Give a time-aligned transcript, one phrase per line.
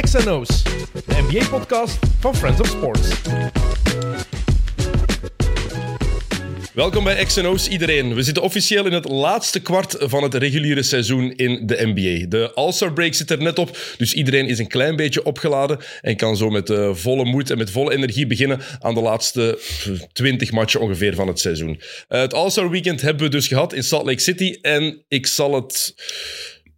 [0.00, 0.62] XNO's,
[1.06, 3.08] de NBA-podcast van Friends of Sports.
[6.74, 8.14] Welkom bij XNO's iedereen.
[8.14, 12.28] We zitten officieel in het laatste kwart van het reguliere seizoen in de NBA.
[12.28, 16.16] De All-Star break zit er net op, dus iedereen is een klein beetje opgeladen en
[16.16, 19.58] kan zo met uh, volle moed en met volle energie beginnen aan de laatste
[20.12, 21.80] 20 matchen ongeveer van het seizoen.
[22.08, 25.54] Uh, het All-Star weekend hebben we dus gehad in Salt Lake City en ik zal
[25.54, 25.94] het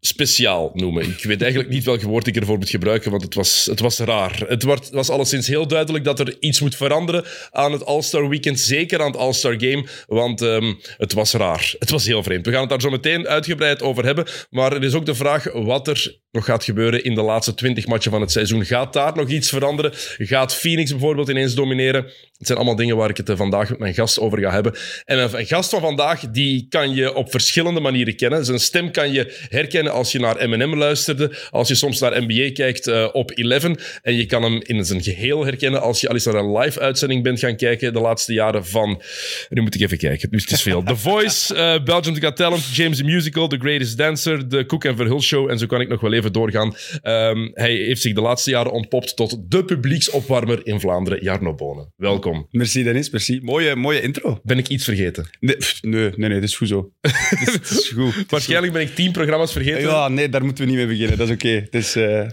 [0.00, 1.02] speciaal noemen.
[1.02, 3.98] Ik weet eigenlijk niet welk woord ik ervoor moet gebruiken, want het was, het was
[3.98, 4.42] raar.
[4.46, 8.60] Het was, was alleszins heel duidelijk dat er iets moet veranderen aan het All-Star Weekend,
[8.60, 11.74] zeker aan het All-Star Game, want um, het was raar.
[11.78, 12.46] Het was heel vreemd.
[12.46, 15.52] We gaan het daar zo meteen uitgebreid over hebben, maar er is ook de vraag
[15.52, 18.64] wat er nog gaat gebeuren in de laatste twintig matchen van het seizoen.
[18.64, 19.92] Gaat daar nog iets veranderen?
[20.18, 22.04] Gaat Phoenix bijvoorbeeld ineens domineren?
[22.04, 24.74] Het zijn allemaal dingen waar ik het eh, vandaag met mijn gast over ga hebben.
[25.04, 28.44] En mijn gast van vandaag, die kan je op verschillende manieren kennen.
[28.44, 32.52] Zijn stem kan je herkennen als je naar Eminem luisterde, als je soms naar NBA
[32.52, 33.76] kijkt uh, op Eleven.
[34.02, 37.22] En je kan hem in zijn geheel herkennen als je al eens naar een live-uitzending
[37.22, 39.02] bent gaan kijken de laatste jaren van...
[39.48, 40.82] Nu moet ik even kijken, dus het is veel.
[40.82, 44.96] The Voice, uh, Belgium Got Talent, James the Musical, The Greatest Dancer, The Cook and
[44.96, 45.50] Verhul Show.
[45.50, 46.74] En zo kan ik nog wel even doorgaan.
[47.02, 51.92] Um, hij heeft zich de laatste jaren ontpopt tot de publieksopwarmer in Vlaanderen, Jarno Bonen.
[51.96, 52.46] Welkom.
[52.50, 53.40] Merci Dennis, merci.
[53.42, 54.40] Mooie, mooie intro.
[54.42, 55.30] Ben ik iets vergeten?
[55.40, 56.92] Nee, nee, nee, nee dat is goed zo.
[57.00, 58.24] Het is, goed.
[58.28, 59.79] Waarschijnlijk ben ik tien programma's vergeten.
[59.82, 61.18] Ja, nee, daar moeten we niet mee beginnen.
[61.18, 61.48] Dat is oké.
[61.48, 61.96] Het is...
[61.96, 62.26] Uh...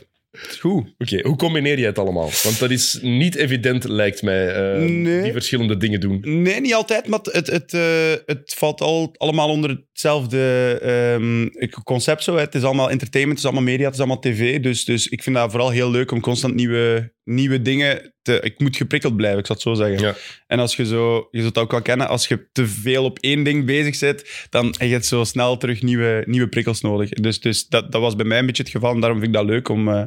[0.59, 0.93] Goed.
[0.97, 2.29] Oké, hoe combineer je het allemaal?
[2.43, 5.21] Want dat is niet evident, lijkt mij, uh, nee.
[5.21, 6.19] die verschillende dingen doen.
[6.41, 7.81] Nee, niet altijd, maar het, het, uh,
[8.25, 10.79] het valt al, allemaal onder hetzelfde
[11.19, 11.51] um,
[11.83, 12.23] concept.
[12.23, 12.35] Zo.
[12.35, 14.59] Het is allemaal entertainment, het is allemaal media, het is allemaal tv.
[14.59, 18.39] Dus, dus ik vind dat vooral heel leuk om constant nieuwe, nieuwe dingen te...
[18.39, 19.99] Ik moet geprikkeld blijven, ik zal het zo zeggen.
[19.99, 20.15] Ja.
[20.47, 21.27] En als je zo...
[21.31, 24.23] Je zult het ook wel kennen, als je te veel op één ding bezig bent,
[24.49, 27.09] dan heb je zo snel terug nieuwe, nieuwe prikkels nodig.
[27.09, 28.93] Dus, dus dat, dat was bij mij een beetje het geval.
[28.93, 30.03] En daarom vind ik dat leuk om, uh,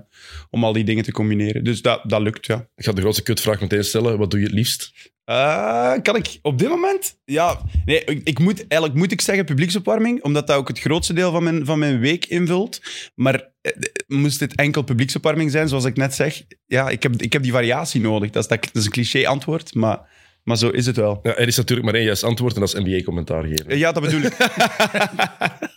[0.50, 1.64] om al die dingen te combineren.
[1.64, 2.68] Dus dat, dat lukt, ja.
[2.76, 4.18] Ik ga de grootste kutvraag meteen stellen.
[4.18, 4.92] Wat doe je het liefst?
[5.30, 7.18] Uh, kan ik op dit moment?
[7.24, 11.12] Ja, nee, ik, ik, moet, eigenlijk moet ik zeggen publieksopwarming, omdat dat ook het grootste
[11.12, 12.80] deel van mijn, van mijn week invult.
[13.14, 13.72] Maar eh,
[14.10, 17.52] moest dit enkel publieksopwarming zijn, zoals ik net zeg, ja, ik heb, ik heb die
[17.52, 18.30] variatie nodig.
[18.30, 19.98] Dat is, dat, dat is een cliché antwoord, maar,
[20.44, 21.20] maar zo is het wel.
[21.22, 23.78] Ja, er is natuurlijk maar één juist antwoord en dat is NBA-commentaar geven.
[23.78, 24.36] Ja, dat bedoel ik.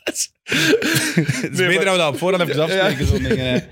[0.04, 1.98] het is nee, beter maar...
[1.98, 3.30] dat op voorhand even afspreken, ja.
[3.30, 3.68] dingen.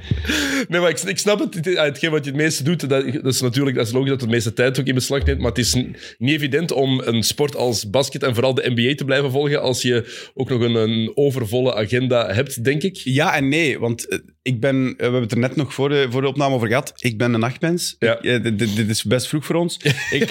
[0.67, 1.65] Nee, maar ik, ik snap het.
[1.65, 4.29] Hetgeen wat je het meeste doet, dat, dat, is natuurlijk dat is logisch dat het
[4.29, 5.73] de meeste tijd ook in beslag neemt, maar het is
[6.17, 9.81] niet evident om een sport als basket en vooral de NBA te blijven volgen als
[9.81, 12.95] je ook nog een, een overvolle agenda hebt, denk ik.
[12.95, 16.21] Ja en nee, want ik ben, we hebben het er net nog voor de, voor
[16.21, 17.95] de opname over gehad, ik ben een nachtmens.
[17.99, 18.21] Ja.
[18.21, 19.79] Ik, dit, dit, is best vroeg voor ons.
[20.11, 20.29] ik,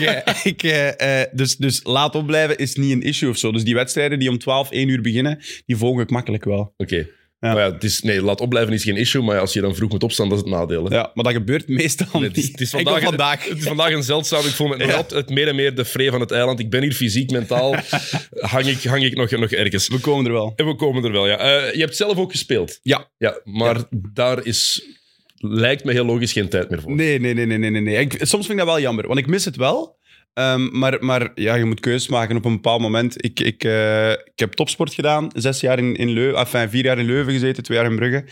[0.50, 3.53] ik, uh, dus, dus laat opblijven is niet een issue of zo.
[3.53, 6.61] Dus die wedstrijden die om 12, 1 uur beginnen, die volg ik makkelijk wel.
[6.61, 6.83] Oké.
[6.83, 7.11] Okay.
[7.41, 7.53] Ja.
[7.53, 9.91] Maar ja, het is, nee, laat opblijven is geen issue, maar als je dan vroeg
[9.91, 10.84] moet opstaan, dat is het nadeel.
[10.84, 10.94] Hè?
[10.94, 13.41] Ja, maar dat gebeurt meestal nee, het is, het is vandaag, vandaag.
[13.41, 14.44] Het, het, is vandaag een zeldzaam.
[14.44, 15.05] Ik voel me ja.
[15.09, 16.61] het meer en meer de vree van het eiland.
[16.61, 17.75] Ik ben hier fysiek, mentaal.
[18.31, 19.88] hang ik, hang ik nog, nog ergens.
[19.88, 20.53] We komen er wel.
[20.56, 21.67] En we komen er wel, ja.
[21.67, 22.78] Uh, je hebt zelf ook gespeeld.
[22.82, 23.11] Ja.
[23.19, 23.87] ja maar ja.
[24.12, 24.82] daar is,
[25.37, 26.94] lijkt me heel logisch, geen tijd meer voor.
[26.94, 27.81] Nee, nee, nee, nee, nee.
[27.81, 27.97] nee.
[27.97, 29.99] Ik, soms vind ik dat wel jammer, want ik mis het wel.
[30.35, 33.25] Um, maar, maar ja, je moet keuzes maken op een bepaald moment.
[33.25, 36.99] Ik, ik, uh, ik heb topsport gedaan, zes jaar in, in Leuven, enfin, vier jaar
[36.99, 38.25] in Leuven gezeten, twee jaar in Brugge.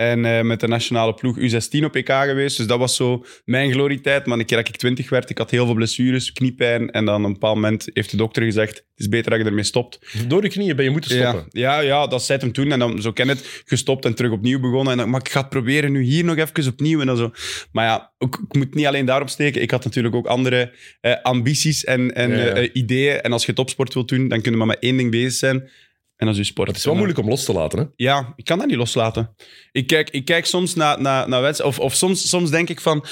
[0.00, 2.56] En uh, met de nationale ploeg U16 op EK geweest.
[2.56, 4.26] Dus dat was zo mijn glorietijd.
[4.26, 6.90] Maar een keer dat ik twintig werd, ik had heel veel blessures, kniepijn.
[6.90, 9.46] En dan op een bepaald moment heeft de dokter gezegd, het is beter dat je
[9.46, 9.98] ermee stopt.
[10.28, 11.46] Door de knieën ben je moeten stoppen?
[11.50, 12.72] Ja, ja, ja dat zei hem toen.
[12.72, 14.92] En dan, zo ken het, gestopt en terug opnieuw begonnen.
[14.92, 17.00] En dan, maar ik ga het proberen nu hier nog even opnieuw.
[17.00, 17.32] En dan zo.
[17.72, 19.62] Maar ja, ik, ik moet niet alleen daarop steken.
[19.62, 20.72] Ik had natuurlijk ook andere
[21.02, 22.58] uh, ambities en, en ja, ja.
[22.58, 23.20] Uh, ideeën.
[23.20, 25.70] En als je topsport wilt doen, dan kun je maar met één ding bezig zijn.
[26.20, 26.68] En dat is je sport.
[26.68, 27.84] Het is wel moeilijk om los te laten, hè?
[27.96, 29.34] Ja, ik kan dat niet loslaten.
[29.72, 32.80] Ik kijk, ik kijk soms naar, naar, naar wedstrijden, of, of soms, soms denk ik
[32.80, 33.04] van...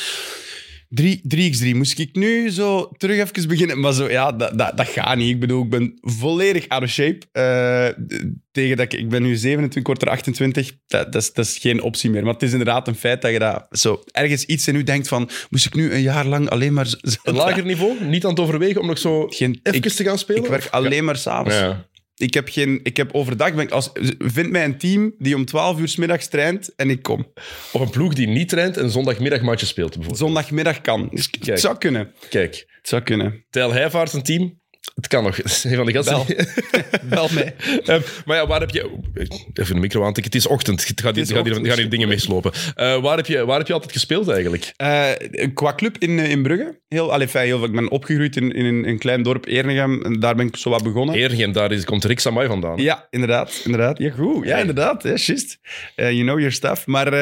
[0.88, 3.80] 3, 3x3, moest ik nu zo terug even beginnen?
[3.80, 5.30] Maar zo, ja, dat, dat, dat gaat niet.
[5.30, 7.18] Ik bedoel, ik ben volledig out of shape.
[7.32, 8.06] Uh,
[8.50, 10.72] tegen dat ik, ik ben nu 27, kort er 28.
[10.86, 12.22] Dat, dat, is, dat is geen optie meer.
[12.22, 15.08] Maar het is inderdaad een feit dat je dat zo ergens iets in u denkt
[15.08, 16.86] van, moest ik nu een jaar lang alleen maar...
[16.86, 18.04] Zo, een lager niveau?
[18.04, 20.42] Niet aan het overwegen om nog zo geen, even ik, te gaan spelen?
[20.42, 21.58] Ik werk alleen maar s'avonds.
[21.58, 21.86] Ja.
[22.18, 23.54] Ik heb, geen, ik heb overdag...
[23.54, 26.90] Ben ik als, vind mij een team die om 12 uur s middags traint en
[26.90, 27.32] ik kom.
[27.72, 30.18] Of een ploeg die niet traint en zondagmiddagmatje speelt bijvoorbeeld.
[30.18, 31.08] Zondagmiddag kan.
[31.12, 31.46] Dus Kijk.
[31.46, 32.12] het zou kunnen.
[32.30, 32.64] Kijk.
[32.76, 33.44] Het zou kunnen.
[33.50, 34.60] Tel Heijvaart een team.
[34.94, 35.36] Het kan nog.
[35.44, 36.36] Van de gasten.
[37.02, 37.54] Bel mij.
[37.84, 38.90] Eh, maar ja, waar heb je...
[39.54, 40.32] Even de micro aantikken.
[40.32, 40.88] Het is ochtend.
[40.88, 41.66] Het gaat hier, hier, ochtend.
[41.66, 42.52] gaan hier dingen meeslopen.
[42.74, 44.72] Eh, waar, heb je, waar heb je altijd gespeeld eigenlijk?
[44.76, 45.10] Eh,
[45.54, 46.80] qua club in, eh, in Brugge.
[46.88, 50.04] Heel, allee, fijn, heel, ik ben opgegroeid in, in een, klein dorp, Ernegem.
[50.04, 51.14] En daar ben ik zo wat begonnen.
[51.14, 52.76] Eergem, daar is, komt Rick Samai vandaan.
[52.76, 53.60] Ja, inderdaad.
[53.64, 53.98] inderdaad.
[53.98, 54.46] Ja, goed.
[54.46, 55.02] Ja, inderdaad.
[55.02, 56.86] Ja, you know your stuff.
[56.86, 57.14] Maar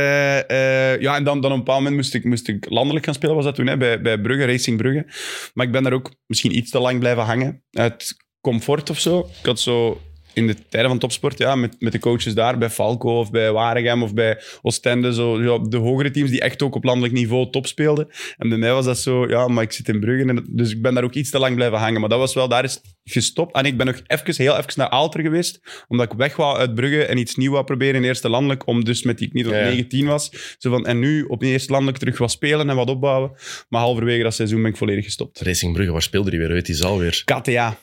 [1.01, 3.35] ja, en dan, dan op een bepaald moment moest ik, moest ik landelijk gaan spelen,
[3.35, 5.07] was dat toen, hè, bij, bij Brugge, Racing Brugge.
[5.55, 7.56] Maar ik ben daar ook misschien iets te lang blijven hangen.
[7.71, 9.19] Uit comfort of zo.
[9.39, 10.01] Ik had zo
[10.37, 13.53] in de tijden van topsport, ja, met, met de coaches daar, bij Falco of bij
[13.53, 17.51] Waregem of bij Oostende, zo, ja, de hogere teams die echt ook op landelijk niveau
[17.51, 18.09] top speelden.
[18.37, 20.83] En bij mij was dat zo, ja, maar ik zit in Brugge, en, dus ik
[20.83, 22.01] ben daar ook iets te lang blijven hangen.
[22.01, 23.55] Maar dat was wel, daar is gestopt.
[23.55, 26.75] En ik ben nog even, heel even naar Aalter geweest, omdat ik weg wou uit
[26.75, 29.47] Brugge en iets nieuws wou proberen in eerste landelijk, om dus met die ik niet
[29.47, 29.65] op Ja, ja.
[29.65, 30.57] 19 was.
[30.59, 33.31] Zo van, en nu op eerste landelijk terug wat spelen en wat opbouwen.
[33.69, 35.41] Maar halverwege dat seizoen ben ik volledig gestopt.
[35.41, 36.49] Racing Brugge, waar speelde die weer?
[36.49, 37.23] Weet die zaal weer?
[37.25, 37.79] KTA.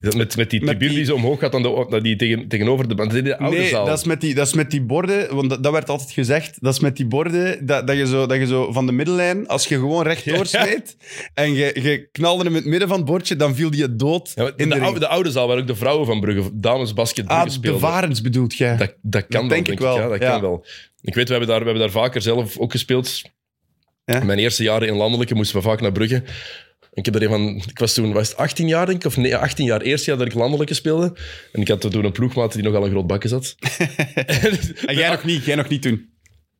[0.00, 2.88] Met, met die Met tribune die- die zo omhoog gaat, dan de, die tegen, tegenover
[2.88, 2.94] de...
[2.94, 3.86] Dat is de oude nee, zaal.
[3.86, 6.56] dat is, met die, dat is met die borden, want dat, dat werd altijd gezegd,
[6.60, 9.48] dat is met die borden dat, dat, je, zo, dat je zo van de middellijn,
[9.48, 10.64] als je gewoon rechtdoor Ja.
[10.64, 10.96] smeet
[11.34, 14.32] en je, je knalde hem in het midden van het bordje, dan viel die dood
[14.34, 17.26] Ja, in de, de, oude, de oude zaal, waar ook de vrouwen van Brugge, damesbasket
[17.26, 17.80] Ah, de speelden.
[17.80, 18.76] Varens bedoelt jij?
[18.76, 20.64] Dat, dat kan Dat wel, denk ik wel, Ja, dat kan wel.
[21.00, 23.22] Ik weet, we hebben, daar, we hebben daar vaker zelf ook gespeeld.
[24.04, 24.24] Ja.
[24.24, 26.22] Mijn eerste jaren in landelijke moesten we vaak naar Brugge.
[26.92, 29.16] Ik, heb er een van, ik was toen was het 18 jaar, denk ik, of
[29.16, 29.80] nee, 18 jaar.
[29.80, 31.12] Eerste jaar dat ik landelijke speelde.
[31.52, 33.54] En ik had toen een ploegmaat die nogal een groot bakken zat.
[34.86, 36.08] En jij nog niet, jij nog niet toen.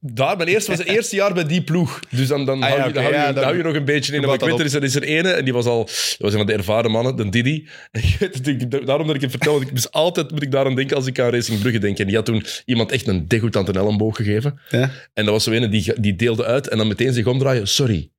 [0.02, 2.00] Daar, mijn eerste was het eerste jaar bij die ploeg.
[2.10, 3.56] Dus dan, dan, Ah, ja, hou, je, oké, dan, hou, je, ja, dan dan- hou
[3.56, 4.20] je nog een beetje in.
[4.20, 5.88] Maar ik weet, er is, er is er ene en die was al...
[6.18, 7.68] Was een van de ervaren mannen, de Didi.
[7.90, 8.00] En
[8.42, 11.06] weet daarom dat ik het vertel, want ik dus altijd moet ik daaraan denken als
[11.06, 11.98] ik aan Racing Brugge denk.
[11.98, 14.60] En die had toen iemand echt een degoutante elleboog gegeven.
[14.68, 14.90] Ja.
[15.14, 17.68] En dat was zo ene die, die deelde uit en dan meteen zich omdraaien.
[17.68, 18.10] Sorry.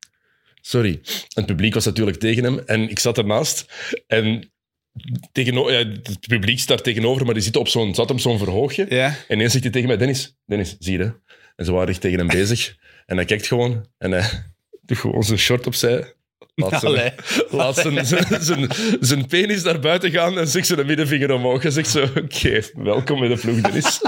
[0.61, 1.01] Sorry.
[1.33, 2.59] Het publiek was natuurlijk tegen hem.
[2.59, 3.65] En ik zat ernaast.
[4.07, 4.51] En
[5.31, 8.85] tegeno- ja, het publiek staat tegenover, maar die zit op zo'n, zat op zo'n verhoogje.
[8.89, 9.05] Ja.
[9.27, 11.03] En ineens zegt hij tegen mij, Dennis, Dennis, zie je?
[11.03, 11.09] hè?"
[11.55, 12.75] En ze waren echt tegen hem bezig.
[13.05, 14.29] En hij kijkt gewoon en hij
[14.85, 16.13] doet gewoon zijn short opzij.
[16.55, 17.11] Laat zijn, Allee.
[17.61, 18.67] laat zijn, zijn, zijn,
[18.99, 21.63] zijn penis naar buiten gaan en zegt zijn middenvinger omhoog.
[21.63, 24.01] En zegt zo, oké, welkom bij de ploeg, Dennis.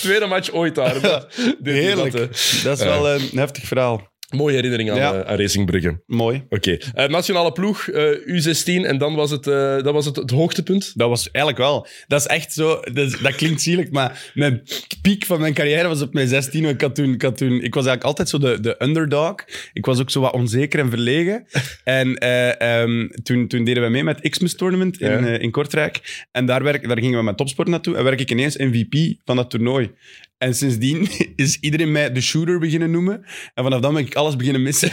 [0.00, 1.26] Tweede match ooit daar.
[1.62, 2.12] Heerlijk.
[2.12, 4.12] dat, Dat is wel een heftig verhaal.
[4.34, 5.14] Mooie herinnering aan, Ja.
[5.14, 6.02] eh, aan Racing Brugge.
[6.06, 6.42] Mooi.
[6.48, 6.76] Oké.
[6.94, 8.84] Eh, nationale ploeg, eh, U16.
[8.84, 9.44] En dan was het,
[9.84, 10.92] dat was het, het hoogtepunt.
[10.94, 11.86] Dat was eigenlijk wel.
[12.06, 12.80] Dat is echt zo.
[12.80, 14.62] Dat, is- dat klinkt zielig, maar mijn
[15.02, 16.64] piek van mijn carrière was op mijn 16.
[16.64, 19.34] Ik, had toen, ik, had toen, ik was eigenlijk altijd zo de, de underdog.
[19.72, 21.46] Ik was ook zo wat onzeker en verlegen.
[21.84, 25.38] En eh, ehm, toen, toen deden we mee met Xmas Tournament in, Ja.
[25.38, 26.26] in Kortrijk.
[26.32, 27.96] En daar, werk, daar gingen we met topsport naartoe.
[27.96, 29.90] En werd ik ineens MVP van dat toernooi.
[30.38, 33.24] En sindsdien is iedereen mij de shooter beginnen noemen.
[33.54, 34.88] En vanaf dan ben ik alles beginnen missen.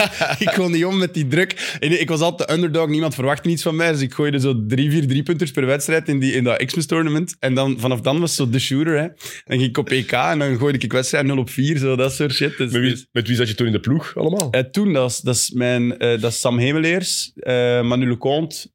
[0.46, 1.76] ik kon niet om met die druk.
[1.80, 3.92] En ik was altijd de underdog, niemand verwachtte niets van mij.
[3.92, 7.36] Dus ik gooide zo drie, vier driepunters per wedstrijd in, die, in dat Xmas tournament.
[7.38, 8.98] En dan, vanaf dan was het zo de shooter.
[8.98, 9.06] Hè.
[9.44, 12.12] Dan ging ik op EK en dan gooide ik wedstrijd 0 op 4, zo dat
[12.12, 12.56] soort shit.
[12.56, 14.50] Dus, Met wie, dus- met wie zat je toen in de ploeg allemaal?
[14.50, 18.70] eh, toen, dat is, dat is, mijn, eh, dat is Sam Hemeleers, eh Manu Leconte,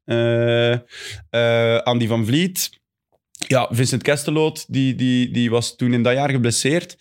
[1.29, 2.69] eh, Andy van Vliet.
[3.37, 6.97] Ja, Vincent Kesteloot, die, die, die was toen in dat jaar geblesseerd.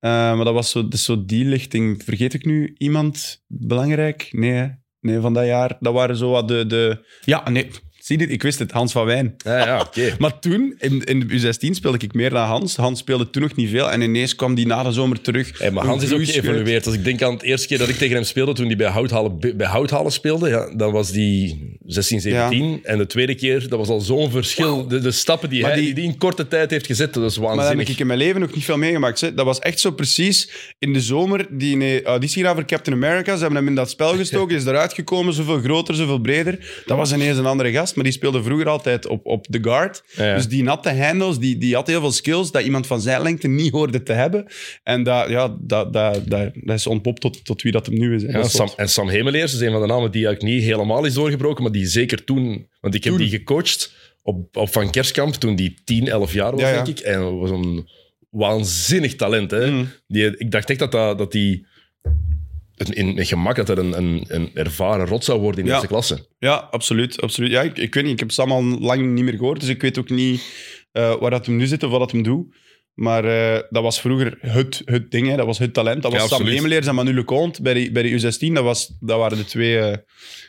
[0.00, 2.02] Eh, maar dat was zo, is zo die lichting.
[2.04, 4.28] Vergeet ik nu iemand belangrijk?
[4.30, 5.76] Nee, nee, van dat jaar.
[5.80, 6.66] Dat waren zo wat de...
[6.66, 7.06] de...
[7.24, 7.70] Ja, nee,
[8.10, 9.34] zie dit, ik wist het, Hans van Wijn.
[9.44, 9.88] Ja, ja.
[10.18, 12.76] Maar toen, in, in de U16, speelde ik meer dan Hans.
[12.76, 13.90] Hans speelde toen nog niet veel.
[13.90, 15.58] En ineens kwam die na de zomer terug.
[15.58, 16.86] Hey, maar Hans is ook geëvolueerd.
[16.86, 18.88] Als ik denk aan het eerste keer dat ik tegen hem speelde, toen hij bij
[18.90, 22.80] Houthalen, bij Houthalen speelde, ja, dan was die 16, 17.
[22.82, 24.86] En de tweede keer, dat was al zo'n verschil.
[24.88, 27.38] De, de stappen die Maar hij die- die, in korte tijd heeft gezet, dat is
[27.38, 27.88] Maar dat heb waanzinnig.
[27.94, 29.20] ik in mijn leven nog niet veel meegemaakt.
[29.20, 29.34] Hè.
[29.34, 33.34] Dat was echt zo precies in de zomer die een auditie gedaan voor Captain America.
[33.34, 36.58] Ze hebben hem in dat spel gestoken, is eruit gekomen, zoveel groter, zoveel breder.
[36.86, 40.02] Dat was ineens een andere gast, maar die speelde vroeger altijd op, op de guard.
[40.16, 40.34] Ja.
[40.34, 43.48] Dus die natte handles, die, die had heel veel skills dat iemand van zijn lengte
[43.48, 44.46] niet hoorde te hebben.
[44.82, 48.14] En dat, ja, dat, dat, dat, dat is ontpopt tot, tot wie dat hem nu
[48.14, 48.22] is.
[48.22, 51.14] Ja, Sam, en Sam Hemeleers is een van de namen die eigenlijk niet helemaal is
[51.14, 52.68] doorgebroken, maar die zeker toen...
[52.80, 53.22] Want ik heb Toen.
[53.22, 53.92] die gecoacht
[54.22, 57.04] op, op Van Kerskamp toen die 10, 11 jaar was, Ja, denk ik.
[57.04, 57.88] En was een
[58.30, 59.50] waanzinnig talent.
[59.50, 59.70] Hè?
[59.70, 59.88] Mm.
[60.06, 61.66] Die, ik dacht echt dat, dat, dat die...
[62.88, 65.72] In, in gemak dat er een, een, een ervaren rot zou worden in Ja.
[65.72, 66.26] eerste klasse.
[66.38, 67.20] Ja, absoluut.
[67.22, 67.50] absoluut.
[67.50, 69.80] Ja, ik, ik weet niet, ik heb Sam al lang niet meer gehoord, dus ik
[69.82, 70.42] weet ook niet
[70.92, 72.54] eh, waar dat hem nu zit of wat dat hem doet.
[73.00, 75.36] Maar eh, dat was vroeger het, het ding, hè.
[75.36, 76.02] dat was het talent.
[76.02, 78.52] Dat was Ja, Sam en Manu Lecomte bij de, bij de U16.
[78.52, 79.96] Dat, was, dat waren de twee eh,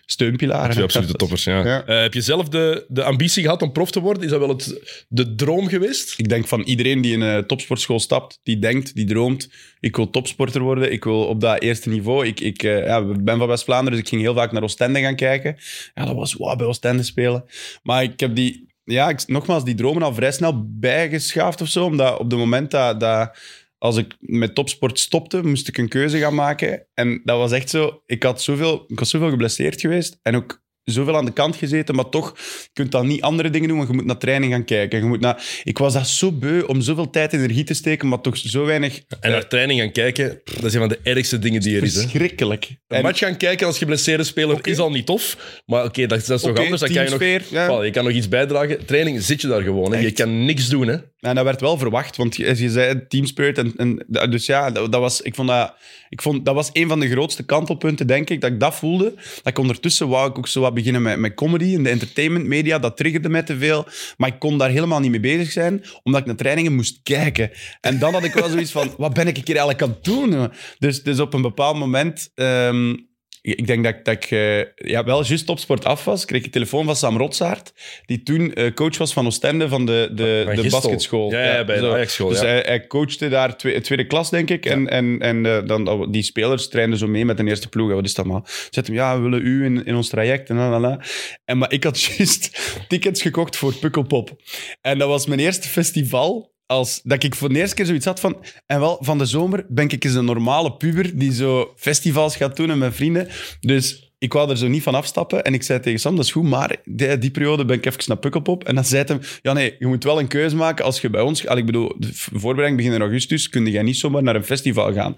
[0.05, 0.71] steunpilaren.
[0.71, 1.65] Twee absolute toppers, ja.
[1.65, 1.85] Ja.
[1.85, 4.23] Eh, heb je zelf de, de ambitie gehad om prof te worden?
[4.23, 6.13] Is dat wel het, de droom geweest?
[6.17, 10.09] Ik denk van iedereen die in een topsportschool stapt, die denkt, die droomt, ik wil
[10.09, 12.27] topsporter worden, ik wil op dat eerste niveau.
[12.27, 15.15] Ik, ik ja, ik ben van West-Vlaanderen, dus ik ging heel vaak naar Oostende gaan
[15.15, 15.57] kijken.
[15.93, 17.45] Ja, dat was wow, bij Oostende spelen.
[17.83, 21.85] Maar ik heb die, ja, ik, nogmaals, die dromen al vrij snel bijgeschaafd of zo,
[21.85, 23.37] omdat op het moment dat, dat
[23.77, 26.87] als ik met topsport stopte, moest ik een keuze gaan maken.
[26.93, 30.63] En dat was echt zo, ik had zoveel, ik was zoveel geblesseerd geweest en ook
[30.83, 33.89] zoveel aan de kant gezeten, maar toch, je kunt dan niet andere dingen doen, want
[33.89, 34.99] je moet naar training gaan kijken.
[34.99, 38.07] Je moet naar, ik was dat zo beu om zoveel tijd en energie te steken,
[38.07, 39.01] maar toch zo weinig...
[39.19, 41.95] En naar training gaan kijken, dat is een van de ergste dingen die er is.
[41.95, 42.01] Hè.
[42.01, 42.65] Verschrikkelijk.
[42.65, 45.37] Een En- match gaan kijken als geblesseerde speler is al niet tof.
[45.65, 46.81] Maar oké, dat, dat is toch anders.
[46.81, 47.83] Dan kan je, nog, ja.
[47.83, 48.85] Je kan nog iets bijdragen.
[48.85, 49.93] Training zit je daar gewoon.
[49.93, 49.99] Hè.
[49.99, 50.87] Je kan niks doen.
[50.87, 50.97] Hè.
[51.19, 53.57] En dat werd wel verwacht, want je, je zei team spirit.
[53.57, 55.73] En, en, dus ja, dat, dat was, ik vond dat,
[56.09, 59.13] ik vond, dat was een van de grootste kantelpunten, denk ik, dat ik dat voelde.
[59.15, 62.79] Dat ik ondertussen wou ik ook zo beginnen met, met comedy en de entertainment media.
[62.79, 63.85] Dat triggerde mij te veel.
[64.17, 67.51] Maar ik kon daar helemaal niet mee bezig zijn, omdat ik naar trainingen moest kijken.
[67.81, 70.51] En dan had ik wel zoiets van, wat ben ik hier eigenlijk aan het doen?
[70.79, 72.31] Dus, dus op een bepaald moment...
[72.35, 72.93] ehm,
[73.41, 76.25] ik denk dat ik, dat ik eh, ja, wel juist topsport af was.
[76.25, 77.73] kreeg ik een telefoon van Sam Rotsaert,
[78.05, 80.79] die toen eh, coach was van Oostende, van de, de, de Gistel.
[80.81, 81.31] basketschool.
[81.31, 81.89] Ja, ja, bij de.
[81.89, 82.45] Ajax-school, Dus ja.
[82.45, 84.65] hij, hij coachte daar twe- tweede klas, denk ik.
[84.65, 87.91] En, en, en eh, dan, die spelers trainden zo mee met de eerste ploeg.
[87.91, 88.41] Wat is dat maar?
[88.69, 90.49] Zet hem, ja, we willen u in, in ons traject.
[90.49, 90.99] En, la.
[91.45, 94.41] en maar ik had juist tickets gekocht voor Pukkelpop.
[94.81, 96.53] En dat was mijn eerste festival.
[96.71, 98.45] Als, dat ik voor de eerste keer zoiets had van...
[98.65, 102.55] En wel, van de zomer ben ik eens een normale puber die zo festivals gaat
[102.55, 103.27] doen met mijn vrienden.
[103.59, 105.43] Dus ik wou er zo niet van afstappen.
[105.43, 108.03] En ik zei tegen Sam, dat is goed, maar die, die periode ben ik even
[108.07, 108.63] naar Pukkelpop.
[108.63, 111.21] En dan zei hij ja nee, je moet wel een keuze maken als je bij
[111.21, 111.47] ons...
[111.47, 114.93] Al, ik bedoel, de voorbereiding begint in augustus, kun jij niet zomaar naar een festival
[114.93, 115.15] gaan.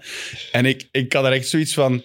[0.52, 2.02] En ik, ik had er echt zoiets van...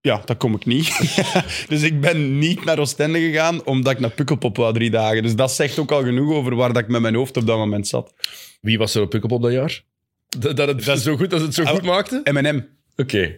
[0.00, 0.98] Ja, dat kom ik niet.
[1.68, 5.22] dus ik ben niet naar Oostende gegaan, omdat ik naar Pukkelpop wou drie dagen.
[5.22, 7.56] Dus dat zegt ook al genoeg over waar dat ik met mijn hoofd op dat
[7.56, 8.12] moment zat.
[8.64, 9.82] Wie was er op Pukkelpop dat jaar?
[10.38, 12.20] Dat, dat het zo goed, dat het zo goed maakte?
[12.32, 12.60] M&M.
[12.96, 13.36] Oké.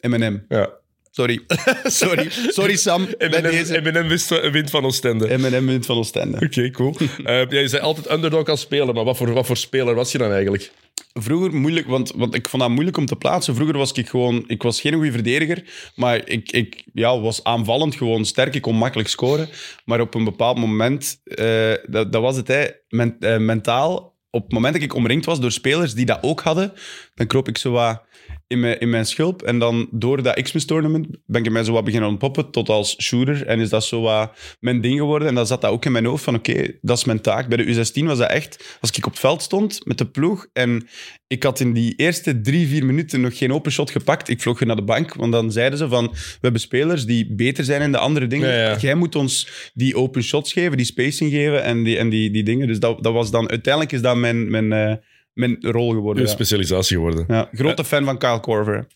[0.00, 0.44] M&M.
[0.48, 0.70] Ja.
[1.10, 1.40] Sorry.
[1.84, 2.30] Sorry.
[2.30, 3.02] Sorry, Sam.
[3.18, 3.82] M&M.
[3.82, 4.08] M&M
[4.52, 5.38] wint van Oostende.
[5.38, 6.40] M&M wint van Oostende.
[6.40, 6.96] Oké, cool.
[7.24, 10.18] Ja, je zei altijd underdog als speler, maar wat voor, wat voor speler was je
[10.18, 10.70] dan eigenlijk?
[11.12, 13.54] Vroeger moeilijk, want, want ik vond dat moeilijk om te plaatsen.
[13.54, 14.44] Vroeger was ik gewoon...
[14.46, 15.64] Ik was geen goede verdediger,
[15.94, 18.54] maar ik, ik ja, was aanvallend gewoon sterk.
[18.54, 19.48] Ik kon makkelijk scoren.
[19.84, 24.14] Maar op een bepaald moment, eh, dat, dat was het, hè, men- eh, mentaal...
[24.30, 26.72] Op het moment dat ik omringd was door spelers die dat ook hadden,
[27.14, 28.02] dan kroop ik zo wat
[28.46, 29.42] in mijn, in mijn schulp.
[29.42, 33.46] En dan door dat Xmas-tournament ben ik mij zo wat beginnen ontpoppen tot als shooter.
[33.46, 35.28] En is dat zo wat mijn ding geworden.
[35.28, 37.48] En dan zat dat ook in mijn hoofd van oké, dat is mijn taak.
[37.48, 38.78] Bij de U16 was dat echt...
[38.80, 40.88] Als ik op het veld stond met de ploeg en
[41.26, 44.28] ik had in die eerste drie, vier minuten nog geen open shot gepakt.
[44.28, 47.34] Ik vloog weer naar de bank, want dan zeiden ze van we hebben spelers die
[47.34, 48.48] beter zijn in de andere dingen.
[48.48, 48.76] Ja, ja.
[48.76, 52.42] Jij moet ons die open shots geven, die spacing geven en die, en die, die
[52.42, 52.66] dingen.
[52.66, 53.50] Dus dat, dat was dan...
[53.50, 54.94] Uiteindelijk is dat mijn, mijn, eh,
[55.36, 56.22] mijn rol geworden.
[56.22, 56.34] Een ja.
[56.34, 57.24] specialisatie geworden.
[57.28, 58.86] Ja, grote fan van Kyle Korver.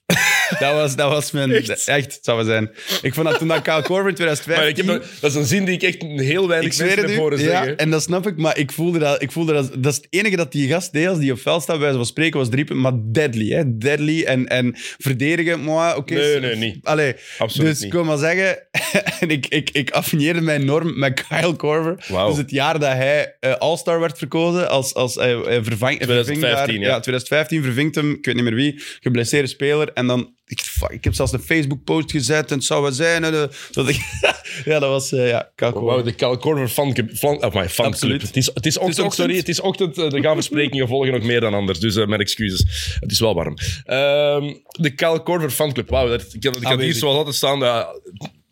[0.58, 1.52] Dat, was, dat was mijn...
[1.52, 1.88] Echt?
[1.88, 2.18] Echt?
[2.22, 2.70] zou het zijn.
[3.02, 4.54] Ik vond dat toen dat Kyle Korver in 2015...
[4.64, 7.08] Maar ik heb, nog- dat is een zin die ik echt heel weinig Ik mensen
[7.08, 7.76] heb horen Ja, zeggen.
[7.76, 9.22] en dat snap ik, maar ik voelde dat...
[9.22, 11.62] Ik voelde dat, dat is het enige dat die gast deed als die op veld
[11.62, 12.82] staat, bij wijze van spreken, was drie punten.
[12.82, 13.78] Maar deadly, hè.
[13.78, 16.14] Deadly en, en verdedigen, maar oké.
[16.14, 16.78] Nee, nee, niet.
[16.82, 17.86] Allee, Absoluut dus niet.
[17.86, 18.58] ik wil maar zeggen...
[19.20, 22.04] en ik, ik, ik affineerde mij enorm met Kyle Korver.
[22.08, 22.28] Wauw.
[22.28, 26.06] Dus het jaar dat hij eh, All-Star werd verkozen, als, als hij hij vervang, hij
[26.06, 26.94] verving 2015, daar- ja.
[26.94, 27.00] ja.
[27.00, 29.92] 2015 vervingt hem, ik weet niet meer wie, geblesseerde speler.
[29.92, 33.24] En dan, ik, fuck, ik heb zelfs een Facebook-post gezet en het zou wel zijn.
[33.24, 34.00] En, dat ik,
[34.64, 37.16] ja, dat was, eh, ja, de Cal Corver fanclub.
[37.16, 37.86] Fan, my fanclub.
[37.92, 38.22] Absoluut.
[38.22, 39.14] Het is, het is ochtend, ochtend.
[39.14, 39.36] sorry.
[39.36, 39.98] Het is ochtend.
[39.98, 41.78] eh, Er gaan versprekingen volgen nog meer dan anders.
[41.78, 42.64] Dus eh, mijn excuses.
[43.00, 43.56] Het is wel warm.
[43.84, 45.88] Ehm, de Cal Corver fanclub.
[45.88, 47.86] Wauw, dat, ik, ik had hier zoals altijd staan.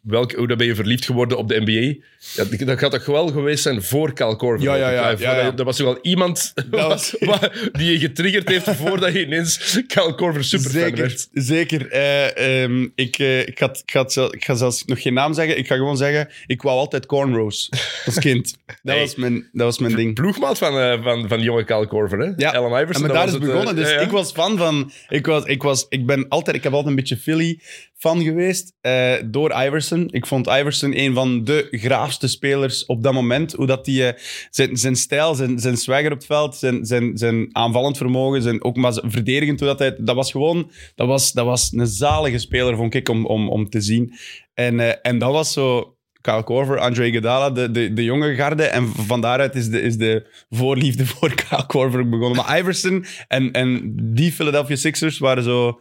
[0.01, 2.07] Welk, hoe ben je verliefd geworden op de NBA?
[2.35, 4.67] Ja, dat- gaat toch wel geweest zijn voor Cal Corver?
[4.67, 5.53] Ja, ja, ja, ja.
[5.57, 7.17] Er was toch wel iemand was-
[7.79, 11.29] die je getriggerd heeft voordat je ineens Cal Corver superfan Zeker, werd.
[11.33, 11.91] zeker.
[11.91, 15.59] Eh, ehm, ik, eh, ik, had, ik, had ik ga zelfs nog geen naam zeggen.
[15.59, 17.69] Ik ga gewoon zeggen, ik wou altijd cornrows
[18.07, 18.57] als kind.
[18.83, 18.99] Dat, Hey.
[19.05, 20.15] was, mijn, dat was mijn ding.
[20.15, 22.33] Ploegmaat van, eh, van, van jonge Cal Corver, hè?
[22.37, 23.03] Ja, Allen Iverson.
[23.03, 23.77] en maar daar is het eh, begonnen.
[23.77, 24.93] Dus ik was fan van...
[25.09, 27.61] Ik, was, ik, was, ik, ben altijd, ik heb altijd een beetje Philly
[27.99, 30.09] fan geweest eh, door Iverson.
[30.11, 33.53] Ik vond Iverson een van de graafste spelers op dat moment.
[33.53, 37.17] Hoe dat die, eh, zijn, zijn stijl, zijn, zijn swagger op het veld, zijn, zijn,
[37.17, 39.61] zijn aanvallend vermogen, zijn, ook maar verdedigend.
[39.61, 40.71] Hoe dat, hij, dat was gewoon...
[40.95, 44.15] Dat was, dat was een zalige speler, vond ik, om, om, om te zien.
[44.55, 45.93] En, eh, en dat was zo...
[46.21, 48.65] Kyle Korver, Andre Iguodala, de, de, de jonge garde.
[48.65, 52.45] En van daaruit is de, is de voorliefde voor Kyle Korver begonnen.
[52.45, 55.81] Maar Iverson en, en die Philadelphia Sixers waren zo...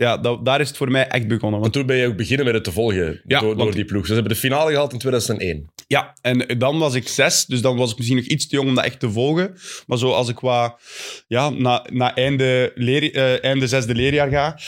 [0.00, 1.60] Ja, dat, daar is het voor mij echt begonnen.
[1.60, 3.72] Want Want, toen ben je ook beginnen met het te volgen Ja, door, door want-
[3.74, 4.06] die ploeg.
[4.06, 5.70] Ze hebben de finale gehaald in 2001.
[5.86, 8.68] ja, en dan was ik zes, dus dan was ik misschien nog iets te jong
[8.68, 9.54] om dat echt te volgen.
[9.86, 10.78] Maar zo als ik qua...
[11.26, 14.58] Ja, na, na einde, leer, eh, einde zesde leerjaar ga,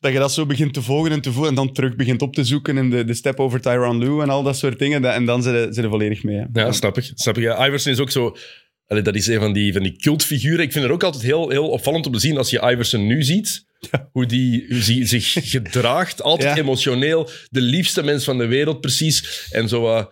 [0.00, 2.34] dat je dat zo begint te volgen en te voelen en dan terug begint op
[2.34, 5.04] te zoeken in de, de step over Tyron Lue en al dat soort dingen.
[5.04, 6.36] En dan zit je, je volledig mee.
[6.52, 6.60] hè.
[6.60, 7.10] Ja, snap ik.
[7.14, 7.42] Snap ik.
[7.42, 8.36] Ja, Iverson is ook zo...
[8.86, 10.60] Allee, dat is een van die, van die cultfiguren.
[10.64, 13.22] Ik vind het ook altijd heel, heel opvallend om te zien als je Iverson nu
[13.22, 13.70] ziet.
[14.12, 16.22] Hoe die hoe die zich gedraagt.
[16.22, 16.62] Altijd Ja.
[16.62, 17.30] emotioneel.
[17.50, 19.46] De liefste mens van de wereld, precies.
[19.50, 19.96] En zo...
[19.96, 20.04] eh,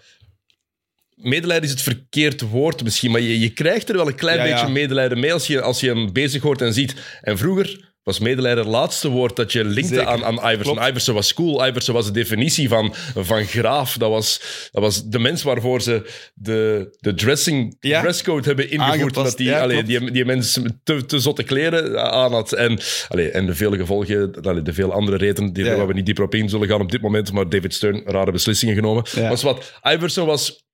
[1.14, 4.54] medelijden is het verkeerd woord misschien, maar je, je krijgt er wel een klein ja.
[4.54, 6.94] beetje medelijden mee als je, als je hem bezig hoort en ziet.
[7.20, 10.06] En vroeger was medelijden het laatste woord dat je linkte Zeker.
[10.06, 10.74] aan, aan Iverson.
[10.74, 10.88] Klopt.
[10.88, 11.66] Iverson was cool.
[11.66, 13.96] Iverson was de definitie van, van graaf.
[13.96, 14.40] Dat was,
[14.72, 18.00] dat was de mens waarvoor ze de, de dressing, Ja.
[18.00, 19.16] dresscode hebben ingevoerd.
[19.16, 22.52] Omdat die, ja, allee, die, die mens te, te zotte kleren aan had.
[22.52, 25.92] En, allee, en de vele gevolgen, allee, de veel andere redenen, die, Ja, waar we
[25.92, 27.32] niet dieper op in zullen gaan op dit moment.
[27.32, 29.04] Maar David Stern, rare beslissingen genomen.
[29.28, 30.68] Was wat, Iverson was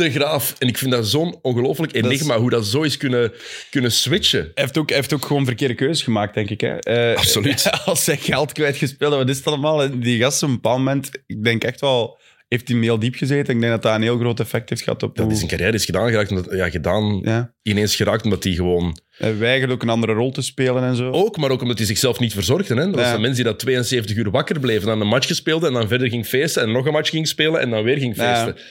[0.00, 0.54] te graaf.
[0.58, 3.32] En ik vind dat zo'n ongelooflijk is- enigma, hoe dat zo is kunnen,
[3.70, 4.40] kunnen switchen.
[4.40, 6.60] Hij heeft ook, hij heeft ook gewoon verkeerde keuzes gemaakt, denk ik.
[6.60, 6.78] Hè.
[6.78, 7.70] Eh, Absoluut.
[7.84, 10.00] Als hij geld kwijtgespeeld, wat is het allemaal?
[10.00, 13.54] Die gast op een bepaald moment, ik denk echt wel, heeft hij heel diep gezeten.
[13.54, 15.34] Ik denk dat dat een heel groot effect heeft gehad op Dat hoe...
[15.34, 17.52] is een carrière is gedaan geraakt, omdat, ja, gedaan Ja.
[17.62, 18.98] ineens geraakt omdat hij gewoon...
[19.16, 21.10] Hij weigerde ook een andere rol te spelen en zo.
[21.10, 22.74] Ook, maar ook omdat hij zichzelf niet verzorgde.
[22.74, 22.84] Hè?
[22.84, 23.14] Dat was Ja.
[23.14, 25.88] een mens die dat 72 uur wakker bleef en dan een match speelde en dan
[25.88, 28.54] verder ging feesten en nog een match ging spelen en dan weer ging feesten.
[28.56, 28.62] Ja,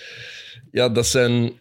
[0.71, 1.51] dat zijn...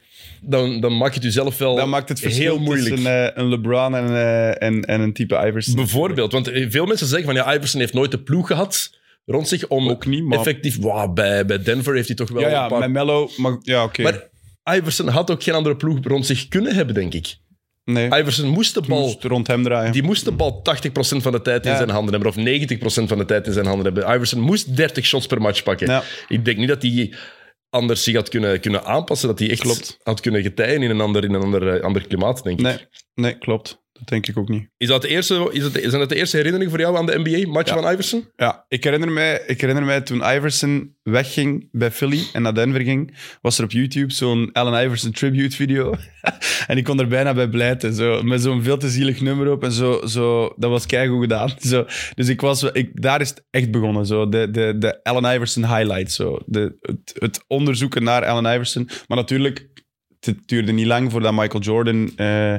[0.41, 2.95] Dan, dan maak je het jezelf wel dat maakt het verschil heel moeilijk.
[2.95, 5.75] tussen eh, een LeBron en, eh, en, en een type Iverson.
[5.75, 8.91] Bijvoorbeeld, want eh, veel mensen zeggen van ja, Iverson heeft nooit de ploeg gehad
[9.27, 10.79] rond zich om Ook niet, maar- effectief...
[10.79, 12.79] Wow, bij, bij Denver heeft hij toch wel ja, ja een paar...
[12.79, 13.31] met Mello...
[13.37, 14.03] Maar, ja, oké.
[14.03, 14.29] Maar
[14.77, 17.37] Iverson had ook geen andere ploeg rond zich kunnen hebben, denk ik.
[17.85, 19.01] nee, Iverson moest de bal...
[19.01, 19.93] moest rond hem draaien.
[19.93, 21.77] Die moest de bal 80% van de tijd in Ja.
[21.77, 22.37] zijn handen hebben, of
[23.05, 24.15] 90% van de tijd in zijn handen hebben.
[24.15, 25.87] Iverson moest 30 shots per match pakken.
[25.87, 26.03] Ja.
[26.29, 27.13] Ik denk niet dat hij
[27.71, 29.99] anders zich had kunnen, kunnen aanpassen, dat hij echt Klopt.
[30.03, 32.65] had kunnen gedijen in een ander, in een ander, eh, ander klimaat, denk ik.
[32.65, 32.79] Nee,
[33.15, 33.83] nee, klopt.
[33.99, 34.69] Dat denk ik ook niet.
[34.77, 37.19] Is dat de eerste, is dat, zijn dat de eerste herinneringen voor jou aan de
[37.19, 37.81] NBA-match Ja.
[37.81, 38.29] van Iverson?
[38.37, 42.81] Ja, ik herinner, mij, ik herinner mij toen Iverson wegging bij Philly en naar Denver
[42.81, 45.95] ging, was er op YouTube zo'n Allen Iverson tribute video.
[46.67, 49.65] en ik kon er bijna bij blijten, zo, met zo'n veel te zielig nummer op
[49.65, 50.07] en zo.
[50.07, 51.51] zo dat was keigoed gedaan.
[51.69, 51.87] Zo.
[52.15, 55.67] Dus ik was, ik, daar is het echt begonnen, zo, de, de, de Allen Iverson
[55.77, 56.13] highlight.
[56.13, 56.39] Zo.
[56.47, 58.89] De, het, het onderzoeken naar Allen Iverson.
[59.07, 59.69] Maar natuurlijk,
[60.21, 62.55] het duurde niet lang voordat Michael Jordan eh,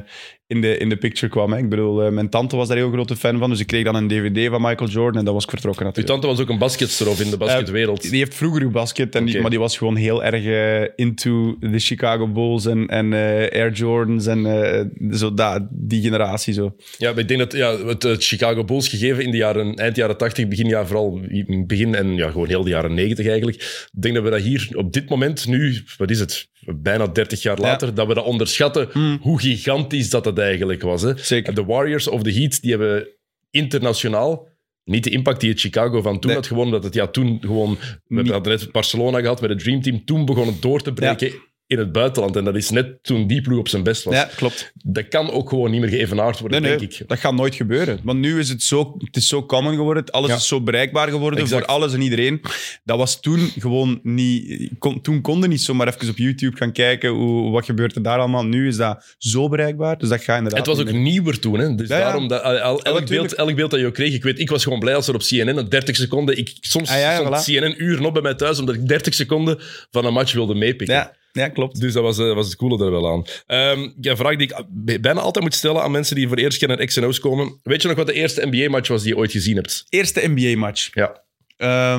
[0.49, 1.51] in, de, in de picture kwam.
[1.51, 1.57] Hè.
[1.57, 3.95] Ik bedoel, eh, mijn tante was daar heel grote fan van, dus ik kreeg dan
[3.95, 6.21] een dvd van Michael Jordan en dan was ik vertrokken Uw natuurlijk.
[6.21, 8.01] tante was ook een basketster of in de basketwereld.
[8.01, 9.41] Die heeft vroeger gebasket, en die, Oké.
[9.41, 13.71] maar die was gewoon heel erg eh, into de Chicago Bulls en, en eh, Air
[13.71, 16.53] Jordans en eh, zo dat, die generatie.
[16.53, 16.75] Zo.
[16.97, 20.17] Ja, maar ik denk dat ja, het, Chicago Bulls gegeven in de jaren, eind jaren
[20.17, 21.19] 80, begin jaar vooral
[21.65, 23.57] begin en ja, gewoon heel de jaren 90 eigenlijk.
[23.93, 27.41] Ik denk dat we dat hier op dit moment, nu, wat is het, bijna 30
[27.41, 28.89] jaar later, dat we dat onderschatten
[29.21, 31.01] hoe gigantisch dat het eigenlijk was.
[31.01, 31.17] Hè.
[31.17, 31.53] Zeker.
[31.53, 33.07] De Warriors of the Heat, die hebben
[33.49, 34.47] internationaal
[34.83, 36.35] niet de impact die het Chicago van toen Nee.
[36.39, 37.77] had gewonnen, dat het ja toen gewoon...
[38.03, 41.33] We hadden net Barcelona gehad met het Dream Team, toen begonnen door te breken
[41.69, 42.35] in het buitenland.
[42.35, 44.13] En dat is net toen die ploeg op zijn best was.
[44.15, 44.71] Ja, klopt.
[44.83, 47.07] Dat kan ook gewoon niet meer geëvenaard worden, Nee, nee, denk ik.
[47.07, 47.99] dat gaat nooit gebeuren.
[48.03, 50.05] Want nu is het zo, het is zo common geworden.
[50.05, 50.35] Alles Ja.
[50.35, 51.65] is zo bereikbaar geworden Exact.
[51.65, 52.41] voor alles en iedereen.
[52.83, 54.69] Dat was toen gewoon niet...
[54.79, 58.17] Kon, toen konden niet zomaar even op YouTube gaan kijken hoe, wat gebeurt er daar
[58.19, 58.45] allemaal.
[58.45, 61.75] Nu is dat zo bereikbaar, dus dat gaat inderdaad Het was ook nieuwer toen, hè?
[61.75, 64.23] dus Ja, daarom dat al- al- elk, beeld, elk beeld dat je ook kreeg, ik
[64.23, 67.19] weet, ik was gewoon blij als er op CNN een 30 seconden, ik, soms Ah,
[67.19, 67.43] voilà.
[67.43, 69.57] CNN uren op bij mij thuis omdat ik 30 seconden
[69.91, 71.11] van een match wilde meepikken.
[71.39, 71.79] Ja, klopt.
[71.79, 73.25] Dus dat was, eh, was het coole er wel aan.
[73.45, 76.41] Ehm ja, een vraag die ik bijna altijd moet stellen aan mensen die voor de
[76.41, 77.59] eerste keer naar X&O's komen.
[77.63, 79.85] Weet je nog wat de eerste NBA-match was die je ooit gezien hebt?
[79.89, 80.89] Eerste NBA-match.
[80.93, 81.23] Ja.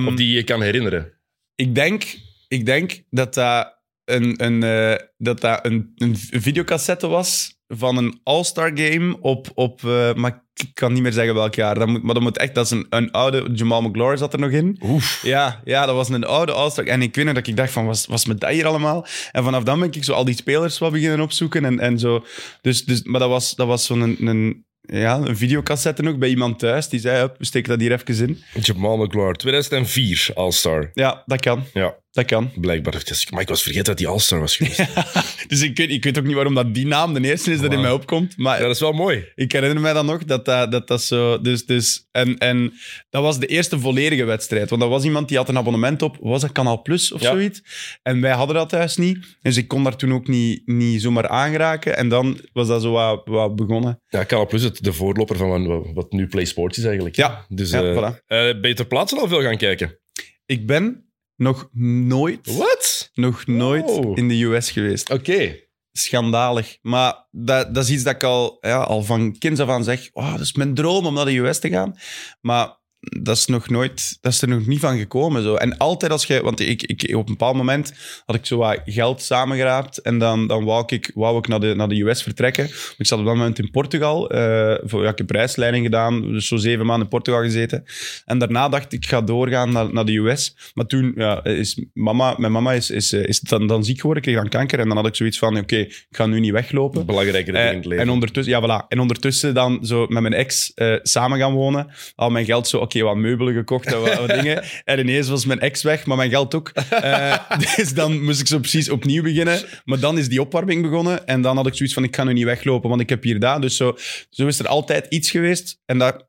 [0.07, 1.13] Of die je kan herinneren?
[1.55, 2.05] Ik denk,
[2.49, 8.21] ik denk dat dat een, een, eh, dat dat een, een videocassette was van een
[8.23, 9.83] All-Star game op, op
[10.15, 11.75] maar ik kan niet meer zeggen welk jaar.
[11.79, 14.39] Dat moet, maar dat moet echt, dat is een, een oude, Jamal McGlory zat er
[14.39, 14.81] nog in.
[14.85, 15.21] Oef.
[15.23, 16.85] Ja, ja, dat was een oude All-Star.
[16.85, 19.07] En ik weet nog dat ik dacht van, was, was met dat hier allemaal?
[19.33, 22.25] En vanaf dan ben ik zo al die spelers wat beginnen opzoeken en, en zo.
[22.61, 26.29] Dus, dus, maar dat was, dat was zo'n een, een, ja, een videocassette ook bij
[26.29, 26.89] iemand thuis.
[26.89, 28.43] Die zei, "Hup, we steken dat hier even in.
[28.63, 30.91] Jamal McGlure, 2004 All-Star.
[30.95, 31.65] Ja, dat kan.
[31.73, 31.95] Ja.
[32.13, 32.51] Dat kan.
[32.61, 33.03] Blijkbaar.
[33.31, 34.85] Maar ik was vergeten dat die All-Star was geweest.
[35.49, 37.73] Dus ik weet, ik weet ook niet waarom dat die naam de eerste is dat
[37.73, 38.37] in mij opkomt.
[38.37, 39.25] Maar Ja, dat is wel mooi.
[39.35, 41.41] ik herinner mij dan nog dat dat, dat, dat zo...
[41.41, 42.73] Dus, dus, en, en
[43.11, 44.69] dat was de eerste volledige wedstrijd.
[44.71, 47.31] Want dat was iemand die had een abonnement op, was dat Kanaal Plus of Ja.
[47.31, 47.63] zoiets?
[48.03, 49.19] En wij hadden dat thuis niet.
[49.43, 51.97] Dus ik kon daar toen ook niet, niet zomaar aangeraken.
[51.97, 54.01] En dan was dat zo wat, wat begonnen.
[54.09, 57.17] Ja, Canal Plus, het, de voorloper van wat, nu Play Sports is eigenlijk.
[57.17, 57.45] Ja.
[57.49, 58.25] Dus Ja, voilà.
[58.27, 59.99] eh, ben je ter plaatse al veel gaan kijken?
[60.47, 61.10] Ik ben
[61.41, 63.11] nog nooit, Wat?
[63.15, 64.17] nog nooit Oh.
[64.19, 65.11] in de US geweest.
[65.11, 65.57] Oké.
[65.93, 66.79] Schandalig.
[66.83, 70.09] Maar dat, dat is iets dat ik al, ja, al van kinds af aan zeg.
[70.13, 71.97] Oh, dat is mijn droom om naar de US te gaan.
[72.41, 75.43] Maar dat is, nog nooit, dat is er nog niet van gekomen.
[75.43, 75.55] Zo.
[75.55, 76.43] En altijd als je...
[76.43, 77.93] Want ik, ik, op een bepaald moment
[78.27, 79.99] had ik zo wat geld samengeraapt.
[79.99, 82.65] En dan, dan wou ik, wou ik naar, de, naar de US vertrekken.
[82.99, 84.31] Ik zat op dat moment in Portugal.
[84.31, 86.33] eh voor, ja, ik heb reisleiding gedaan.
[86.33, 87.85] Dus zo zeven maanden in Portugal gezeten.
[88.25, 90.57] En daarna dacht ik, ik ga doorgaan naar, naar de US.
[90.75, 92.35] Maar toen ja, is mama...
[92.39, 94.23] Mijn mama is, is, eh, is dan, dan ziek geworden.
[94.23, 94.79] Ik kreeg dan kanker.
[94.79, 97.07] En dan had ik zoiets van, oké, ik ga nu niet weglopen.
[97.07, 98.05] Belangrijke dingen in het Eh, leven.
[98.05, 98.87] en, ondertussen, ja, voilà.
[98.89, 101.91] en ondertussen dan zo met mijn ex samen gaan wonen.
[102.15, 104.65] Al mijn geld zo, oké, wat meubelen gekocht en wat, wat dingen.
[104.85, 106.69] En ineens was mijn ex weg, maar mijn geld ook.
[106.69, 107.39] Eh,
[107.77, 109.61] dus dan moest ik zo precies opnieuw beginnen.
[109.85, 111.27] Maar dan is die opwarming begonnen.
[111.27, 113.41] En dan had ik zoiets van, ik ga nu niet weglopen, want ik heb hier
[113.41, 113.63] dat.
[113.63, 113.97] Dus zo,
[114.31, 115.81] zo is er altijd iets geweest.
[115.85, 116.29] En dat,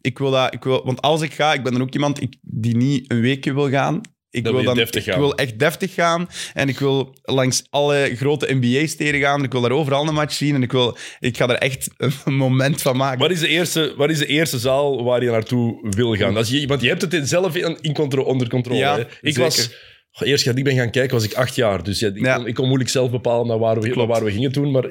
[0.00, 2.36] ik wil dat, ik wil, want als ik ga, ik ben dan ook iemand ik,
[2.40, 4.00] die niet een weekje wil gaan.
[4.34, 6.28] Ik wil, dan, ik wil echt deftig gaan.
[6.54, 9.44] En ik wil langs alle grote NBA-steden gaan.
[9.44, 10.54] Ik wil daar overal een match zien.
[10.54, 11.88] En ik, wil, ik ga er echt
[12.24, 13.18] een moment van maken.
[13.18, 16.36] Wat is, de eerste, wat is de eerste zaal waar je naartoe wil gaan?
[16.36, 18.78] Als je, want je hebt het in- zelf in, in contro- onder controle.
[18.78, 19.00] Ja, hè?
[19.00, 19.40] Ik zeker.
[19.42, 19.70] was...
[20.18, 21.82] Eerst dat ik ben gaan kijken, was ik acht jaar.
[21.82, 22.36] Dus ja, ik, Ja.
[22.36, 24.70] kon, ik kon moeilijk zelf bepalen naar waar we, naar waar we gingen toen.
[24.70, 24.84] Maar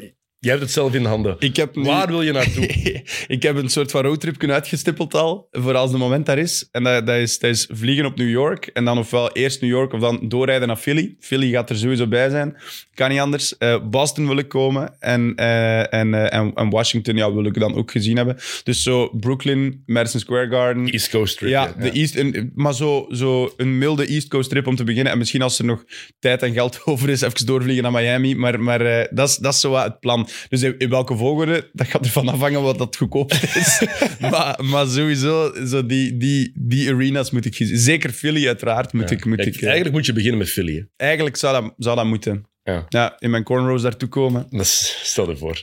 [0.44, 1.36] jij hebt het zelf in de handen.
[1.40, 2.68] Ik heb nu- Waar wil je naartoe?
[3.28, 6.68] ik heb een soort van roadtrip uitgestippeld al, voor als de moment daar is.
[6.72, 8.66] En dat, dat, is, dat is vliegen op New York.
[8.66, 11.16] En dan ofwel eerst New York of dan doorrijden naar Philly.
[11.20, 12.58] Philly gaat er sowieso bij zijn.
[12.94, 13.58] Kan niet anders.
[13.58, 14.96] Eh, Boston wil ik komen.
[15.00, 18.38] En, eh, en, eh, en, en Washington ja, wil ik dan ook gezien hebben.
[18.64, 20.88] Dus zo Brooklyn, Madison Square Garden.
[20.90, 21.50] East Coast trip.
[21.50, 25.12] Ja, de East, een, maar zo, zo een milde East Coast trip om te beginnen.
[25.12, 25.84] En misschien als er nog
[26.20, 28.36] tijd en geld over is, even doorvliegen naar Miami.
[28.36, 30.28] Maar, maar dat, is, dat is zo wat het plan.
[30.50, 33.86] Dus in, welke volgorde, dat gaat ervan afhangen wat dat goedkoopst is.
[34.32, 37.78] maar, maar sowieso, zo die, die, die arenas moet ik gezien.
[37.78, 39.26] Zeker Philly uiteraard moet ik...
[39.26, 40.76] Moet Kijk, ik eh, eigenlijk moet je beginnen met Philly.
[40.76, 41.06] hè.
[41.06, 42.46] eigenlijk zou dat, zou dat moeten.
[42.64, 42.86] Ja.
[42.90, 44.48] Ja, in mijn cornrows daartoe komen.
[44.52, 45.52] Dat is, stel je voor.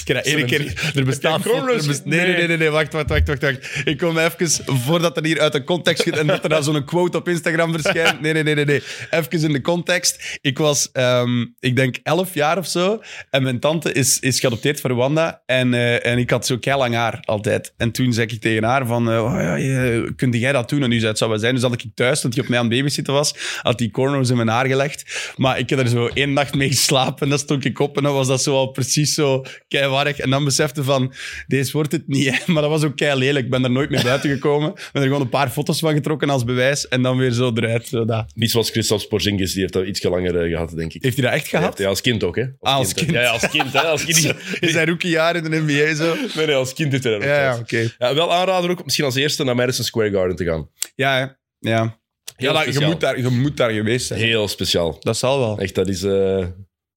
[0.00, 0.92] Ik dat één keer...
[0.94, 1.42] Er bestaat...
[1.42, 3.80] Cornrows- best- nee, nee, nee, nee, nee, wacht, wacht, wacht, wacht, wacht.
[3.84, 6.84] Ik kom even, voordat er hier uit de context gaat en dat er dan zo'n
[6.84, 8.20] quote op Instagram verschijnt.
[8.20, 8.82] Nee, nee, nee, nee, nee.
[9.10, 10.38] Even in de context.
[10.40, 13.02] Ik was, ehm, ik denk, elf jaar of zo.
[13.30, 15.42] En mijn tante is, is geadopteerd van Rwanda.
[15.46, 17.74] En, eh, en ik had zo lang haar, altijd.
[17.76, 20.82] En toen zei ik tegen haar van, eh, oh, ja, je, kun jij dat doen?
[20.82, 21.54] En nu zei het zou wel zijn.
[21.54, 24.30] Dus had ik thuis, dat hij op mij aan het babysitten was, had die cornrows
[24.30, 25.32] in mijn haar gelegd.
[25.36, 27.22] Maar ik heb er zo één nacht mee geslapen.
[27.22, 30.18] En dan stond ik op en dan was dat zo al precies zo keiwarrig.
[30.18, 31.12] En dan besefte van,
[31.46, 32.26] deze wordt het niet.
[32.30, 32.38] hè.
[32.52, 33.44] Maar dat was ook kei lelijk.
[33.44, 34.68] Ik ben er nooit meer buiten gekomen.
[34.70, 36.88] Ik ben er gewoon een paar foto's van getrokken als bewijs.
[36.88, 37.86] En dan weer zo eruit.
[37.86, 38.32] Zo dat.
[38.34, 41.02] Niet zoals Christophe Porzingis, die heeft dat iets langer eh, gehad, denk ik.
[41.02, 41.78] Heeft hij dat echt gehad?
[41.78, 42.44] Ja, als kind ook, hè?
[42.60, 43.10] Ah, als kind.
[43.10, 43.72] Ja, ja, als kind.
[43.72, 43.80] Hè?
[43.80, 44.34] Als kind.
[44.60, 46.14] Is hij rookiejaar in de NBA zo?
[46.34, 47.88] Nee, nee, als kind heeft hij dat ook Ja, ja.
[47.98, 50.68] Ja, wel aanraden ook misschien als eerste naar Madison Square Garden te gaan.
[50.94, 51.26] Ja, hè.
[51.70, 51.99] ja.
[52.40, 52.90] Ja dat- je, speciaal.
[52.90, 54.20] moet daar, je moet daar geweest zijn.
[54.20, 54.96] Heel speciaal.
[55.00, 55.58] Dat zal wel.
[55.58, 56.02] Echt, dat is...
[56.02, 56.46] eh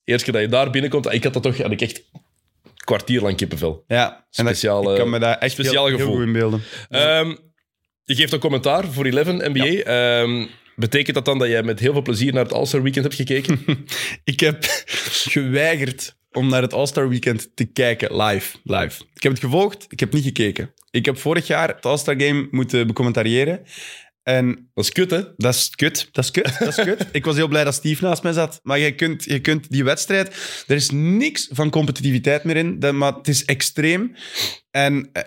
[0.04, 1.58] eerst keer dat je daar binnenkomt, ik had dat toch...
[1.58, 2.22] Had ik echt een
[2.76, 3.84] kwartier lang kippenvel.
[3.88, 4.26] Ja.
[4.30, 6.16] Speciale- ik kan me daar echt speciaal heel, heel gevoel.
[6.16, 6.62] goed in beelden.
[6.90, 7.36] Ehm,
[8.04, 9.66] je geeft een commentaar voor 11 NBA.
[9.66, 13.16] Ehm, betekent dat dan dat jij met heel veel plezier naar het All-Star Weekend hebt
[13.18, 13.60] gekeken?
[14.24, 14.64] Ik heb
[15.28, 18.58] geweigerd om naar het All-Star Weekend te kijken live.
[18.64, 19.04] live.
[19.14, 20.74] Ik heb het gevolgd, ik heb niet gekeken.
[20.92, 23.62] Ik heb vorig jaar het All-Star Game moeten becommentariëren.
[24.24, 25.22] En dat is kut, hè?
[25.38, 26.10] dat is kut.
[26.12, 26.56] Dat is kut.
[26.60, 27.06] Dat is kut.
[27.12, 28.60] ik was heel blij dat Steve naast mij zat.
[28.64, 30.28] Maar je kunt, je kunt die wedstrijd...
[30.68, 32.80] Er is niks van competitiviteit meer in.
[32.80, 34.16] Dat, maar het is extreem.
[34.72, 35.10] En...
[35.12, 35.22] eh,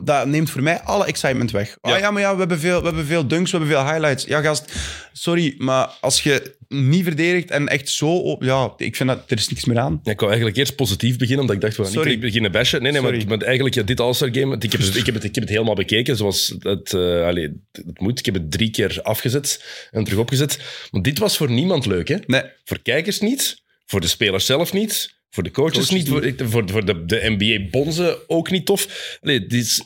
[0.00, 1.76] dat neemt voor mij alle excitement weg.
[1.80, 3.86] Ja, oh, ja maar ja, we hebben, veel, we hebben veel dunks, we hebben veel
[3.86, 4.24] highlights.
[4.24, 4.72] Ja, gast,
[5.12, 8.16] sorry, maar als je niet verdedigt en echt zo...
[8.16, 9.22] op- Ja, ik vind dat...
[9.30, 10.00] Er is niks meer aan.
[10.02, 12.10] Ja, ik wou eigenlijk eerst positief beginnen, omdat ik dacht, we gaan Sorry.
[12.10, 12.82] niet beginnen bashen.
[12.82, 13.28] Nee, nee, maar, Sorry.
[13.28, 15.52] maar eigenlijk, ja, dit All-Star Game, ik heb, het, ik, heb het, ik heb het
[15.52, 18.18] helemaal bekeken, zoals het, eh, allee, het moet.
[18.18, 20.58] Ik heb het drie keer afgezet en terug opgezet.
[20.90, 22.16] Want dit was voor niemand leuk, hè?
[22.26, 26.24] Nee, Voor kijkers niet, voor de spelers zelf niet, voor de coaches, Coaches niet, voor,
[26.24, 29.18] ik- voor, voor de, de NBA-bonzen ook niet tof.
[29.22, 29.82] Allee, dit is,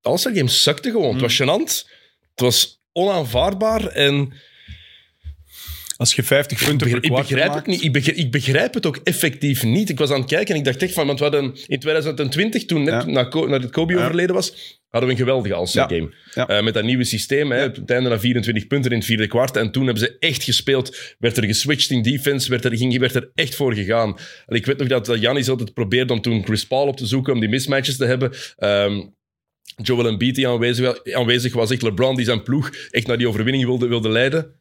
[0.00, 1.12] All-Star Game sukte gewoon.
[1.12, 1.46] Het was Mm.
[1.48, 1.88] gênant,
[2.30, 4.32] het was onaanvaardbaar en
[5.98, 7.82] Als je 50 punten Ik per begrijp, ik begrijp het niet.
[7.82, 9.88] Ik begrijp, ik begrijp het ook effectief niet.
[9.88, 11.06] Ik was aan het kijken en ik dacht echt van...
[11.06, 13.10] Want we hadden in 2020, toen net Ja.
[13.10, 13.98] na, Co- nadat Kobe Ja.
[14.04, 15.98] overleden was, hadden we een geweldige All-Star Ja.
[15.98, 16.14] game.
[16.34, 16.48] Ja.
[16.48, 17.50] Eh, met dat nieuwe systeem.
[17.50, 19.56] Hè, het einde naar 24 punten in het vierde kwart.
[19.56, 21.14] En toen hebben ze echt gespeeld.
[21.18, 22.50] Werd er geswitcht in defense.
[22.50, 24.16] Werd er, ging, werd er echt voor gegaan.
[24.46, 27.06] En ik weet nog dat dat Giannis altijd probeerde om toen Chris Paul op te
[27.06, 27.32] zoeken.
[27.32, 28.32] Om die mismatches te hebben.
[28.56, 29.00] Ehm
[29.82, 31.70] Joel Embiid die aanwezig, aanwezig was.
[31.70, 34.56] Echt LeBron die zijn ploeg echt naar die overwinning wilde, wilde leiden.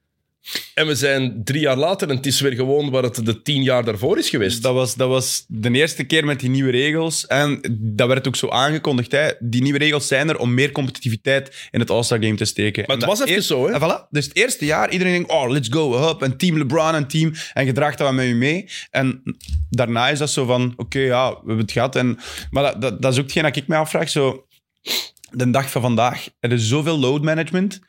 [0.73, 3.63] En we zijn drie jaar later en het is weer gewoon waar het de tien
[3.63, 4.61] jaar daarvoor is geweest.
[4.61, 7.27] Dat was, dat was de eerste keer met die nieuwe regels.
[7.27, 9.11] En dat werd ook zo aangekondigd.
[9.11, 9.31] Hè.
[9.39, 12.83] Die nieuwe regels zijn er om meer competitiviteit in het All-Star Game te steken.
[12.87, 13.73] Maar het En was even zo, hè?
[13.73, 14.09] En voilà.
[14.09, 17.33] Dus het eerste jaar, iedereen denkt, oh, let's go, hup, een team LeBron, een team.
[17.53, 18.69] En je draagt dat met je mee.
[18.89, 19.21] En
[19.69, 21.95] daarna is dat zo van, oké, ja, we hebben het gehad.
[21.95, 22.19] En,
[22.49, 24.09] maar dat, dat, dat is ook hetgeen dat ik mij afvraag.
[24.09, 24.45] Zo,
[25.31, 27.79] de dag van vandaag, er is zoveel load management.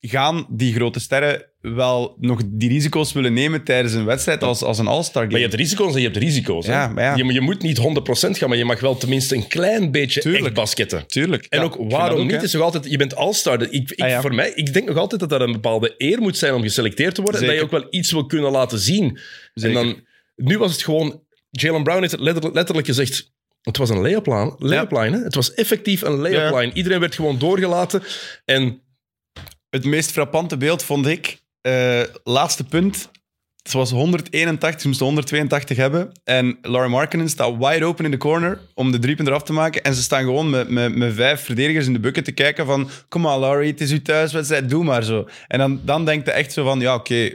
[0.00, 4.78] Gaan die grote sterren wel nog die risico's willen nemen tijdens een wedstrijd als, als
[4.78, 5.26] een All-Star game?
[5.30, 6.66] Maar je hebt risico's en je hebt risico's.
[6.66, 6.72] hè.
[6.72, 7.14] Ja, maar ja.
[7.16, 7.80] Je, je moet niet 100%
[8.30, 10.44] gaan, maar je mag wel tenminste een klein beetje Tuurlijk.
[10.44, 11.06] echt basketten.
[11.06, 11.44] Tuurlijk.
[11.48, 12.36] En Ja, ook waarom ook, niet?
[12.36, 12.42] hè.
[12.42, 13.62] Is nog altijd, je bent all-star.
[13.62, 16.36] Ik, ik, Ah, voor mij, ik denk nog altijd dat dat een bepaalde eer moet
[16.36, 17.40] zijn om geselecteerd te worden.
[17.40, 19.18] En dat je ook wel iets wil kunnen laten zien.
[19.54, 19.78] Zeker.
[19.78, 20.00] En dan,
[20.36, 21.22] nu was het gewoon...
[21.50, 23.30] Jalen Brown heeft het letterlijk, letterlijk gezegd...
[23.62, 24.54] Het was een layup line.
[24.58, 25.22] Layup line hè?
[25.22, 26.72] Het was effectief een layup line.
[26.72, 28.02] Iedereen werd gewoon doorgelaten.
[28.44, 28.80] En
[29.70, 33.10] Het meest frappante beeld vond ik, eh, laatste punt.
[33.62, 36.12] Het was 181, ze moesten 182 hebben.
[36.24, 39.82] En Laurie Markkinen staat wide open in de corner om de driepunt eraf te maken.
[39.82, 42.90] En ze staan gewoon met, met, met vijf verdedigers in de bucket te kijken van...
[43.08, 45.28] Kom maar, Laurie, het is uw thuiswedstrijd, doe maar zo.
[45.46, 47.30] En dan, dan denkt hij echt zo van, ja, oké...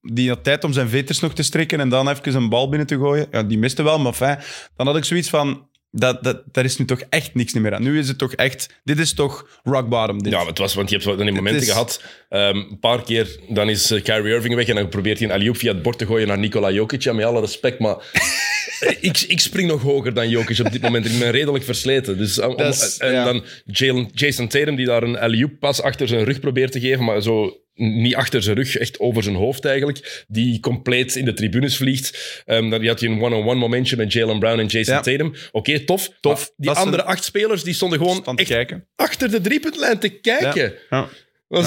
[0.00, 2.86] die had tijd om zijn veters nog te strikken en dan even een bal binnen
[2.86, 3.26] te gooien.
[3.30, 4.38] Ja, die miste wel, maar fijn.
[4.76, 5.67] Dan had ik zoiets van...
[5.90, 7.82] Dat, dat, daar is nu toch echt niks meer aan.
[7.82, 8.80] Nu is het toch echt...
[8.84, 10.32] Dit is toch rock bottom, dit.
[10.32, 12.02] Ja, het was, want je hebt dan in momenten is- gehad.
[12.28, 15.34] ehm, een paar keer, dan is eh, Kyrie Irving weg en dan probeert hij een
[15.34, 17.02] alley via het bord te gooien naar Nikola Jokic.
[17.02, 17.96] Ja, met alle respect, maar
[19.00, 21.06] ik, ik spring nog hoger dan Jokic op dit moment.
[21.06, 22.18] Ik ben redelijk versleten.
[22.18, 23.24] Dus, eh, om- Dat is- en ja.
[23.24, 27.04] dan Jalen, Jason Tatum, die daar een alley pas achter zijn rug probeert te geven,
[27.04, 30.24] maar zo niet achter zijn rug, echt over zijn hoofd eigenlijk.
[30.28, 32.42] Die compleet in de tribunes vliegt.
[32.46, 35.00] Ehm, dan had je een one-on-one momentje met Jalen Brown en Jason Ja.
[35.00, 35.34] Tatum.
[35.52, 36.10] Oké, tof.
[36.20, 36.38] Tof.
[36.38, 38.86] Maar Die andere een- acht spelers die stonden gewoon Stand echt kijken.
[38.96, 40.74] achter de driepuntlijn te kijken.
[40.90, 41.08] Ja.
[41.48, 41.66] Ja.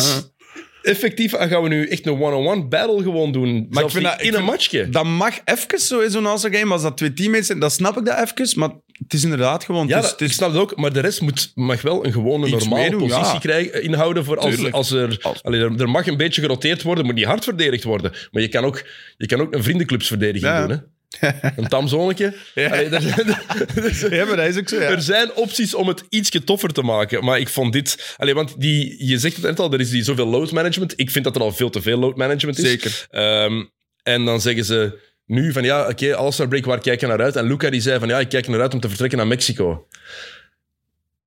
[0.81, 1.33] Effectief.
[1.37, 3.53] Gaan we nu echt een one-on-one battle gewoon doen.
[3.53, 4.89] Maar Zelfs ik vind dat- ik in een matchje.
[4.89, 7.59] Dat mag even zo in zo'n All-Star game, als dat twee teammates zijn.
[7.59, 9.87] Dan snap ik dat even, maar het is inderdaad gewoon...
[9.87, 10.75] ja, het is, dat- het ik snap het ook.
[10.77, 13.39] Maar de rest moet, mag wel een gewone normale meedoen, positie ja.
[13.39, 14.25] krijgen, inhouden.
[14.25, 15.81] Voor als, als er, Als- allee, er...
[15.81, 18.11] Er mag een beetje geroteerd worden, moet niet hard verdedigd worden.
[18.31, 18.83] Maar je kan ook,
[19.17, 20.61] je kan ook een vriendenclubsverdediging Ja.
[20.67, 20.69] doen.
[20.77, 20.83] Hè?
[21.55, 22.33] Een tamzonnetje.
[22.53, 22.69] Ja.
[22.69, 24.89] Allee, er- Ja, maar dat is ook zo, ja.
[24.89, 27.23] Er zijn opties om het ietsje toffer te maken.
[27.23, 28.13] Maar ik vond dit...
[28.17, 30.93] Allee, want die, je zegt het net al, er is die zoveel load management.
[30.95, 32.65] Ik vind dat er al veel te veel load management is.
[32.67, 33.05] Zeker.
[33.09, 33.63] Ehm,
[34.03, 37.35] en dan zeggen ze nu van ja, oké, All-Star Break, waar kijk je naar uit?
[37.35, 39.87] En Luca die zei van ja, ik kijk naar uit om te vertrekken naar Mexico.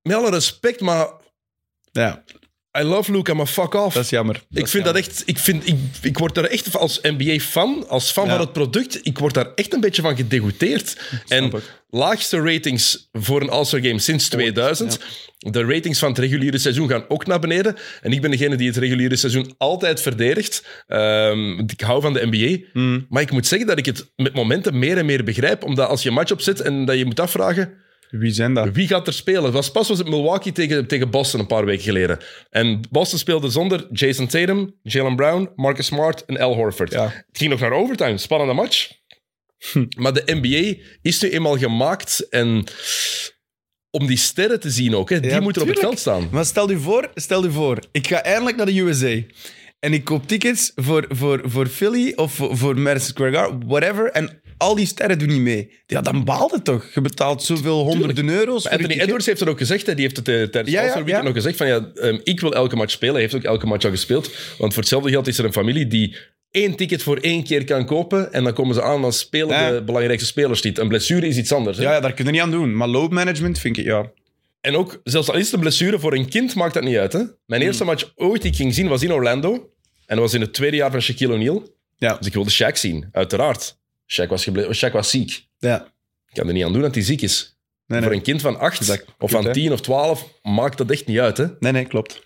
[0.01, 1.07] Met alle respect, maar
[1.91, 2.23] Ja,
[2.77, 3.93] I love Luca, maar fuck off.
[3.93, 4.41] dat is jammer.
[4.53, 8.25] ik vind dat echt, ik, vind, ik, ik word er echt als NBA-fan, als fan
[8.25, 8.31] Ja.
[8.31, 10.99] van het product, ik word daar echt een beetje van gedegoûteerd.
[11.27, 11.53] En ik.
[11.89, 14.99] laagste ratings voor een All-Star Game sinds 2000.
[15.37, 17.75] De ratings van het reguliere seizoen gaan ook naar beneden.
[18.01, 20.65] En ik ben degene die het reguliere seizoen altijd verdedigt.
[20.87, 22.65] Ehm, ik hou van de NBA.
[22.73, 23.05] Hmm.
[23.09, 25.63] Maar ik moet zeggen dat ik het met momenten meer en meer begrijp.
[25.63, 27.83] Omdat als je een match opzet en dat je moet afvragen...
[28.19, 28.69] Wie zijn dat?
[28.73, 29.43] Wie gaat er spelen?
[29.43, 32.17] Het was pas was het Milwaukee tegen, tegen Boston een paar weken geleden.
[32.49, 36.91] En Boston speelde zonder Jason Tatum, Jalen Brown, Marcus Smart en Al Horford.
[36.91, 37.03] Ja.
[37.03, 38.17] Het ging nog naar overtime.
[38.17, 38.91] Spannende match.
[39.97, 42.63] Maar de NBA is nu eenmaal gemaakt en
[43.89, 45.09] om die sterren te zien ook.
[45.09, 46.27] Hè, die Ja, moeten op het veld staan.
[46.31, 49.21] Maar stel je voor, stel je voor, ik ga eindelijk naar de USA.
[49.85, 54.11] En ik koop tickets voor, voor, voor Philly of voor, voor Madison Square Garden, whatever.
[54.11, 55.71] En al die sterren doen niet mee.
[55.85, 56.85] Ja, dan baalt het toch.
[56.93, 58.61] Je betaalt zoveel honderden euro's.
[58.61, 58.99] voor Anthony.
[58.99, 59.85] Edwards heeft het ook gezegd.
[59.85, 62.39] Hè, die heeft het eh, tijdens Ja, ja, ja, nog gezegd van ja, ehm, ik
[62.39, 63.13] wil elke match spelen.
[63.13, 64.31] Hij heeft ook elke match al gespeeld.
[64.57, 66.15] Want voor hetzelfde geld is er een familie die
[66.51, 69.71] één ticket voor één keer kan kopen en dan komen ze aan dan spelen Ja.
[69.71, 70.77] de belangrijkste spelers niet.
[70.77, 71.77] Een blessure is iets anders.
[71.77, 71.83] Hè?
[71.83, 72.75] Ja, ja, daar kun je niet aan doen.
[72.75, 74.11] Maar load management vind ik, ja.
[74.61, 77.13] En ook, zelfs al is het een blessure, voor een kind maakt dat niet uit.
[77.13, 77.21] Hè?
[77.45, 79.69] Mijn eerste match ooit die ik ging zien was in Orlando.
[80.05, 81.73] En dat was in het tweede jaar van Shaquille O'Neal.
[81.97, 82.15] Ja.
[82.17, 83.77] Dus ik wilde Shaq zien, uiteraard.
[84.13, 85.45] Shaq was, geble- Shaq was ziek.
[85.59, 85.93] ja.
[86.29, 87.57] Ik kan er niet aan doen dat hij ziek is.
[87.87, 88.17] Nee, Voor nee.
[88.17, 91.37] een kind van acht of van tien of twaalf maakt dat echt niet uit.
[91.37, 91.45] Hè?
[91.59, 92.23] nee, nee, klopt.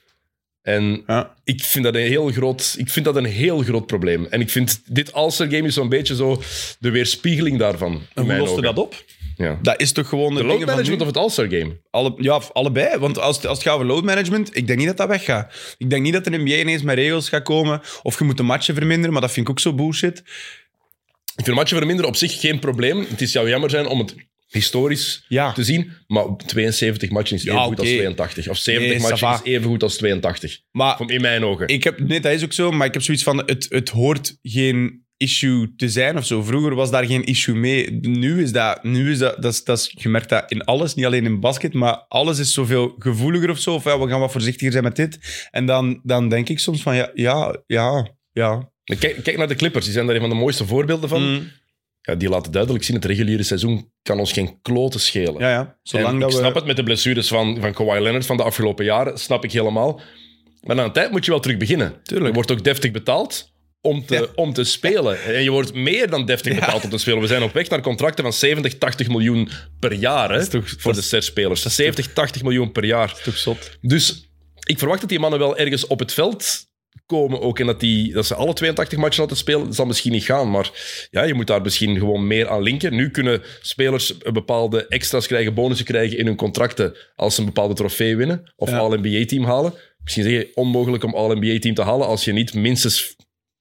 [0.61, 1.35] En Ja.
[1.43, 4.25] ik vind dat een heel groot, ik vind dat een heel groot probleem.
[4.25, 6.41] En ik vind dit All-Star Game is zo'n beetje zo
[6.79, 8.01] de weerspiegeling daarvan.
[8.13, 9.03] En hoe loste dat op?
[9.39, 9.59] Ja.
[9.61, 11.81] Dat is toch gewoon De de load management of het All-Star Game?
[11.89, 12.97] Alle, ja, allebei.
[12.97, 15.75] Want als, als het gaat over load management, ik denk niet dat dat weggaat.
[15.77, 17.81] Ik denk niet dat de NBA ineens met regels gaat komen.
[18.03, 20.17] Of je moet de matchen verminderen, maar dat vind ik ook zo bullshit.
[21.35, 23.05] Ik vind matchen verminderen op zich geen probleem.
[23.09, 24.15] Het is zou jammer zijn om het
[24.47, 25.51] historisch Ja.
[25.51, 25.91] te zien.
[26.07, 27.97] Maar 72 matchen is Ja, even goed als oké.
[27.97, 28.47] 82.
[28.49, 30.59] Of 70 Nee, matchen is even goed als 82.
[30.71, 31.67] Maar In mijn ogen.
[31.67, 34.37] ik heb, nee, dat is ook zo, maar ik heb zoiets van, het, het hoort
[34.41, 36.43] geen issue te zijn of zo.
[36.43, 37.91] Vroeger was daar geen issue mee.
[38.01, 40.95] Nu is dat, nu is dat, dat is, dat is, je merkt dat in alles,
[40.95, 43.73] niet alleen in basket, maar alles is zoveel gevoeliger of zo.
[43.73, 45.47] Of ja, we gaan wat voorzichtiger zijn met dit.
[45.51, 48.71] En dan, dan denk ik soms van, ja, ja, ja, ja.
[48.83, 49.85] Kijk, kijk naar de Clippers.
[49.85, 51.31] Die zijn daar een van de mooiste voorbeelden van.
[51.31, 51.51] Mm,
[52.01, 55.39] Ja, die laten duidelijk zien, het reguliere seizoen kan ons geen kloten schelen.
[55.41, 55.77] ja, ja.
[55.83, 56.41] Zolang En dat ik we...
[56.41, 59.51] snap het met de blessures van, van Kawhi Leonard van de afgelopen jaren, snap ik
[59.51, 60.01] helemaal.
[60.63, 61.93] Maar na een tijd moet je wel terug beginnen.
[62.03, 62.27] Tuurlijk.
[62.27, 64.25] Je wordt ook deftig betaald om te, Ja.
[64.35, 65.23] om te spelen.
[65.23, 66.59] En je wordt meer dan deftig Ja.
[66.59, 67.19] betaald om te spelen.
[67.21, 70.69] We zijn op weg naar contracten van 70, 80 miljoen per jaar hè, is toch-
[70.69, 71.61] voor dat de sterspelers.
[71.61, 73.21] 70, 80 miljoen per jaar.
[73.23, 73.77] toch zot.
[73.81, 74.29] Dus
[74.65, 76.67] ik verwacht dat die mannen wel ergens op het veld
[77.05, 77.59] komen ook.
[77.59, 80.51] En dat, die, dat ze alle 82 matchen laten spelen, dat zal misschien niet gaan.
[80.51, 80.71] Maar
[81.11, 82.95] ja, je moet daar misschien gewoon meer aan linken.
[82.95, 87.73] Nu kunnen spelers bepaalde extra's krijgen, bonussen krijgen in hun contracten als ze een bepaalde
[87.73, 88.51] trofee winnen.
[88.55, 88.77] Of Ja.
[88.77, 89.73] All-NBA-team halen.
[90.03, 93.15] Misschien zeg je onmogelijk om All-NBA-team te halen als je niet minstens...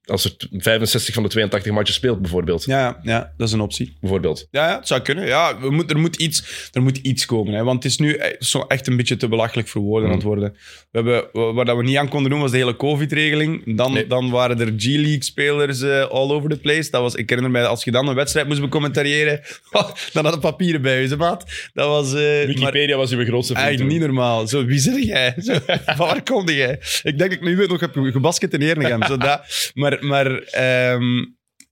[0.09, 2.65] Als er 65 van de 82 matchen speelt, bijvoorbeeld.
[2.65, 3.97] Ja, ja, dat is een optie.
[4.01, 4.49] bijvoorbeeld.
[4.51, 5.27] Ja, ja, het zou kunnen.
[5.27, 7.55] Ja, we moet, er, moet iets, er moet iets komen.
[7.55, 10.15] Hè, want het is nu e- zo echt een beetje te belachelijk voor woorden aan
[10.15, 10.57] het worden.
[10.91, 13.77] We hebben, waar dat we niet aan konden doen, was de hele COVID-regeling.
[13.77, 14.07] Dan, Nee.
[14.07, 16.91] dan waren er G-League-spelers eh, all over the place.
[16.91, 19.41] Dat was, ik herinner me, als je dan een wedstrijd moest becommentariëren,
[20.13, 21.45] dan had je papieren bij je, maat.
[21.75, 22.15] Dat was...
[22.15, 23.67] eh, maar Wikipedia was uw grootste vriend.
[23.69, 24.47] eigenlijk niet normaal.
[24.49, 25.35] Zo, wie zeg jij?
[25.43, 25.55] Zo,
[25.97, 26.73] waar kom jij?
[27.03, 29.03] Ik denk dat ik nu nog heb gebasket in.
[29.07, 29.71] Zo dat.
[29.75, 31.25] Maar, maar ehm,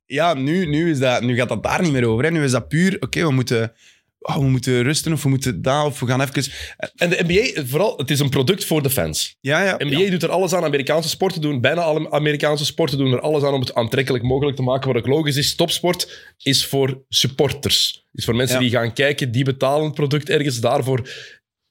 [0.06, 2.24] ja, nu, nu, is dat, nu gaat dat daar niet meer over.
[2.24, 2.30] Hè.
[2.30, 3.72] Nu is dat puur, oké, we, moeten,
[4.18, 6.52] oh, we moeten rusten of we moeten daar of we gaan even...
[6.96, 9.36] En de NBA, vooral, het is een product voor de fans.
[9.40, 9.76] Ja, ja.
[9.78, 13.42] NBA doet er alles aan, Amerikaanse sporten doen, bijna alle Amerikaanse sporten doen er alles
[13.42, 14.92] aan om het aantrekkelijk mogelijk te maken.
[14.92, 18.04] Wat ook logisch is, topsport is voor supporters.
[18.12, 18.62] Is voor mensen Ja.
[18.62, 20.60] die gaan kijken, die betalen het product ergens.
[20.60, 21.08] Daarvoor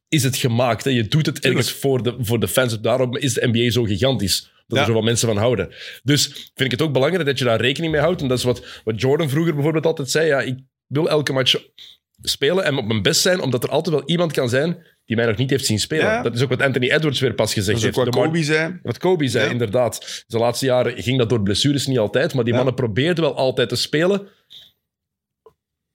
[0.08, 0.84] is het gemaakt.
[0.84, 0.90] Hè.
[0.90, 2.82] Je doet het ergens voor de, voor de fans.
[2.82, 4.54] Daarom is de NBA zo gigantisch.
[4.68, 4.84] Dat Ja.
[4.84, 5.74] er zoveel mensen van houden.
[6.04, 8.22] Dus vind ik het ook belangrijk dat je daar rekening mee houdt.
[8.22, 10.28] En dat is wat, wat Jordan vroeger bijvoorbeeld altijd zei.
[10.28, 11.56] Ja, ik wil elke match
[12.22, 15.26] spelen en op mijn best zijn, omdat er altijd wel iemand kan zijn die mij
[15.26, 16.06] nog niet heeft zien spelen.
[16.06, 16.22] Ja.
[16.22, 18.16] Dat is ook wat Anthony Edwards weer pas gezegd Dat is ook heeft.
[18.16, 18.80] wat Kobe zei.
[18.84, 19.52] wat Kobe zei, Ja.
[19.52, 20.24] inderdaad.
[20.28, 23.70] De laatste jaren ging dat door blessures niet altijd, maar die mannen probeerden wel altijd
[23.70, 24.28] te spelen.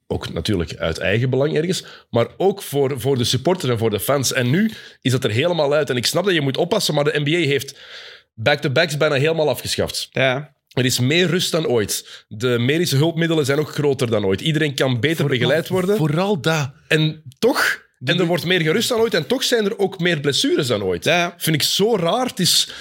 [0.07, 4.01] Ook natuurlijk uit eigen belang ergens, maar ook voor, voor de supporters en voor de
[4.01, 4.33] fans.
[4.33, 5.91] En nu is dat er helemaal uit.
[5.91, 7.79] En ik snap dat je moet oppassen, maar de NBA heeft
[8.43, 10.09] back-to-backs bijna helemaal afgeschaft.
[10.11, 10.53] Ja.
[10.71, 12.25] Er is meer rust dan ooit.
[12.29, 14.41] De medische hulpmiddelen zijn ook groter dan ooit.
[14.41, 15.97] Iedereen kan beter begeleid worden.
[15.97, 16.73] Vooral dat.
[16.89, 20.21] En toch, en er wordt meer gerust dan ooit, en toch zijn er ook meer
[20.21, 21.05] blessures dan ooit.
[21.05, 21.35] Ja.
[21.37, 22.27] Vind ik zo raar.
[22.27, 22.73] Het is...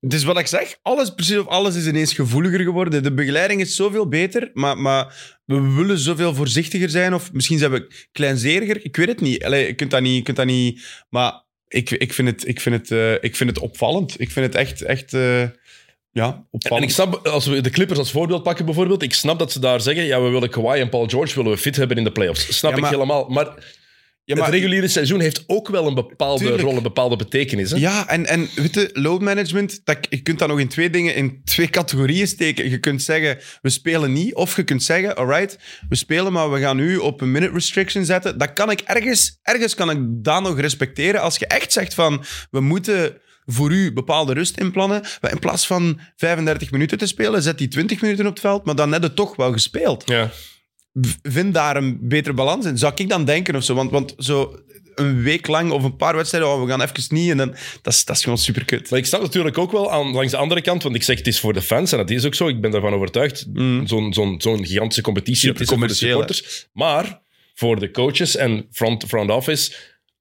[0.00, 3.02] Dus wat ik zeg, alles, precies of alles is ineens gevoeliger geworden.
[3.02, 7.14] De begeleiding is zoveel beter, maar, maar we willen zoveel voorzichtiger zijn.
[7.14, 8.84] Of misschien zijn we kleinzeriger.
[8.84, 9.44] Ik weet het niet.
[9.44, 11.04] Allee, je, kunt dat niet je kunt dat niet...
[11.08, 11.41] Maar
[11.72, 14.20] ik, ik, vind het, ik, vind het, eh, ik vind het opvallend.
[14.20, 15.40] Ik vind het echt, echt eh,
[16.12, 16.84] ja, En opvallend.
[16.84, 19.80] ik snap, als we de Clippers als voorbeeld pakken bijvoorbeeld, ik snap dat ze daar
[19.80, 22.56] zeggen, ja, we willen Kawhi en Paul George willen we fit hebben in de playoffs.
[22.56, 23.28] Snap Ja, maar- ik helemaal.
[23.28, 23.46] Maar,
[24.24, 26.62] ja, maar, het reguliere seizoen heeft ook wel een bepaalde Tuurlijk.
[26.62, 27.70] rol, een bepaalde betekenis.
[27.70, 27.76] Hè?
[27.76, 31.14] Ja, en, en weet je, load management, dat, je kunt dat nog in twee dingen,
[31.14, 32.70] in twee categorieën steken.
[32.70, 34.34] Je kunt zeggen, we spelen niet.
[34.34, 35.58] Of je kunt zeggen, alright,
[35.88, 38.38] we spelen, maar we gaan nu op een minute restriction zetten.
[38.38, 41.20] Dat kan ik ergens, ergens kan ik dat nog respecteren.
[41.20, 45.02] Als je echt zegt van, we moeten voor u bepaalde rust inplannen.
[45.20, 48.64] maar In plaats van 35 minuten te spelen, zet die 20 minuten op het veld,
[48.64, 50.02] maar dan net het toch wel gespeeld.
[50.06, 50.30] Ja.
[51.22, 52.78] Vind daar een betere balans in.
[52.78, 53.74] Zou ik dan denken of zo?
[53.74, 54.62] Want, want zo
[54.94, 57.30] een week lang of een paar wedstrijden, oh, we gaan even niet.
[57.30, 58.90] En dan, dat, is, dat is gewoon super kut.
[58.90, 61.26] Maar ik snap natuurlijk ook wel aan, langs de andere kant, want ik zeg het
[61.26, 62.48] is voor de fans en dat is ook zo.
[62.48, 63.46] Ik ben daarvan overtuigd.
[63.52, 63.86] Mm.
[63.86, 65.94] Zo'n zo'n zo'n gigantische competitie, dat is voor de hè?
[65.94, 66.68] supporters.
[66.72, 67.20] Maar
[67.54, 69.72] voor de coaches en front, front office,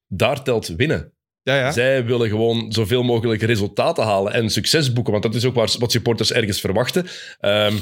[0.07, 1.13] daar telt winnen.
[1.43, 1.71] Ja, ja.
[1.71, 5.75] Zij willen gewoon zoveel mogelijk resultaten halen en succes boeken, want dat is ook waar,
[5.79, 7.07] wat supporters ergens verwachten.
[7.39, 7.75] Ehm,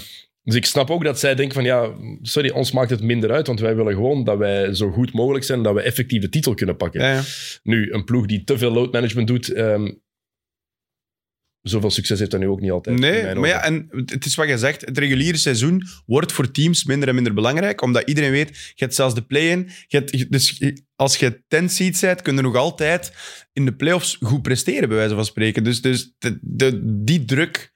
[0.49, 3.47] dus ik snap ook dat zij denken van ja, sorry, ons maakt het minder uit,
[3.47, 6.53] want wij willen gewoon dat wij zo goed mogelijk zijn, dat we effectief de titel
[6.53, 7.01] kunnen pakken.
[7.01, 7.21] ja, ja.
[7.63, 9.91] Nu, een ploeg die te veel load management doet, ehm,
[11.62, 12.99] zoveel succes heeft dat nu ook niet altijd.
[12.99, 14.85] Nee, maar ja, en het is wat je zegt.
[14.85, 18.95] Het reguliere seizoen wordt voor teams minder en minder belangrijk, omdat iedereen weet, je hebt
[18.95, 19.69] zelfs de play-in.
[20.29, 20.62] Dus
[20.95, 23.13] als je 10 seed bent, kun je nog altijd
[23.53, 25.63] in de playoffs goed presteren, bij wijze van spreken.
[25.63, 27.71] Dus, dus de, de- die druk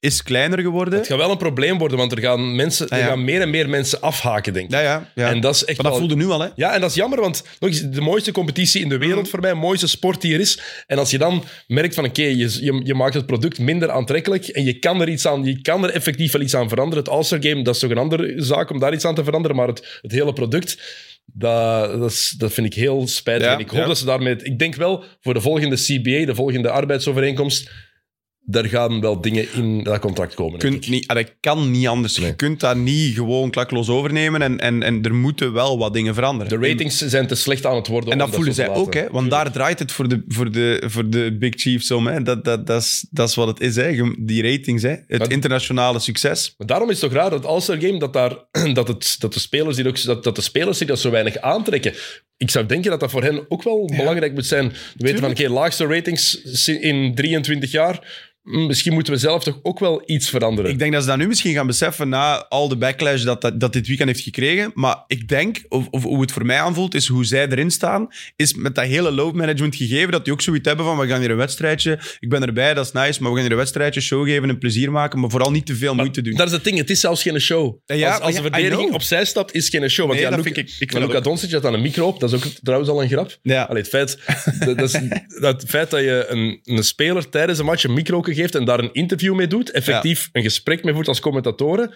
[0.00, 0.98] is kleiner geworden.
[0.98, 3.04] Het gaat wel een probleem worden, want er gaan, mensen, Ah, ja.
[3.04, 4.70] er gaan meer en meer mensen afhaken, denk ik.
[4.72, 5.10] Ja, ja.
[5.14, 5.28] ja.
[5.30, 6.48] En dat is echt maar dat wel- voelde nu al, hè?
[6.54, 9.30] Ja, en dat is jammer, want nog eens, de mooiste competitie in de wereld Mhm.
[9.30, 10.60] voor mij, mooiste sport die er is.
[10.86, 14.46] En als je dan merkt van, oké, je, je, je maakt het product minder aantrekkelijk
[14.46, 17.04] en je kan er iets aan, je kan er effectief wel iets aan veranderen.
[17.04, 19.56] Het All-Star Game, dat is toch een andere zaak om daar iets aan te veranderen,
[19.56, 20.78] maar het, het hele product,
[21.32, 23.46] dat, dat, is, dat vind ik heel spijtig.
[23.46, 23.86] Ja, en ik hoop ja.
[23.86, 24.36] dat ze daarmee...
[24.42, 27.70] Ik denk wel, voor de volgende CBA, de volgende arbeidsovereenkomst,
[28.50, 30.58] daar gaan wel dingen in dat contract komen.
[30.58, 32.18] kunt niet, dat kan niet anders.
[32.18, 32.26] Nee.
[32.26, 36.14] Je kunt dat niet gewoon klakloos overnemen en, en, en er moeten wel wat dingen
[36.14, 36.60] veranderen.
[36.60, 38.12] De ratings zijn te slecht aan het worden.
[38.12, 39.10] En dat voelen zij ook, hè?
[39.10, 42.06] want daar draait het voor de, voor de, voor de Big Chiefs om.
[42.06, 42.22] Hè?
[42.22, 44.12] Dat, dat, dat, is, dat is wat het is, hè?
[44.18, 44.82] Die ratings.
[44.82, 44.96] Hè?
[45.06, 46.54] Het Maar- internationale succes.
[46.56, 48.36] Maar daarom is het toch raar dat het All-Star Game, dat, daar,
[48.72, 51.38] dat, het, dat, de spelers die ook, dat, dat de spelers zich dat zo weinig
[51.40, 51.94] aantrekken.
[52.36, 54.68] Ik zou denken dat dat voor hen ook wel belangrijk moet zijn.
[54.68, 58.26] We weten van, oké, laagste ratings in 23 jaar.
[58.48, 60.70] Misschien moeten we zelf toch ook wel iets veranderen.
[60.70, 63.60] Ik denk dat ze dat nu misschien gaan beseffen na al de backlash dat, dat,
[63.60, 64.70] dat dit weekend heeft gekregen.
[64.74, 68.08] Maar ik denk, of, of hoe het voor mij aanvoelt, is hoe zij erin staan.
[68.36, 71.20] Is met dat hele load management gegeven, dat die ook zoiets hebben van, we gaan
[71.20, 71.98] hier een wedstrijdje.
[72.20, 74.58] Ik ben erbij, dat is nice, maar we gaan hier een wedstrijdje, show geven, een
[74.58, 76.34] plezier maken, maar vooral niet te veel moeite doen.
[76.34, 77.76] Dat is het ding, het is zelfs geen show.
[77.86, 80.06] Ja, als als de ja, verdediging opzij stapt, is geen show.
[80.06, 81.24] Want Nee, ja, vind ik- ik ook.
[81.24, 83.38] Doncic had dan een micro op, dat is ook trouwens al een grap.
[83.42, 83.62] Ja.
[83.62, 84.18] Allee, het, feit,
[84.64, 85.00] dat, dat is,
[85.40, 88.64] dat het feit dat je een, een speler tijdens een match een micro geeft en
[88.64, 91.94] daar een interview mee doet, effectief een gesprek mee voert als commentatoren,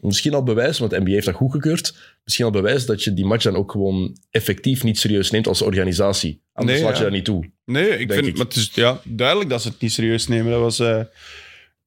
[0.00, 3.24] misschien al bewijs, want de NBA heeft dat goedgekeurd, misschien al bewijs dat je die
[3.24, 6.42] match dan ook gewoon effectief niet serieus neemt als organisatie.
[6.52, 7.50] Anders Nee, laat je dat niet toe.
[7.64, 8.36] Nee, ik vind ik.
[8.36, 10.50] maar het is ja, duidelijk dat ze het niet serieus nemen.
[10.52, 11.00] Dat was eh,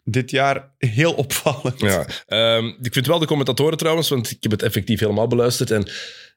[0.03, 1.79] dit jaar heel opvallend.
[1.79, 2.05] Ja.
[2.27, 5.71] Ehm, ik vind wel de commentatoren trouwens, want ik heb het effectief helemaal beluisterd.
[5.71, 5.83] En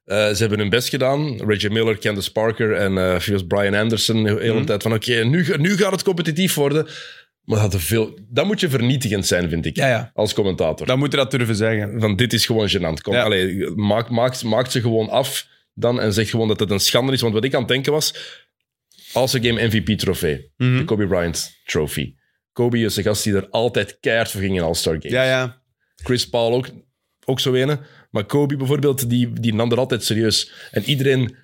[0.04, 1.36] eh, ze hebben hun best gedaan.
[1.46, 4.22] Reggie Miller, Candace Parker en eh zoals Brian Anderson.
[4.22, 4.64] De hele Mhm.
[4.64, 6.86] tijd van oké, nu, nu gaat het competitief worden.
[7.48, 10.10] Maar dat, had er veel, dat moet je vernietigend zijn, vind ik, Ja, ja.
[10.14, 10.86] als commentator.
[10.86, 12.00] Dan moet je dat durven zeggen.
[12.00, 13.02] Van dit is gewoon gênant.
[13.02, 13.22] Kom, Ja.
[13.22, 17.12] allee, maak, maak, maak ze gewoon af dan en zeg gewoon dat het een schande
[17.12, 17.20] is.
[17.20, 18.14] Want wat ik aan het denken was,
[19.12, 20.76] als een game MVP-trofee, Mhm.
[20.76, 22.14] de Kobe Bryant trophy.
[22.52, 25.12] Kobe is een gast die er altijd keihard voor ging in All-Star Games.
[25.12, 25.62] Ja, ja.
[25.96, 26.68] Chris Paul ook,
[27.24, 27.78] ook zo ene.
[28.10, 30.52] Maar Kobe bijvoorbeeld, die, die nam er altijd serieus.
[30.70, 31.36] En iedereen,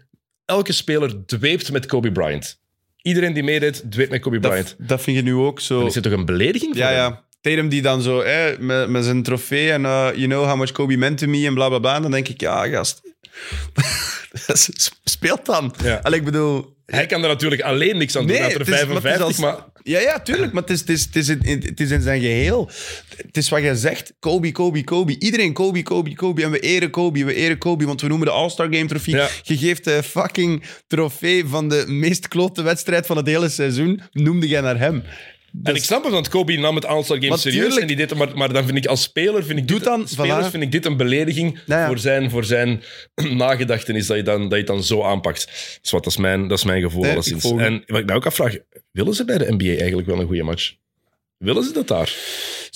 [0.45, 2.63] elke speler dweept met Kobe Bryant.
[3.05, 4.75] Iedereen die meedeed, dweept met Kobe Bryant.
[4.79, 5.79] Dat, dat vind je nu ook zo.
[5.79, 6.97] Dan is het toch een belediging voor Ja, hem?
[6.97, 7.23] ja.
[7.41, 10.73] Tatum die dan zo, hè, met, met zijn trofee en uh, you know how much
[10.73, 11.95] Kobe meant to me en bla bla bla.
[11.95, 13.03] En dan denk ik, ja, gast.
[15.05, 15.75] Speelt dan.
[15.83, 16.01] Ja.
[16.03, 16.74] Allee, ik bedoel...
[16.87, 18.37] Hij kan er natuurlijk alleen niks aan doen.
[18.37, 19.73] Nee, er het is- maar het is 55, als- maar...
[19.83, 20.53] Ja, ja, tuurlijk.
[20.53, 22.71] Maar het is, het, is, het, is in, het is in zijn geheel.
[23.27, 24.13] Het is wat jij zegt.
[24.19, 25.19] Kobe, Kobe, Kobe.
[25.19, 26.43] Iedereen Kobe, Kobe, Kobe.
[26.43, 27.85] En we eren Kobe, we eren Kobe.
[27.87, 29.15] Want we noemen de All-Star Game trofee.
[29.15, 29.29] Ja.
[29.43, 34.01] Je geeft de fucking trofee van de meest klote wedstrijd van het hele seizoen.
[34.13, 35.03] Noemde jij naar hem.
[35.63, 37.61] En ik snap het, want Kobe nam het All-Star Game serieus.
[37.61, 37.81] tuurlijk.
[37.81, 40.09] En die deed, het- maar, maar dan vind ik als speler, vind ik dit, dan,
[40.09, 40.51] spelers voilà.
[40.51, 41.87] vind ik dit een belediging ja.
[41.87, 42.83] Voor, zijn, voor zijn
[43.45, 45.47] nagedachtenis dat je, dan, dat je het dan zo aanpakt.
[45.83, 47.45] Dus wat, dat, is mijn, dat is mijn gevoel Nee, alleszins.
[47.45, 48.57] En wat ik mij ook afvraag,
[48.93, 50.75] willen ze bij de NBA eigenlijk wel een goede match?
[51.39, 52.15] Willen ze dat daar?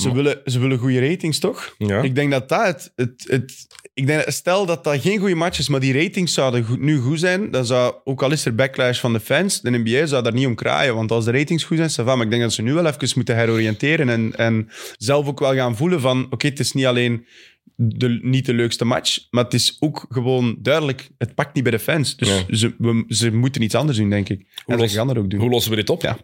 [0.02, 1.74] Ze willen, ze willen goede ratings, toch?
[1.78, 2.02] Ja.
[2.02, 2.92] Ik denk dat dat het...
[2.96, 6.64] het, het ik denk, stel dat dat geen goede match is, maar die ratings zouden
[6.64, 9.70] goed- nu goed zijn, dan zou, ook al is er backlash van de fans, de
[9.70, 10.94] NBA zou daar niet om kraaien.
[10.94, 12.86] Want als de ratings goed zijn, ça va, maar ik denk dat ze nu wel
[12.86, 16.86] even moeten heroriënteren en, en zelf ook wel gaan voelen van, oké, het is niet
[16.86, 17.26] alleen
[17.74, 21.72] de, niet de leukste match, maar het is ook gewoon duidelijk, het pakt niet bij
[21.72, 22.16] de fans.
[22.16, 22.56] Dus Ja.
[22.56, 24.46] ze, we- ze moeten iets anders doen, denk ik.
[24.66, 25.40] En los- ze gaan dat ook doen.
[25.40, 26.02] Hoe lossen we dit op?
[26.02, 26.18] Ja.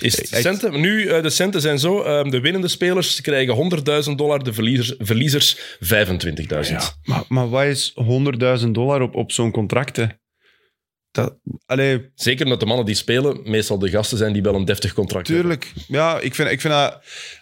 [0.00, 0.80] Is het centen?
[0.80, 2.02] Nu, eh, de centen zijn zo.
[2.02, 6.82] eh, de winnende spelers krijgen 100.000 dollar, de verliezers, verliezers 25.000.
[6.82, 7.92] Ja, maar, maar wat is
[8.62, 10.18] 100.000 dollar op, op zo'n contracten?
[11.12, 11.36] Dat,
[11.66, 14.92] allee, Zeker omdat de mannen die spelen meestal de gasten zijn die wel een deftig
[14.92, 15.44] contract hebben.
[15.44, 15.72] tuurlijk.
[15.88, 16.94] Ja, ik vind, ik, vind dat,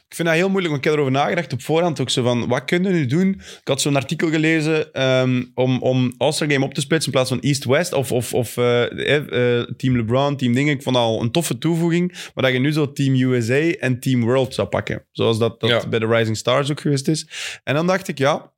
[0.08, 2.48] ik vind dat heel moeilijk, want ik heb erover nagedacht op voorhand ook zo van,
[2.48, 3.28] wat kunnen we nu doen?
[3.60, 7.30] Ik had zo'n artikel gelezen ehm, om, om All-Star Game op te splitsen in plaats
[7.30, 10.74] van East-West of, of, of eh, eh, Team LeBron, Team Dingen.
[10.74, 14.00] Ik vond dat al een toffe toevoeging, maar dat je nu zo Team USA en
[14.00, 15.06] Team World zou pakken.
[15.12, 15.88] Zoals dat, dat Ja.
[15.88, 17.28] bij de Rising Stars ook geweest is.
[17.64, 18.52] En dan dacht ik, ja,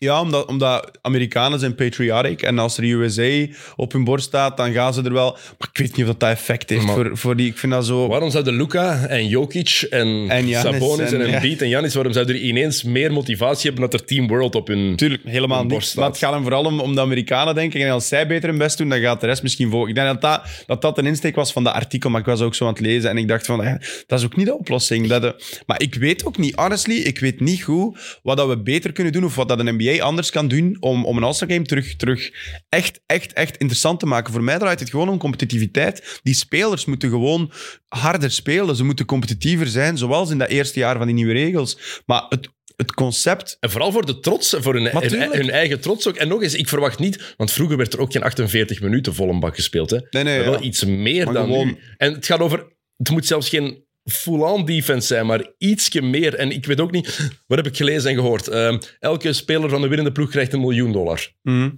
[0.00, 2.42] Ja, omdat, omdat Amerikanen zijn patriotic.
[2.42, 3.46] En als er USA
[3.76, 5.30] op hun borst staat, dan gaan ze er wel...
[5.58, 7.46] Maar ik weet niet of dat, dat effect heeft Maar- voor, voor die...
[7.46, 8.08] Ik vind dat zo...
[8.08, 12.12] Waarom zouden Luca en Jokic en, En Giannis Sabonis en, en- Embiid en Janis, waarom
[12.12, 14.96] zouden er ineens meer motivatie hebben dat er Team World op hun...
[14.96, 15.68] Tuurlijk, helemaal niet.
[15.68, 16.14] borst Maar staat.
[16.14, 17.82] het gaat hem vooral om, om de Amerikanen, denk ik.
[17.82, 19.88] En als zij beter hun best doen, dan gaat de rest misschien volgen.
[19.88, 22.40] Ik denk dat dat, dat, dat een insteek was van dat artikel, maar ik was
[22.40, 23.10] ook zo aan het lezen.
[23.10, 23.74] En ik dacht van, eh,
[24.06, 25.06] dat is ook niet de oplossing.
[25.06, 25.30] Dat, eh,
[25.66, 29.12] maar ik weet ook niet, honestly, ik weet niet goed wat dat we beter kunnen
[29.12, 31.64] doen of wat dat een NBA NBA anders kan doen om, om een All-Star Game
[31.64, 32.30] terug, terug
[32.68, 34.32] echt, echt, echt interessant te maken.
[34.32, 36.20] Voor mij draait het gewoon om competitiviteit.
[36.22, 37.52] Die spelers moeten gewoon
[37.88, 38.76] harder spelen.
[38.76, 41.78] Ze moeten competitiever zijn, zoals in dat eerste jaar van die nieuwe regels.
[42.06, 43.56] Maar het, het concept...
[43.60, 46.16] En vooral voor de trots, voor hun, eigen trots ook.
[46.16, 49.28] En nog eens, ik verwacht niet, want vroeger werd er ook geen 48 minuten vol
[49.28, 49.90] een bak gespeeld.
[49.90, 49.98] Hè.
[50.10, 50.66] Nee, nee, Maar wel ja.
[50.66, 51.78] iets meer Maar dan gewoon- nu.
[51.96, 52.66] En het gaat over,
[52.96, 56.34] het moet zelfs geen full-on defense zijn, maar ietsje meer.
[56.34, 58.48] En ik weet ook niet, wat heb ik gelezen en gehoord?
[58.48, 61.32] Ehm, elke speler van de winnende ploeg krijgt een miljoen dollar.
[61.42, 61.70] Mhm.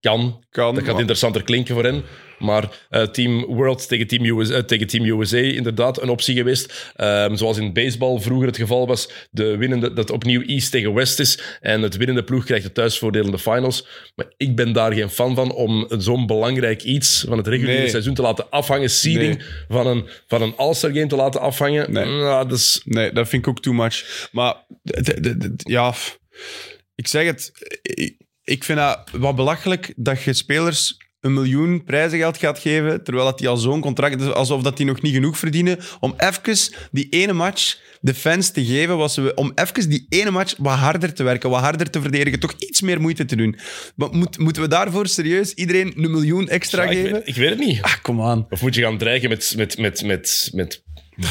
[0.00, 2.02] Kan, Kan, dat gaat maar- interessanter klinken voor hen.
[2.38, 6.92] Maar eh, Team World tegen Team, USA, eh, tegen Team USA, inderdaad, een optie geweest.
[6.96, 11.18] Ehm, zoals in baseball vroeger het geval was, de winnende, dat opnieuw East tegen West
[11.20, 11.38] is.
[11.60, 13.86] En het winnende ploeg krijgt het thuisvoordeel in de finals.
[14.14, 17.88] Maar ik ben daar geen fan van om zo'n belangrijk iets van het reguliere Nee.
[17.88, 18.90] seizoen te laten afhangen.
[18.90, 19.46] Seeding Nee.
[19.68, 21.92] van een, van een All-Star game te laten afhangen.
[21.92, 22.04] Nee.
[22.04, 22.80] Nou, dat is...
[22.84, 24.28] Nee, dat vind ik ook too much.
[24.32, 24.54] Maar
[25.56, 25.94] ja,
[26.94, 27.52] ik zeg het.
[27.82, 33.26] Ik, ik vind dat wat belachelijk dat je spelers een miljoen prijzengeld gaat geven, terwijl
[33.26, 36.58] dat die al zo'n contract is, alsof dat die nog niet genoeg verdienen, om even
[36.90, 40.78] die ene match de fans te geven, was we, om even die ene match wat
[40.78, 43.56] harder te werken, wat harder te verdedigen, toch iets meer moeite te doen.
[43.96, 47.12] Maar moet, moeten we daarvoor serieus iedereen een miljoen extra Ja, ik, geven?
[47.12, 47.82] weet, ik weet het niet.
[47.82, 48.46] Ah, kom aan.
[48.50, 50.82] Of moet je gaan dreigen met, met, met, met, met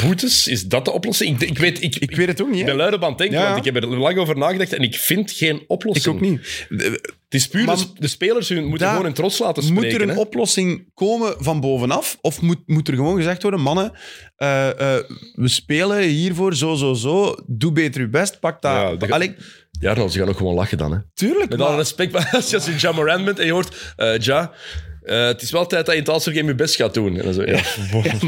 [0.02, 0.48] boetes?
[0.48, 1.42] Is dat de oplossing?
[1.42, 3.18] Ik, ik weet, ik, Ik weet het ook niet, Ik ben luid op aan het
[3.18, 6.16] denken, Ja, want ik heb er lang over nagedacht en ik vind geen Ik oplossing.
[6.16, 6.66] ook niet.
[6.70, 9.84] Het is puur, Maar- de, spelers hun, moeten Daar- gewoon hun trots laten spreken.
[9.84, 10.20] Moet er een hè.
[10.20, 12.18] oplossing komen van bovenaf?
[12.22, 13.92] Of moet, moet er gewoon gezegd worden: mannen,
[14.36, 15.04] eh, eh,
[15.34, 17.36] we spelen hiervoor zo, zo, zo.
[17.48, 18.40] Doe beter je best.
[18.40, 18.72] Pak dat.
[18.72, 19.36] Ja, dat- Allee,
[19.80, 20.92] Ja, ze gaan ook gewoon lachen dan.
[20.92, 20.98] Hè.
[21.14, 21.50] tuurlijk.
[21.50, 23.94] Met maar- alle respect, maar als je als je bent en je hoort...
[23.96, 24.52] eh ja,
[25.04, 27.18] eh, het is wel tijd dat je het All-Star Game je best gaat doen.
[27.18, 27.62] En dan zo, ja,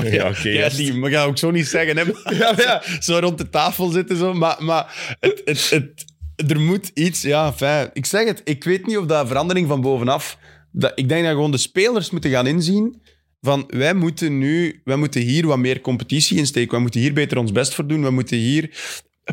[0.04, 0.50] ja, oké.
[0.50, 1.98] ja, die maar ga ook zo niet zeggen.
[1.98, 2.04] Hè?
[2.38, 2.82] Ja.
[3.00, 4.18] Zo rond de tafel zitten.
[4.18, 4.34] Zo.
[4.34, 7.22] Maar, maar het, het, het, er moet iets.
[7.22, 7.90] Ja, fijn.
[7.94, 8.42] Ik zeg het.
[8.44, 10.38] Ik weet niet of dat verandering van bovenaf.
[10.72, 13.02] Dat, ik denk dat gewoon de spelers moeten gaan inzien.
[13.42, 14.82] Van wij moeten nu.
[14.84, 16.72] Wij moeten hier wat meer competitie insteken.
[16.72, 18.04] Wij moeten hier beter ons best voor doen.
[18.04, 18.70] We moeten hier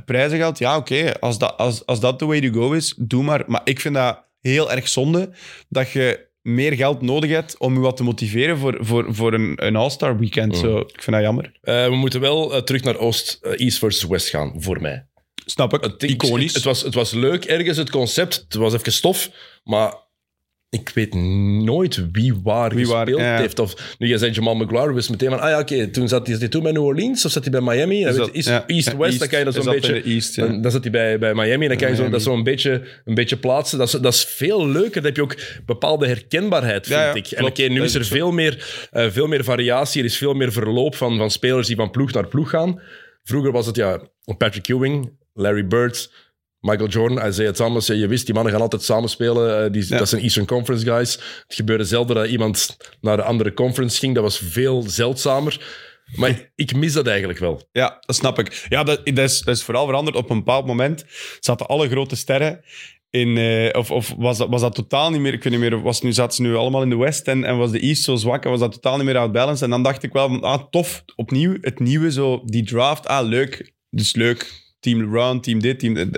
[0.04, 0.58] prijzengeld.
[0.58, 1.20] Ja, oké.
[1.20, 3.44] Als, dat, als, als dat the way to go is, doe maar.
[3.46, 5.30] Maar ik vind dat heel erg zonde
[5.68, 9.52] dat je meer geld nodig hebt om je wat te motiveren voor, voor, voor een,
[9.66, 10.56] een All-Star weekend.
[10.56, 11.52] Zo, ik vind dat jammer.
[11.62, 15.06] Eh, we moeten wel eh, terug naar Oost, eh, East versus West gaan, voor mij.
[15.44, 15.82] Snap ik.
[15.82, 16.44] Het, Iconisch.
[16.46, 18.44] Het, het was, het was leuk ergens, het concept.
[18.48, 19.30] Het was even stof,
[19.64, 19.94] maar
[20.72, 21.14] ik weet
[21.64, 23.36] nooit wie waar Wie waar, gespeeld ja.
[23.36, 23.58] heeft.
[23.58, 26.48] Of, nu, jij zei Jamal McGuire, wist meteen van, ah ja, oké, toen zat hij,
[26.48, 28.00] toen bij New Orleans of zat hij bij Miami?
[28.00, 29.18] Is Is dat- East, ja, East ja, West, East.
[29.18, 30.02] dan kan je dat zo'n beetje...
[30.02, 32.42] East, dan, dan zat hij bij, bij Miami, dan kan je zo, dat zo een
[32.42, 33.78] beetje, een beetje plaatsen.
[33.78, 37.26] Dat is, dat is veel leuker, dan heb je ook bepaalde herkenbaarheid, vind ik.
[37.38, 40.52] En oké, nu is er veel meer, eh, veel meer variatie, er is veel meer
[40.52, 42.80] verloop van, van spelers die van ploeg naar ploeg gaan.
[43.22, 44.00] Vroeger was het ja,
[44.38, 46.12] Patrick Ewing, Larry Bird,
[46.62, 47.86] Michael Jordan, Isaiah Thomas.
[47.86, 49.64] Je wist, die mannen gaan altijd samen spelen.
[49.64, 49.98] Eh, die, Ja.
[49.98, 51.12] Dat zijn Eastern Conference guys.
[51.46, 54.14] Het gebeurde zelden dat iemand naar de andere conference ging.
[54.14, 55.80] Dat was veel zeldzamer.
[56.14, 57.68] Maar ik mis dat eigenlijk wel.
[57.72, 58.66] Ja, dat snap ik.
[58.68, 60.16] Ja, dat, dat, is, dat is vooral veranderd.
[60.16, 61.04] Op een bepaald moment
[61.40, 62.60] zaten alle grote sterren
[63.10, 63.36] in...
[63.36, 65.32] eh, of of was, dat, was dat totaal niet meer...
[65.32, 67.56] Ik weet niet meer, was, nu zaten ze nu allemaal in de West en, en
[67.56, 69.64] was de East zo zwak en was dat totaal niet meer out balance.
[69.64, 73.06] En dan dacht ik wel ah, tof, opnieuw het nieuwe, zo, die draft.
[73.06, 73.72] Ah, leuk.
[73.90, 74.61] Dus leuk.
[74.82, 75.96] Team LeBron, team dit, team...
[75.96, 76.10] Ik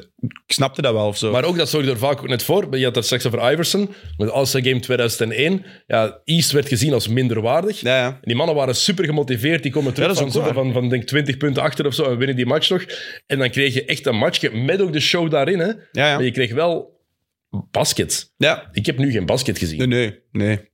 [0.47, 1.31] snapte dat wel of zo.
[1.33, 2.77] Maar ook, dat zorgde er vaak ook net voor.
[2.79, 3.95] Je had het straks over Iverson.
[4.17, 5.65] Met All-Star Game 2001.
[5.87, 7.81] Ja, East werd gezien als minderwaardig.
[7.81, 8.07] ja, ja.
[8.07, 9.63] En die mannen waren super gemotiveerd.
[9.63, 10.55] Die komen terug Ja, van, waar.
[10.55, 12.85] van, van, denk 20 punten achter of zo en winnen die match nog.
[13.27, 15.59] En dan kreeg je echt een matchje met ook de show daarin.
[15.59, 15.73] Hè.
[15.93, 16.93] Maar je kreeg wel
[17.71, 18.33] basket.
[18.37, 18.69] ja.
[18.73, 19.79] Ik heb nu geen basket gezien.
[19.79, 20.73] Nee, nee, nee.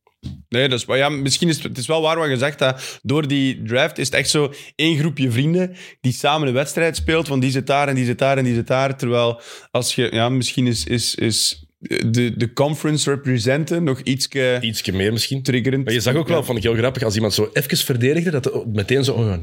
[0.48, 2.58] Nee, dat ja, misschien is het, het is wel waar wat je zegt.
[2.58, 6.96] Dat door die draft is het echt zo één groepje vrienden die samen een wedstrijd
[6.96, 7.28] speelt.
[7.28, 8.96] Van die zit daar en die zit daar en die zit daar.
[8.96, 9.40] Terwijl
[9.70, 14.28] als je, ja, misschien is, is, is de, de conference representen nog iets
[14.60, 15.42] Ietsje meer misschien.
[15.42, 15.84] triggerend.
[15.84, 19.04] Maar je zag ook wel, ik heel grappig, als iemand zo even verdedigde, dat meteen
[19.04, 19.12] zo...
[19.12, 19.34] Oh,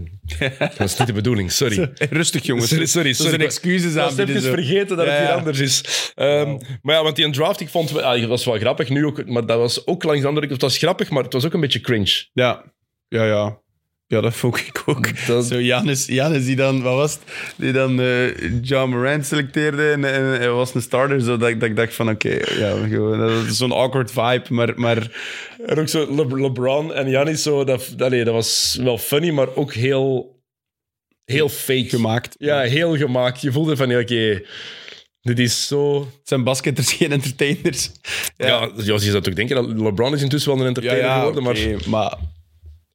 [0.59, 1.91] dat is niet de bedoeling, sorry.
[2.09, 2.67] Rustig, jongens.
[2.69, 3.13] Sorry, sorry.
[3.13, 3.43] Sorry.
[3.43, 6.11] excuses Ik was even vergeten dat Ja, het hier anders is.
[6.15, 8.01] Ehm, Maar ja, want die draft, ik vond...
[8.01, 10.61] Ah, het was wel grappig nu ook, maar dat was ook langs de andere kant...
[10.61, 12.27] Het was grappig, maar het was ook een beetje cringe.
[12.33, 12.73] Ja,
[13.07, 13.61] ja, ja.
[14.09, 15.25] Ja, dat vond ik ook.
[15.27, 17.21] Dat- Zo, Janis, Janis die dan, wat was het?
[17.57, 21.21] Die dan eh, John Morant selecteerde en, en hij was een starter.
[21.21, 24.43] Zo dat, ik- dat ik dacht van, oké, ja, gewoon, dat is zo'n awkward vibe,
[24.49, 24.73] maar...
[24.75, 25.11] maar
[25.65, 29.55] En ook zo Le- LeBron en Giannis, zo, dat, allee, dat was wel funny, maar
[29.55, 30.39] ook heel,
[31.25, 31.89] heel fake.
[31.89, 32.35] gemaakt.
[32.39, 33.41] Ja, heel gemaakt.
[33.41, 34.41] Je voelde van, oké,
[35.21, 35.99] dit is zo...
[35.99, 37.91] Het zijn basketters, geen entertainers.
[38.37, 41.57] Ja, ja, je zou toch denken dat LeBron is intussen wel een entertainer geworden, maar
[41.57, 42.17] oké, maar...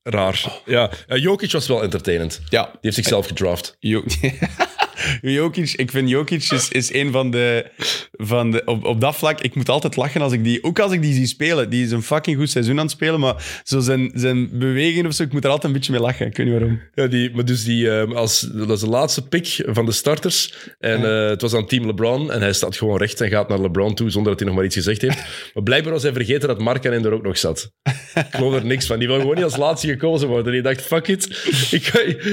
[0.02, 0.60] raar.
[0.66, 2.36] Ja, Eh, Jokic was wel entertainend.
[2.36, 3.76] Die Ja, heeft zichzelf gedraft.
[3.78, 4.04] Jo-
[5.20, 7.70] Jokic, ik vind Jokic is, is een van de
[8.12, 10.64] van de, op, op dat vlak, ik moet altijd lachen als ik die...
[10.64, 11.70] Ook als ik die zie spelen.
[11.70, 15.12] Die is een fucking goed seizoen aan het spelen, maar zo zijn, zijn bewegingen of
[15.12, 16.26] zo, ik moet er altijd een beetje mee lachen.
[16.26, 16.80] Ik weet niet waarom.
[16.94, 20.54] Ja, die, maar dus die, ehm, als, dat is de laatste pick van de starters.
[20.78, 22.32] En eh, het was aan team LeBron.
[22.32, 24.66] En hij staat gewoon recht en gaat naar LeBron toe zonder dat hij nog maar
[24.66, 25.20] iets gezegd heeft.
[25.54, 27.72] Maar blijkbaar was hij vergeten dat Markkanen er ook nog zat.
[28.14, 28.98] Ik geloof er niks van.
[28.98, 30.52] Die wil gewoon niet als laatste gekozen worden.
[30.52, 31.24] Die dacht, fuck it,
[31.70, 31.86] ik,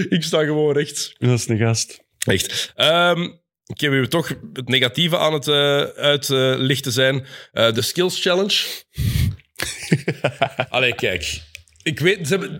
[0.10, 1.16] ik sta gewoon recht.
[1.18, 2.08] Dat is een gast.
[2.26, 2.74] Echt.
[3.66, 7.26] We hebben toch het negatieve aan het eh, uitlichten zijn.
[7.52, 8.66] Eh, de Skills Challenge.
[10.70, 11.42] Allee, kijk.
[11.84, 12.58] Ik weet, ze hebben,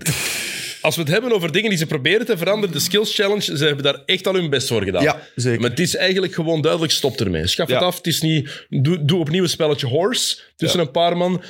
[0.82, 3.66] als we het hebben over dingen die ze proberen te veranderen, de Skills Challenge, ze
[3.66, 5.04] hebben daar echt al hun best voor gedaan.
[5.04, 5.60] Ja, zeker.
[5.62, 7.48] Maar het is eigenlijk gewoon duidelijk, stop ermee.
[7.48, 7.86] Schaf het Ja.
[7.86, 7.98] af.
[7.98, 11.42] Het is niet, doe, doe opnieuw een spelletje horse tussen een paar man.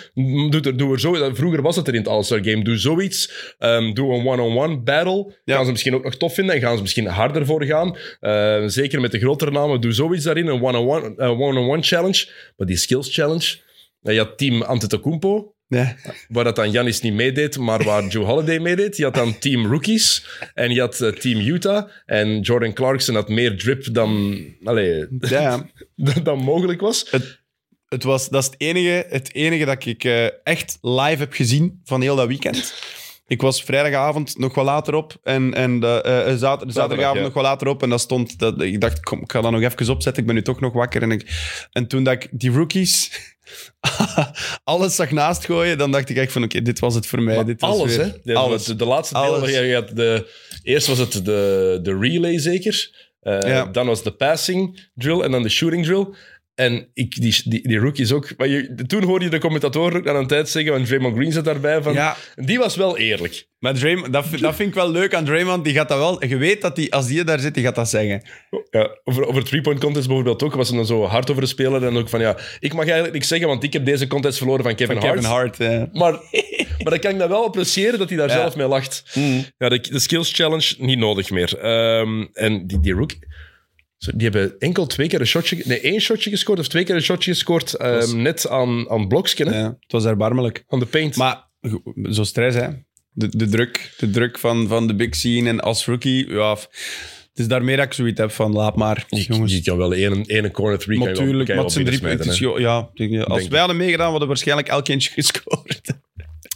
[0.50, 2.64] Doe er, doe er zo, vroeger was het er in het All-Star Game.
[2.64, 3.32] Doe zoiets.
[3.58, 5.34] Ehm, doe een one-on-one battle.
[5.44, 5.56] Ja.
[5.56, 7.98] Gaan ze misschien ook nog tof vinden en gaan ze misschien harder voor gaan.
[8.20, 9.82] Eh, zeker met de grotere namen.
[9.82, 12.28] Doe zoiets daarin, een one-on-one eh, one-on-one challenge.
[12.58, 13.58] Maar die Skills Challenge,
[14.02, 15.96] eh, je had team Antetokounmpo, Ja.
[16.28, 18.98] waar dat dan Janis niet meedeed, maar waar Joe Holiday meedeed.
[18.98, 21.90] Je had dan team Rookies en je had eh, team Utah.
[22.06, 25.66] En Jordan Clarkson had meer drip dan, allee, ja.
[25.96, 27.12] dan, dan mogelijk was.
[27.88, 31.82] Het was, dat is het enige, het enige dat ik eh, echt live heb gezien
[31.84, 32.74] van heel dat weekend.
[33.28, 37.24] Ik was vrijdagavond nog wat later op en, en de, eh, zater- zaterdagavond ja.
[37.24, 37.84] nog wat later op.
[37.84, 40.22] En dat stond, dat, ik dacht, kom, ik ga dat nog even opzetten.
[40.22, 41.02] Ik ben nu toch nog wakker.
[41.02, 41.26] En, ik,
[41.72, 43.12] en toen dat ik die rookies
[44.64, 47.36] alles zag naast gooien, dan dacht ik echt van, oké, dit was het voor mij.
[47.36, 48.12] Maar dit was alles, weer- hè?
[48.24, 48.64] De, alles.
[48.64, 49.50] De, de laatste deel, Alles.
[49.52, 50.28] je had de,
[50.64, 52.98] eerst was het de, de relay zeker.
[53.20, 53.66] Eh, Ja.
[53.66, 56.08] Dan was de passing drill en dan de shooting drill.
[56.60, 58.34] En ik, die, die, die rookies ook.
[58.38, 61.32] Maar je, toen hoorde je de commentatoren ook aan een tijd zeggen, van Draymond Green
[61.32, 62.16] zat daarbij, van, Ja.
[62.36, 63.48] die was wel eerlijk.
[63.60, 65.64] Maar Draymond, dat, vind- dat vind ik wel leuk aan Draymond.
[65.64, 66.26] Die gaat dat wel...
[66.26, 68.22] Je weet dat die, als die daar zit, die gaat dat zeggen.
[68.70, 71.84] Ja, over, over three-point contest bijvoorbeeld ook, was hij dan zo hard over de speler.
[71.86, 74.64] En ook van, ja, ik mag eigenlijk niks zeggen, want ik heb deze contest verloren
[74.64, 75.58] van Kevin, Van Kevin Hart.
[75.58, 75.72] Hart.
[75.72, 75.90] ja.
[75.94, 78.34] Maar, maar dan kan ik dat wel appreciëren dat hij daar Ja.
[78.34, 79.04] zelf mee lacht.
[79.58, 81.58] Ja, de, de skills challenge niet nodig meer.
[81.60, 83.20] Ehm, en die, die rookie...
[84.00, 85.62] Die hebben enkel twee keer een shotje...
[85.66, 87.74] Nee, één shotje gescoord of twee keer een shotje gescoord.
[87.74, 90.64] ehm, was- net aan, aan bloksken, hè, Ja, het was erbarmelijk.
[90.68, 91.16] aan de paint.
[91.16, 91.50] Maar
[92.12, 92.68] zo stress, hè.
[93.12, 96.58] De, de druk, de druk van, van de big scene en als rookie, ja...
[97.30, 99.54] Het is daarmee dat ik zoiets heb van, laat maar, je, jongens.
[99.54, 102.62] je kan wel één, één corner three Natuurlijk, maar het zijn drie punten.
[102.62, 105.82] Ja, als Denk wij hadden meegedaan, hadden we waarschijnlijk elk eentje gescoord.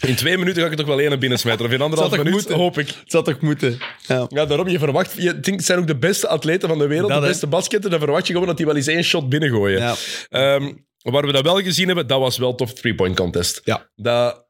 [0.08, 1.66] In twee minuten ga ik er toch wel één binnensmijten.
[1.66, 2.56] Of in anderhalf minuut, moeten?
[2.56, 2.88] hoop ik.
[2.88, 3.78] Het zou toch moeten?
[4.08, 4.26] Ja.
[4.30, 5.14] Ja, daarom, je verwacht...
[5.18, 7.89] Je denkt, het zijn ook de beste atleten van de wereld, Dat, de beste basketten.
[7.89, 9.80] Dan verwacht je gewoon dat die wel eens één shot binnengooien.
[9.80, 9.95] Ja.
[10.30, 13.62] Ehm, waar we dat wel gezien hebben, dat was wel tof three-point contest.
[13.64, 13.89] Ja.
[13.95, 14.45] Dat,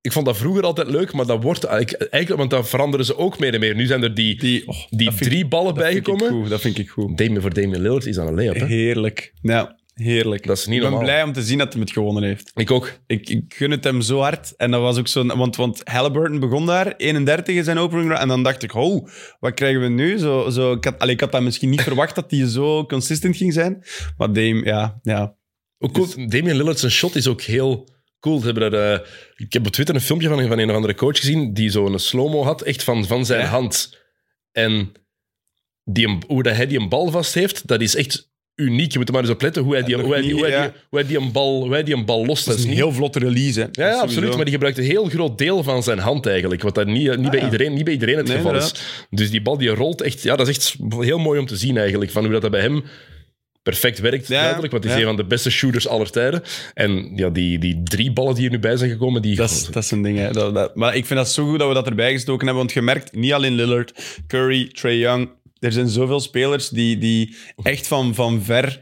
[0.00, 3.38] ik vond dat vroeger altijd leuk, maar dat wordt eigenlijk, want dat veranderen ze ook
[3.38, 3.74] meer en meer.
[3.74, 6.40] Nu zijn er die, die, oh, ik- drie ballen dat vind ik bijgekomen.
[6.42, 7.18] goed, Dat vind ik goed.
[7.18, 8.54] Damien voor Damien Lillard is aan een layup.
[8.54, 8.66] Hè?
[8.66, 9.32] Heerlijk.
[9.42, 10.46] Ja, heerlijk.
[10.46, 11.08] Dat is niet ik ben normaal.
[11.08, 12.50] blij om te zien dat hij het gewonnen heeft.
[12.54, 12.92] Ik ook.
[13.06, 14.56] Ik, ik gun het hem zo hard.
[14.56, 15.26] En dat was ook zo'n...
[15.36, 18.22] Want, want Halliburton begon daar, 31 in zijn opening round.
[18.22, 19.06] En dan dacht ik, oh,
[19.40, 20.18] wat krijgen we nu?
[20.18, 23.36] Zo, zo, ik, had, allee, ik had dat misschien niet verwacht dat hij zo consistent
[23.36, 23.84] ging zijn.
[24.16, 25.36] Maar Dame, ja, ja.
[25.78, 26.06] Ook cool.
[26.28, 27.88] Damien Lillard zijn shot is ook heel
[28.20, 28.38] cool.
[28.38, 30.94] Ze hebben daar, eh, ik heb op Twitter een filmpje van, van een of andere
[30.94, 33.46] coach gezien die zo'n slow-mo had, echt van, van zijn Ja.
[33.46, 33.98] hand.
[34.52, 34.92] En
[35.84, 38.92] die, hoe dat hij die een bal vast heeft, dat is echt uniek.
[38.92, 40.40] Je moet er maar eens op letten hoe hij die, nog hoe hij die, niet,
[40.40, 40.68] hoe hij ja.
[40.68, 42.46] die, hoe hij die, een, bal, hoe hij die een bal lost.
[42.46, 43.66] Dat is een heel vlotte release, hè.
[43.84, 44.34] Ja, ja, absoluut.
[44.34, 46.62] Maar die gebruikt een heel groot deel van zijn hand eigenlijk.
[46.62, 47.44] Wat dat niet, niet, bij, ja.
[47.44, 48.74] iedereen, niet bij iedereen het Nee, geval is.
[49.10, 50.22] Dus die bal die rolt echt...
[50.22, 52.10] Ja, dat is echt heel mooi om te zien eigenlijk.
[52.10, 52.82] Van hoe dat, dat bij hem
[53.62, 54.72] perfect werkt, Ja, duidelijk.
[54.72, 55.08] Want hij is ja.
[55.08, 56.42] een van de beste shooters aller tijden.
[56.74, 59.36] En ja, die, die drie ballen die er nu bij zijn gekomen, die...
[59.36, 60.30] Dat is, dat is een ding, hè.
[60.30, 62.56] Dat, dat- maar ik vind dat zo goed dat we dat erbij gestoken hebben.
[62.64, 63.92] Want je merkt, niet alleen Lillard,
[64.26, 65.28] Curry, Trey Young...
[65.62, 68.80] Er zijn zoveel spelers die, die echt van, van ver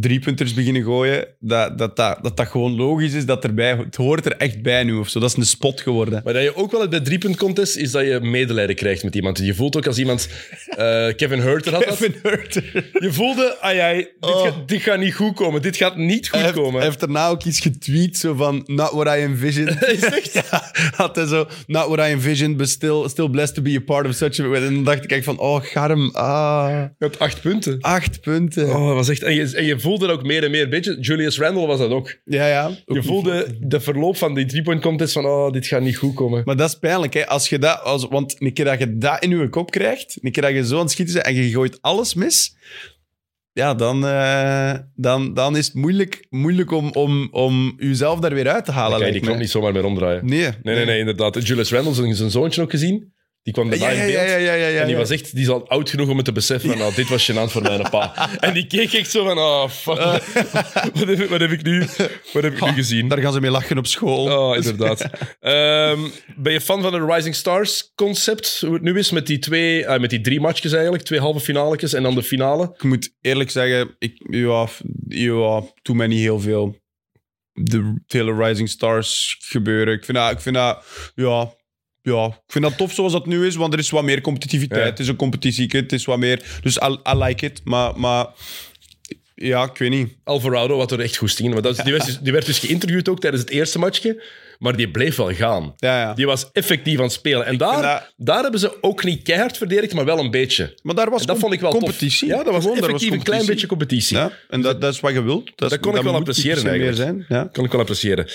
[0.00, 1.26] driepunters beginnen gooien.
[1.40, 3.76] Dat dat, dat, dat dat gewoon logisch is dat erbij...
[3.76, 5.20] Het hoort er echt bij nu of zo.
[5.20, 6.20] Dat is een spot geworden.
[6.24, 9.14] Maar dat je ook wel hebt bij driepunt contest, is dat je medelijden krijgt met
[9.14, 9.38] iemand.
[9.38, 10.28] Je voelt ook als iemand...
[10.68, 11.96] eh, Kevin Hurter had dat.
[11.96, 12.90] Kevin Hurter.
[13.00, 14.42] Je voelde, ai, ai, dit, Oh.
[14.42, 15.62] gaat, dit gaat niet goed komen.
[15.62, 16.74] Dit gaat niet goed Hij komen.
[16.74, 18.62] hij heeft daarna ook iets getweet, zo van...
[18.66, 19.82] Not what I envisioned.
[19.92, 20.32] Is het echt?
[20.50, 21.46] Ja, had hij zo...
[21.66, 24.44] Not what I envisioned, but still, still blessed to be a part of such a...
[24.54, 25.38] En dan dacht ik echt van...
[25.38, 26.10] Oh, garm.
[26.12, 26.68] Ah,
[26.98, 27.78] Je had acht punten.
[27.80, 28.68] acht punten.
[28.68, 29.22] Oh, dat was echt...
[29.22, 30.68] En je, en je voelde dat ook meer en meer.
[30.68, 32.16] Beetje, Julius Randle was dat ook.
[32.24, 32.70] Ja, ja.
[32.86, 36.42] Je voelde de verloop van die three-point contest van oh, dit gaat niet goed komen.
[36.44, 37.26] Maar dat is pijnlijk, hè.
[37.26, 40.32] Als je dat, als, want een keer dat je dat in je kop krijgt, een
[40.32, 42.56] keer dat je zo aan het schieten bent en je gooit alles mis,
[43.52, 48.48] ja, dan, eh, dan, dan is het moeilijk, moeilijk om, om, om jezelf daar weer
[48.48, 49.06] uit te halen.
[49.06, 49.36] Je die me.
[49.36, 50.26] niet zomaar meer omdraaien.
[50.26, 51.46] Nee, Nee, nee, nee, inderdaad.
[51.46, 53.12] Julius Randle, zijn zoontje ook gezien.
[53.42, 54.28] Die kwam daarna Ja, in beeld.
[54.28, 56.68] ja, ja, en die was echt die is al oud genoeg om het te beseffen
[56.70, 58.28] van, nou, dit was gênant voor mijn pa.
[58.40, 59.96] En die keek echt zo van, oh, fuck.
[60.94, 61.78] wat, heb, ik- wat heb ik nu,
[62.32, 63.08] wat heb ik nu gezien?
[63.08, 64.48] Daar gaan ze mee lachen op school.
[64.48, 65.00] Oh, inderdaad.
[65.40, 66.00] Ehm,
[66.36, 69.84] ben je fan van het Rising Stars concept, hoe het nu is, met die, twee,
[69.86, 72.70] eh, met die drie matchjes eigenlijk, twee halve finaletjes en dan de finale?
[72.74, 74.68] Ik moet eerlijk zeggen, ik, ja,
[75.08, 76.80] ja, doe mij niet heel veel.
[77.52, 79.94] De hele Rising Stars gebeuren.
[79.94, 80.84] Ik vind dat, ik vind dat,
[81.14, 81.52] ja,
[82.02, 84.82] ja, ik vind dat tof zoals dat nu is, want er is wat meer competitiviteit.
[84.84, 84.90] Ja.
[84.90, 86.42] Het is een competitie, het is wat meer.
[86.62, 88.26] Dus I, I like it, maar, maar
[89.34, 90.16] ja, ik weet niet.
[90.24, 91.54] Alvarado had er echt goesting in.
[91.54, 94.22] Maar dat, is- die, werd dus, die werd dus geïnterviewd ook tijdens het eerste matchje,
[94.58, 95.72] maar die bleef wel gaan.
[95.76, 96.14] Ja, ja.
[96.14, 97.46] Die was effectief aan het spelen.
[97.46, 100.78] En daar, dat- daar hebben ze ook niet keihard verdedigd, maar wel een beetje.
[100.82, 101.80] Maar daar was En dat vond ik wel tof.
[101.80, 102.28] competitie.
[102.28, 104.16] Ja, dat was Gewoon, effectief een klein beetje competitie.
[104.16, 105.50] Ja, en dat, dat is wat je wilt.
[105.54, 106.96] Dat, kon ik wel appreciëren meer eigenlijk.
[106.96, 107.24] zijn.
[107.28, 107.48] Ja.
[107.52, 108.28] Kan ik wel appreciëren.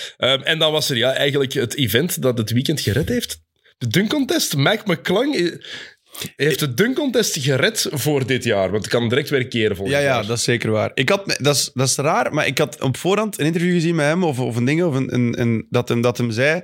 [0.44, 3.46] En dan was er ja, eigenlijk het event dat het weekend gered heeft.
[3.78, 4.56] De dunk contest.
[4.56, 5.60] Mike McClung
[6.36, 8.70] heeft de dunk contest gered voor dit jaar.
[8.70, 10.90] Want het kan direct weer keren volgend Ja, ja, dat is zeker waar.
[10.94, 13.94] Ik had, dat, is, dat is raar, maar ik had op voorhand een interview gezien
[13.94, 16.62] met hem, of, of een ding, of een, een, een- dat, hem, dat hem zei,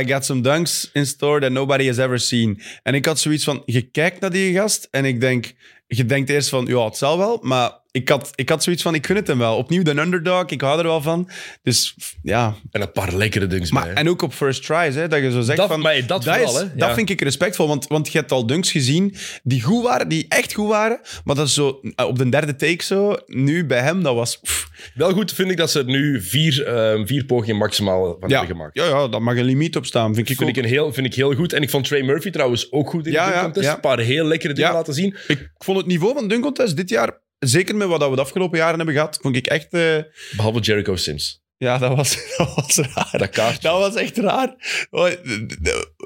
[0.00, 2.60] I got some dunks in store that nobody has ever seen.
[2.82, 5.52] En ik had zoiets van, je kijkt naar die gast, en ik denk,
[5.86, 8.94] je denkt eerst van, ja, het zal wel, maar ik had, ik had zoiets van,
[8.94, 9.56] ik gun het hem wel.
[9.56, 11.28] Opnieuw de underdog, ik hou er wel van.
[11.62, 13.90] Dus ja, En een paar lekkere dunks maar, bij.
[13.92, 13.96] hè.
[13.98, 15.80] en ook op first tries, hè, dat je zo zegt Dat- van...
[15.80, 18.70] maar dat vooral, is, hè, Dat vind ik respectvol, want, want je hebt al dunks
[18.70, 22.28] gezien die goed waren, die echt goed waren, maar dat is zo eh, op de
[22.28, 23.16] derde take zo.
[23.26, 24.40] Nu bij hem, dat was...
[24.40, 28.28] pff, Wel goed vind ik dat ze er nu vier, ehm, vier pogingen maximaal van
[28.28, 28.76] ja, hebben gemaakt.
[28.78, 30.56] ja, ja, daar mag een limiet op staan, vind ik Vind ook.
[30.56, 31.52] ik, een heel, vind ik heel goed.
[31.52, 33.66] En ik vond Trey Murphy trouwens ook goed in Ja, de dunk ja, contest.
[33.66, 33.74] ja.
[33.74, 34.76] Een paar heel lekkere dingen Ja.
[34.76, 35.16] laten zien.
[35.28, 38.20] Ik vond het niveau van de dunk contest dit jaar, zeker met wat we de
[38.22, 39.72] afgelopen jaren hebben gehad, vond ik echt...
[39.72, 39.96] eh,
[40.36, 41.42] Behalve Jericho Sims.
[41.56, 43.08] ja, dat was, dat was raar.
[43.18, 43.68] Dat kaartje.
[43.68, 44.54] Dat was echt raar.
[44.90, 45.10] Oh,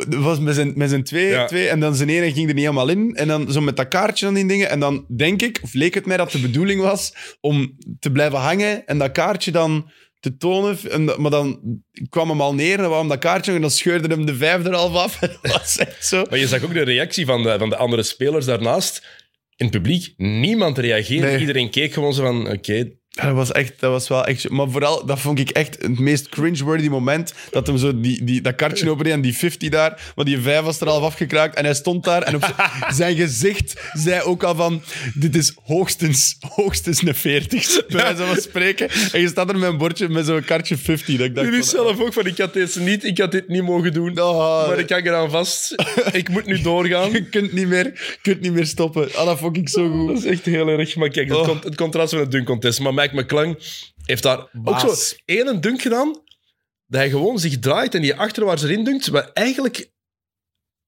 [0.09, 1.47] Dat was met zijn, met zijn twee, Ja.
[1.47, 3.15] twee en dan zijn ene ging er niet helemaal in.
[3.17, 4.71] En dan zo met dat kaartje aan die dingen.
[4.71, 8.39] En dan denk ik, of leek het mij dat de bedoeling was om te blijven
[8.39, 10.79] hangen en dat kaartje dan te tonen.
[10.91, 11.61] En, dat- maar dan
[12.09, 14.75] kwam hem al neer en hem dat kaartje en dan scheurde hem de vijfde er
[14.75, 15.23] al af.
[15.23, 16.25] En dat was echt zo.
[16.31, 19.03] Maar je zag ook de reactie van de, van de andere spelers daarnaast.
[19.59, 21.27] In het publiek, niemand reageerde.
[21.27, 21.39] Nee.
[21.39, 22.91] Iedereen keek gewoon zo van, oké,
[23.21, 24.49] Ja, dat was echt, dat was wel echt.
[24.49, 27.35] Maar vooral, dat vond ik echt het meest cringe-worthy moment.
[27.51, 30.13] Dat hem zo die, die, dat kartje openeerde en die 50 daar.
[30.17, 32.23] Maar die 5 was er al afgekraakt en hij stond daar.
[32.23, 32.55] En op
[32.89, 34.83] zijn gezicht zei ook al van:
[35.15, 37.67] Dit is hoogstens, hoogstens een 40.
[37.89, 38.89] Bij wijze van spreken.
[39.13, 41.17] En je staat er met een bordje met zo'n kartje 50.
[41.17, 43.63] Dat ik dacht van, zelf ook van, ik had dit niet, ik had dit niet
[43.63, 44.21] mogen doen.
[44.21, 45.75] Oh, maar ik hang eraan vast.
[46.13, 47.11] Ik moet nu doorgaan.
[47.13, 49.15] Je kunt niet meer, kunt niet meer stoppen.
[49.15, 50.09] Ah, dat vond ik zo goed.
[50.09, 50.97] Dat is echt heel erg.
[50.97, 51.45] Maar kijk, het, Oh.
[51.49, 52.81] con- het contrast van het dunk contest.
[52.81, 53.59] Maar Mike McClung
[54.05, 54.95] heeft daar ook zo
[55.25, 56.13] één dunk gedaan,
[56.87, 59.91] dat hij gewoon zich draait en die achterwaarts erin dunkt, maar eigenlijk,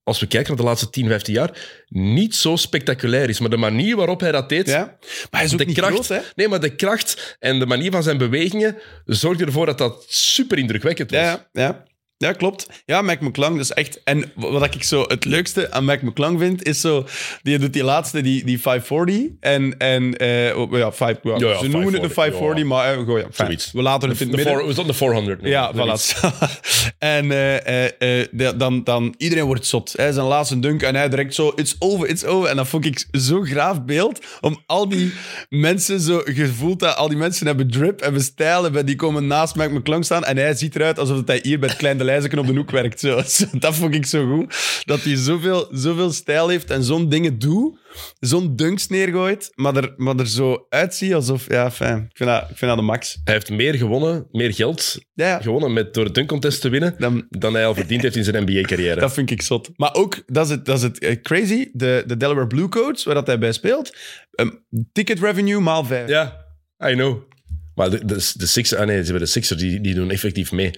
[0.03, 3.39] als we kijken naar de laatste 10, 15 jaar, niet zo spectaculair is.
[3.39, 4.67] Maar de manier waarop hij dat deed...
[4.67, 4.85] Ja?
[4.85, 6.19] Maar hij is ook De niet kracht, groot, hè?
[6.35, 10.57] Nee, maar de kracht en de manier van zijn bewegingen zorgde ervoor dat dat super
[10.57, 11.19] indrukwekkend was.
[11.19, 11.83] Ja, ja,
[12.21, 12.31] ja.
[12.33, 12.67] Klopt.
[12.85, 14.01] Ja, Mac McClung, is echt...
[14.03, 17.05] En wat ik zo het leukste aan Mac McClung vind, is zo...
[17.43, 19.29] Die doet die laatste, die, die 540.
[19.39, 22.57] En, en eh, oh, ja, vijf, ja, Ja, ja, ze noemen het een 540, 540,
[22.61, 22.65] ja.
[22.65, 23.45] maar eh, goh.
[23.45, 23.71] Zoiets.
[23.71, 24.75] we laten het in De, het de midden.
[24.75, 25.41] was de 400?
[25.41, 26.19] Nee, Ja, voilà.
[26.99, 29.93] en eh, de- dan, dan, iedereen wordt zot.
[29.95, 32.49] Hij zijn laatste dunk en hij direct zo, it's over, it's over.
[32.49, 35.13] En dat vond ik zo'n graaf beeld, om al die
[35.49, 39.55] mensen zo gevoeld dat al die mensen hebben drip, hebben stijl, hebben, die komen naast
[39.55, 42.53] Mac McClung staan en hij ziet eruit alsof hij hier bij het kleine op de
[42.55, 42.99] hoek werkt.
[43.05, 43.21] Zo.
[43.51, 44.83] Dat vond ik zo goed.
[44.85, 47.79] Dat hij zoveel, zoveel stijl heeft en zo'n dingen doet,
[48.19, 51.97] zo'n dunks neergooit, maar er, maar er zo uitziet alsof, ja, fijn.
[51.97, 53.19] Ik vind dat, ik vind dat de max.
[53.23, 55.41] Hij heeft meer gewonnen, meer geld Ja, ja.
[55.41, 58.23] gewonnen met, door het dunk contest te winnen Dan, dan hij al verdiend heeft in
[58.23, 58.99] zijn NBA-carrière.
[59.09, 59.69] Dat vind ik zot.
[59.75, 63.03] Maar ook, dat is het, dat is het eh, crazy, de, de Delaware Blue Coats,
[63.03, 63.95] waar dat hij bij speelt,
[64.35, 66.09] um, ticket revenue maal vijf.
[66.09, 66.45] Ja,
[66.87, 67.29] I know.
[67.75, 70.51] Maar de, de, de Sixers, ah nee, ze hebben de Sixers, die, die doen effectief
[70.51, 70.71] mee.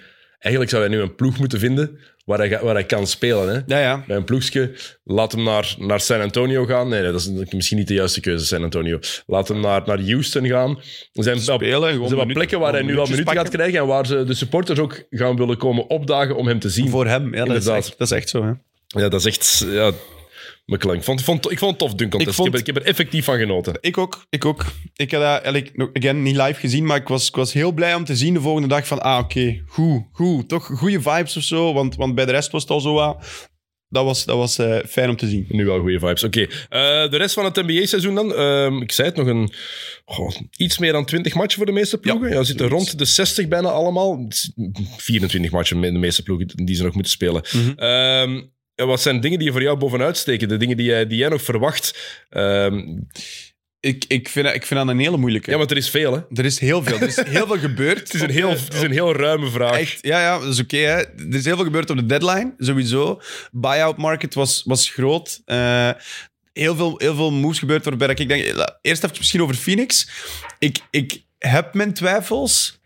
[0.44, 3.50] Eigenlijk zou hij nu een ploeg moeten vinden waar hij, waar hij kan spelen.
[3.54, 3.76] Hè?
[3.76, 4.04] Ja, ja.
[4.08, 4.72] Bij een ploegje,
[5.04, 6.90] laat hem naar, naar San Antonio gaan.
[6.90, 9.00] Nee, dat is misschien niet de juiste keuze, San Antonio.
[9.28, 10.70] Laat hem naar, naar Houston gaan.
[11.14, 13.34] Er zijn, wel, er Spelen, gewoon zijn wel minuten- plekken waar hij nu wel minuten
[13.34, 16.70] gaat krijgen en waar ze, de supporters ook gaan willen komen opdagen om hem te
[16.70, 16.90] zien.
[16.90, 18.44] Voor hem, ja, dat is, echt, dat is echt zo.
[18.44, 18.52] Hè.
[19.02, 19.66] Ja, dat is echt...
[19.68, 19.92] Ja,
[20.66, 20.98] McClung.
[20.98, 22.28] Ik vond, vond, ik vond het tof, contest.
[22.28, 23.78] Ik, vond- heb, er- ik heb er effectief van genoten.
[23.82, 24.66] Ik ook, ik ook.
[24.96, 27.72] Ik heb dat eigenlijk nog again, niet live gezien, maar ik was, ik was heel
[27.72, 30.50] blij om te zien de volgende dag van, ah, oké, goed, goed.
[30.50, 33.50] Toch goede vibes of zo, want, want bij de rest was het al zo wat...
[33.90, 35.46] Dat was, dat was eh, fijn om te zien.
[35.50, 36.24] Nu wel goede vibes.
[36.24, 36.50] Oké, eh,
[37.10, 38.34] de rest van het NBA-seizoen dan.
[38.36, 39.54] Ehm, ik zei het nog een
[40.06, 42.30] goh, iets meer dan 20 matchen voor de meeste ploegen.
[42.30, 44.20] Ja, we zitten rond de 60 bijna allemaal.
[44.24, 44.52] Het is
[44.98, 47.44] 24 matchen met de meeste ploegen die ze nog moeten spelen.
[47.76, 48.42] Ehm,
[48.76, 50.48] Ja, wat zijn dingen die voor jou bovenuit steken?
[50.48, 51.98] De dingen die jij, die jij nog verwacht?
[52.30, 52.98] Ehm,
[53.80, 55.52] Ik, ik, vind, dat- ik vind dat een hele moeilijke.
[55.52, 56.20] ja, want er is veel, hè?
[56.40, 56.96] Er is heel veel.
[57.00, 58.00] Er is heel veel gebeurd.
[58.08, 59.80] Het is een heel, het is een heel ruime vraag.
[59.80, 60.78] Echt, ja, ja, dat is oké.
[60.78, 60.96] hè.
[61.02, 63.22] er is heel veel gebeurd op de deadline, sowieso.
[63.52, 65.42] Buyout market was, was groot.
[65.46, 65.90] Eh,
[66.54, 68.54] heel, veel, heel veel moves gebeurd waarbij ik denk...
[68.54, 70.10] la- Eerst even misschien over Phoenix.
[70.60, 72.80] Ik, ik heb mijn twijfels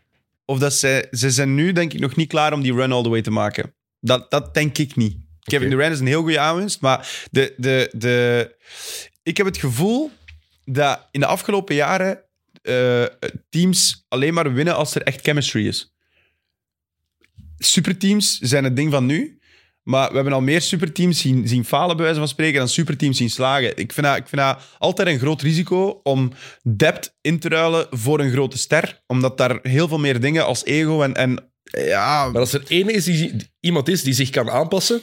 [0.44, 1.06] of dat zij...
[1.10, 3.30] Ze zijn nu denk ik nog niet klaar om die run all the way te
[3.30, 3.74] maken.
[4.00, 5.16] Dat, dat denk ik niet.
[5.48, 5.76] Kevin Oké.
[5.76, 8.56] Durant is een heel goede aanwinst, maar de, de, de,
[9.22, 10.10] ik heb het gevoel
[10.64, 12.20] dat in de afgelopen jaren
[12.62, 13.04] eh,
[13.50, 15.92] teams alleen maar winnen als er echt chemistry is
[17.58, 19.36] superteams zijn het ding van nu.
[19.82, 23.16] Maar we hebben al meer superteams zien, zien falen, bij wijze van spreken, dan superteams
[23.16, 23.76] zien slagen.
[23.76, 26.32] Ik vind, dat, ik vind dat altijd een groot risico om
[26.76, 29.02] depth in te ruilen voor een grote ster.
[29.06, 31.14] Omdat daar heel veel meer dingen als ego en...
[31.14, 35.02] en ja, Maar als er één is die, iemand is die zich kan aanpassen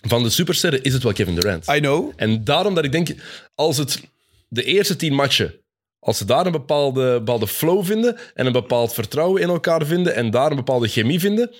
[0.00, 1.68] van de supersterren, is het wel Kevin Durant.
[1.68, 2.12] I know.
[2.16, 3.14] En daarom dat ik denk,
[3.54, 4.00] als het
[4.48, 5.54] de eerste tien matchen,
[5.98, 10.14] als ze daar een bepaalde, bepaalde flow vinden en een bepaald vertrouwen in elkaar vinden
[10.14, 11.54] en daar een bepaalde chemie vinden,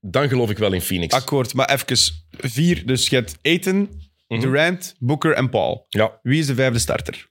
[0.00, 1.14] dan geloof ik wel in Phoenix.
[1.14, 2.86] Akkoord, maar even vier.
[2.86, 3.90] Dus je hebt Aiton,
[4.26, 5.84] Durant, Booker en Paul.
[5.88, 7.28] Ja, Wie is de vijfde starter?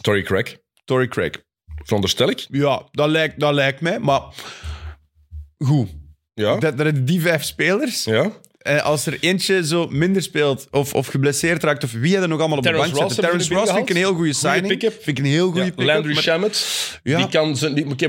[0.00, 1.42] Tory Craig, Torrey Craig.
[1.84, 2.46] veronderstel ik.
[2.48, 4.22] Ja, dat lijkt, dat lijkt mij, maar
[5.58, 5.88] goed.
[6.34, 6.56] Ja.
[6.56, 8.32] Dat, dat die vijf spelers, ja.
[8.64, 12.38] En als er eentje zo minder speelt of, of geblesseerd raakt, of wie er nog
[12.38, 13.20] allemaal op Terrence de bank zit.
[13.20, 14.66] Terrence Ross vind ik een heel goede signing.
[14.66, 14.92] pick-up.
[15.02, 15.86] Vind ik een heel goede Ja, pick-up.
[15.86, 17.16] Landry maar- Shamet, Ja.
[17.18, 17.56] die, kan,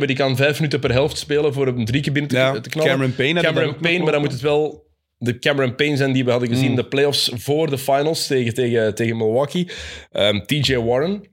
[0.05, 2.69] die, kan vijf minuten per helft spelen voor een drie keer binnen te, Ja, te
[2.69, 2.91] knallen.
[2.91, 4.87] Cameron Payne Cameron Payne, maar dan moet het wel
[5.17, 8.53] de Cameron Payne zijn die we hadden gezien in de playoffs voor de finals tegen,
[8.53, 9.69] tegen, tegen Milwaukee.
[10.11, 11.23] Ehm, TJ Warren.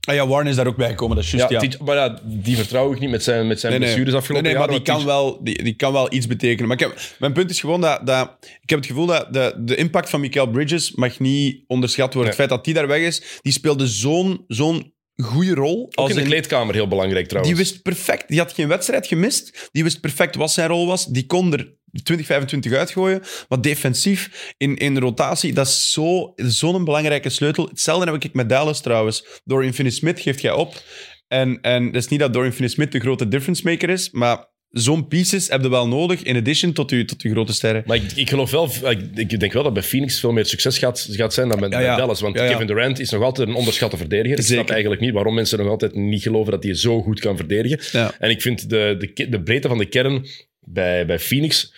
[0.00, 1.84] Ah ja, Warren is daar ook bij gekomen, dat is juist, ja.
[1.84, 3.88] Maar ja, die vertrouw ik niet met zijn, met zijn Nee, nee.
[3.88, 4.78] blessures Nee, afgelopen nee, maar jaar.
[4.84, 6.68] die want kan, wel, die, die kan wel iets betekenen.
[6.68, 8.36] Maar ik heb, mijn punt is gewoon dat, dat...
[8.62, 12.22] Ik heb het gevoel dat de, de impact van Michael Bridges mag niet onderschat worden.
[12.22, 12.26] Nee.
[12.30, 14.92] Het feit dat die daar weg is, die speelde zo'n zo'n
[15.22, 15.84] goede rol.
[15.84, 17.56] Ook als in de in- kleedkamer heel belangrijk trouwens.
[17.56, 19.68] Die wist perfect, die had geen wedstrijd gemist.
[19.72, 21.06] Die wist perfect wat zijn rol was.
[21.06, 23.20] Die kon er 20, 25 uitgooien.
[23.48, 27.66] Maar defensief, in, in rotatie, dat is zo- zo'n belangrijke sleutel.
[27.68, 29.24] Hetzelfde heb ik met Dallas trouwens.
[29.44, 30.82] Dorian Finney-Smith geeft jij op.
[31.28, 35.08] En, en dat is niet dat Dorian Finney-Smith de grote difference maker is, maar zo'n
[35.08, 37.82] pieces heb je wel nodig in addition tot je, tot je grote sterren.
[37.86, 38.70] Maar ik, ik geloof wel,
[39.14, 41.76] ik, denk wel dat bij Phoenix veel meer succes gaat, gaat zijn dan bij, Ja,
[41.76, 41.96] bij ja.
[41.96, 42.20] Dallas.
[42.20, 42.48] Want Ja.
[42.50, 44.38] Kevin Durant is nog altijd een onderschatte verdediger.
[44.38, 44.72] Ik snap Zeker.
[44.72, 48.12] eigenlijk niet waarom mensen nog altijd niet geloven dat hij zo goed kan verdedigen.
[48.18, 50.26] En ik vind de, de, de breedte van de kern
[50.72, 51.72] bij, bij Phoenix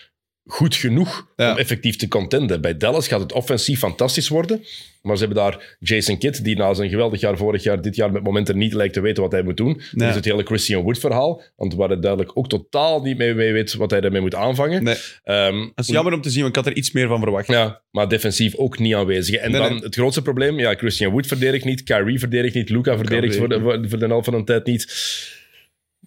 [0.47, 1.51] goed genoeg Ja.
[1.53, 2.61] om effectief te contenden.
[2.61, 4.65] Bij Dallas gaat het offensief fantastisch worden.
[5.03, 8.13] Maar ze hebben daar Jason Kidd, die na zijn geweldig jaar vorig jaar, dit jaar
[8.13, 9.73] met momenten niet lijkt te weten wat hij moet doen.
[9.75, 10.09] Dat Ja.
[10.09, 11.43] is het hele Christian Wood verhaal.
[11.57, 14.83] Want waar hij duidelijk ook totaal niet mee, mee weet wat hij ermee moet aanvangen.
[14.83, 17.21] Nee, Ehm, dat is jammer om te zien, want ik had er iets meer van
[17.21, 17.47] verwacht.
[17.47, 19.35] ja, maar defensief ook niet aanwezig.
[19.35, 19.81] En Nee, dan nee.
[19.83, 23.61] het grootste probleem, ja, Christian Wood verdedigt niet, Kyrie verdedigt niet, Luca verdedigt voor de,
[23.61, 24.87] voor, voor de helft van de tijd niet.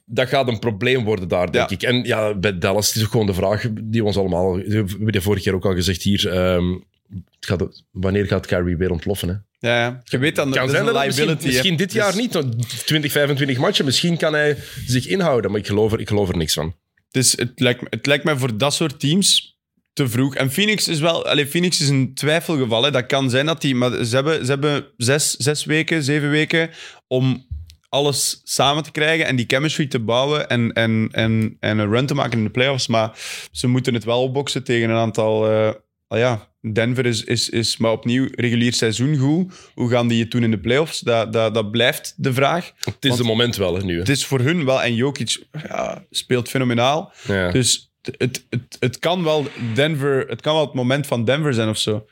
[0.05, 1.75] Dat gaat een probleem worden daar, denk Ja.
[1.75, 1.83] ik.
[1.83, 4.55] En ja, bij Dallas het is ook gewoon de vraag die we ons allemaal...
[4.55, 6.29] We hebben de vorige keer ook al gezegd hier...
[6.29, 6.71] ehm,
[7.13, 9.27] het gaat, wanneer gaat Kyrie weer ontploffen?
[9.29, 9.67] Hè?
[9.69, 10.01] Ja, ja.
[10.03, 11.25] Je weet dan, dat zijn een liability.
[11.27, 12.33] misschien, misschien dit jaar Dus- niet.
[12.33, 15.51] want 20, 25 matchen, misschien kan hij zich inhouden.
[15.51, 16.75] Maar ik geloof er, ik geloof er niks van.
[17.11, 19.57] Dus het lijkt, het lijkt mij voor dat soort teams
[19.93, 20.35] te vroeg.
[20.35, 21.25] En Phoenix is wel...
[21.27, 22.83] Allee, Phoenix is een twijfelgeval.
[22.83, 22.91] Hè.
[22.91, 23.75] Dat kan zijn dat die...
[23.75, 26.69] Maar ze hebben, ze hebben zes, zes weken, zeven weken
[27.07, 27.45] om
[27.93, 32.05] alles samen te krijgen en die chemistry te bouwen en, en, en, en een run
[32.05, 32.87] te maken in de playoffs.
[32.87, 33.11] Maar
[33.51, 35.49] ze moeten het wel opboksen tegen een aantal...
[35.49, 35.73] eh,
[36.07, 39.53] ah ja, Denver is, is, is maar opnieuw regulier seizoen goed.
[39.73, 40.99] Hoe gaan die het doen in de playoffs?
[40.99, 42.71] Dat, dat, dat blijft de vraag.
[42.83, 43.93] Het is de moment wel, hè, nu.
[43.93, 43.99] Hè.
[43.99, 44.81] Het is voor hun wel...
[44.81, 47.13] En Jokic ja, speelt fenomenaal.
[47.27, 47.51] Ja.
[47.51, 51.53] Dus het, het, het, het kan wel Denver, het kan wel het moment van Denver
[51.53, 52.05] zijn of zo.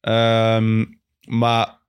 [0.00, 0.84] Ehm,
[1.20, 1.80] maar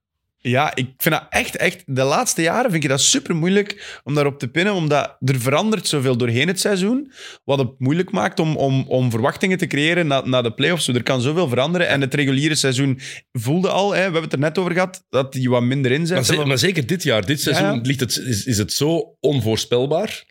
[0.46, 4.14] ja, ik vind dat echt, echt, de laatste jaren vind ik dat super moeilijk om
[4.14, 7.12] daarop te pinnen, omdat er verandert zoveel doorheen het seizoen,
[7.44, 10.88] wat het moeilijk maakt om, om, om verwachtingen te creëren na, na de playoffs.
[10.88, 13.00] Er kan zoveel veranderen en het reguliere seizoen
[13.32, 16.16] voelde al, hè, we hebben het er net over gehad, dat die wat minder inzet.
[16.16, 17.80] Maar, ze- maar zeker dit jaar, dit seizoen, Ja.
[17.82, 20.24] ligt het, is, is het zo onvoorspelbaar.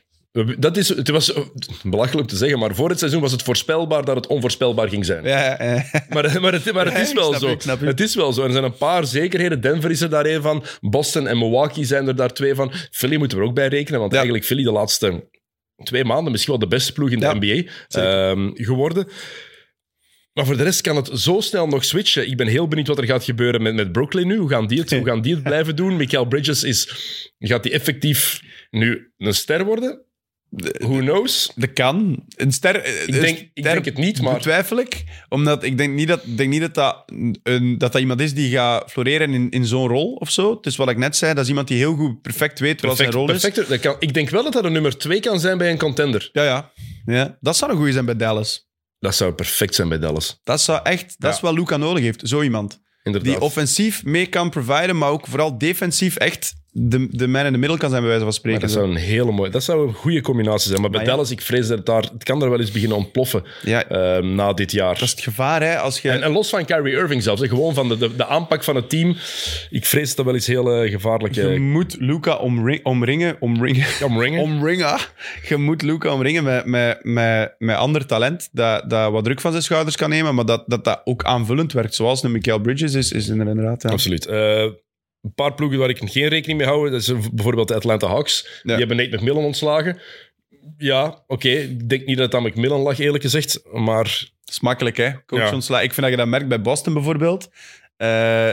[0.58, 1.42] Dat is, het was eh,
[1.82, 5.04] belachelijk om te zeggen, maar voor het seizoen was het voorspelbaar dat het onvoorspelbaar ging
[5.04, 5.24] zijn.
[5.24, 5.56] Ja.
[6.08, 7.48] Maar, maar, het, maar het Ja, is wel zo.
[7.48, 7.62] ik.
[7.62, 8.44] Het is wel zo.
[8.44, 9.60] Er zijn een paar zekerheden.
[9.60, 10.64] Denver is er daar één van.
[10.80, 12.72] Boston en Milwaukee zijn er daar twee van.
[12.90, 14.16] Philly moeten we er ook bij rekenen, want Ja.
[14.18, 15.28] eigenlijk Philly de laatste
[15.82, 17.70] twee maanden misschien wel de beste ploeg in de NBA
[18.00, 19.08] ehm, geworden.
[20.32, 22.28] Maar voor de rest kan het zo snel nog switchen.
[22.28, 24.36] Ik ben heel benieuwd wat er gaat gebeuren met, met Brooklyn nu.
[24.36, 25.96] Hoe gaan die het, hoe gaan die het blijven doen?
[25.96, 26.88] Michael Bridges is...
[27.38, 30.04] Gaat die effectief nu een ster worden?
[30.78, 31.52] Who knows?
[31.54, 32.24] Dat kan.
[32.36, 34.34] Een ster, Ik denk, ik denk het niet, maar...
[34.34, 35.04] Betwijfel ik.
[35.28, 37.02] Omdat ik denk niet dat denk niet dat, dat,
[37.42, 40.56] een, dat dat iemand is die gaat floreren in, in zo'n rol of zo.
[40.56, 42.96] Het is wat ik net zei, dat is iemand die heel goed perfect weet wat
[42.96, 43.40] zijn rol is.
[43.40, 43.68] perfect.
[43.68, 46.28] Dat kan, ik denk wel dat dat een nummer twee kan zijn bij een contender.
[46.32, 46.72] Ja, ja.
[47.06, 47.36] ja.
[47.40, 48.68] Dat zou een goede zijn bij Dallas.
[48.98, 50.40] Dat zou perfect zijn bij Dallas.
[50.44, 51.04] Dat zou echt...
[51.18, 51.36] Dat Ja.
[51.36, 52.20] is wat Luca nodig heeft.
[52.28, 52.80] Zo iemand.
[53.02, 53.32] Inderdaad.
[53.32, 57.58] Die offensief mee kan providen, maar ook vooral defensief echt de, de man in de
[57.58, 58.60] middel kan zijn, bij wijze van spreken.
[58.60, 59.50] Maar dat zou een hele mooie...
[59.50, 60.80] Dat zou een goede combinatie zijn.
[60.80, 61.06] Maar bij ja.
[61.06, 62.02] Dallas, ik vrees dat het daar...
[62.02, 64.94] Het kan er wel eens beginnen ontploffen Ja, ehm, na dit jaar.
[64.94, 65.78] dat is het gevaar, hè.
[65.78, 66.10] Als je...
[66.10, 67.40] En, en los van Kyrie Irving zelfs.
[67.40, 69.16] hè, Gewoon van de, de, de aanpak van het team.
[69.70, 71.58] Ik vrees dat dat wel eens heel eh, Je gevaarlijke...
[71.58, 74.40] moet Luca omring, omringen, omringen, Omringen.
[74.50, 74.98] omringen.
[75.48, 79.50] Je moet Luca omringen met, met, met, met ander talent dat, dat wat druk van
[79.50, 81.94] zijn schouders kan nemen, maar dat dat, dat ook aanvullend werkt.
[81.94, 83.82] Zoals een Michael Bridges is, is er inderdaad.
[83.82, 83.90] Ja.
[83.90, 84.26] Absoluut.
[84.26, 84.64] Eh,
[85.22, 86.90] een paar ploegen waar ik geen rekening mee hou.
[86.90, 88.60] Dat is bijvoorbeeld de Atlanta Hawks.
[88.62, 90.00] Die hebben Nate McMillan ontslagen.
[90.76, 91.48] Ja, oké.
[91.48, 93.60] Ik denk niet dat het aan McMillan lag, eerlijk gezegd.
[93.72, 95.10] Maar Dat is makkelijk, hè?
[95.26, 95.52] Coach Ja.
[95.54, 97.50] ontsla- Ik vind dat je dat merkt bij Boston bijvoorbeeld.
[97.96, 98.50] Eh,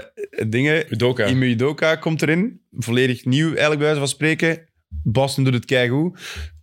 [0.47, 0.93] dingen.
[0.93, 1.27] Udoka.
[1.27, 2.61] Ime Udoka komt erin.
[2.71, 4.67] Volledig nieuw, eigenlijk bij wijze van spreken.
[5.03, 6.19] Boston doet het keigoed.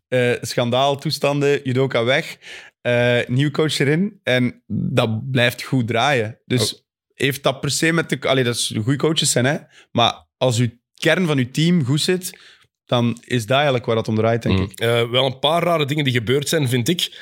[0.08, 2.36] Eh schandaal, toestanden, Udoka weg.
[2.80, 4.20] Eh, nieuw coach erin.
[4.22, 6.40] En dat blijft goed draaien.
[6.44, 6.80] Dus Oh.
[7.24, 8.18] Heeft dat per se met de...
[8.20, 9.56] Allee, dat is goede coaches zijn, hè.
[9.90, 12.38] Maar als uw kern van uw team goed zit,
[12.84, 14.64] dan is dat eigenlijk waar dat om draait, denk Mm.
[14.64, 14.80] ik.
[14.80, 17.20] Eh, wel een paar rare dingen die gebeurd zijn, vind ik.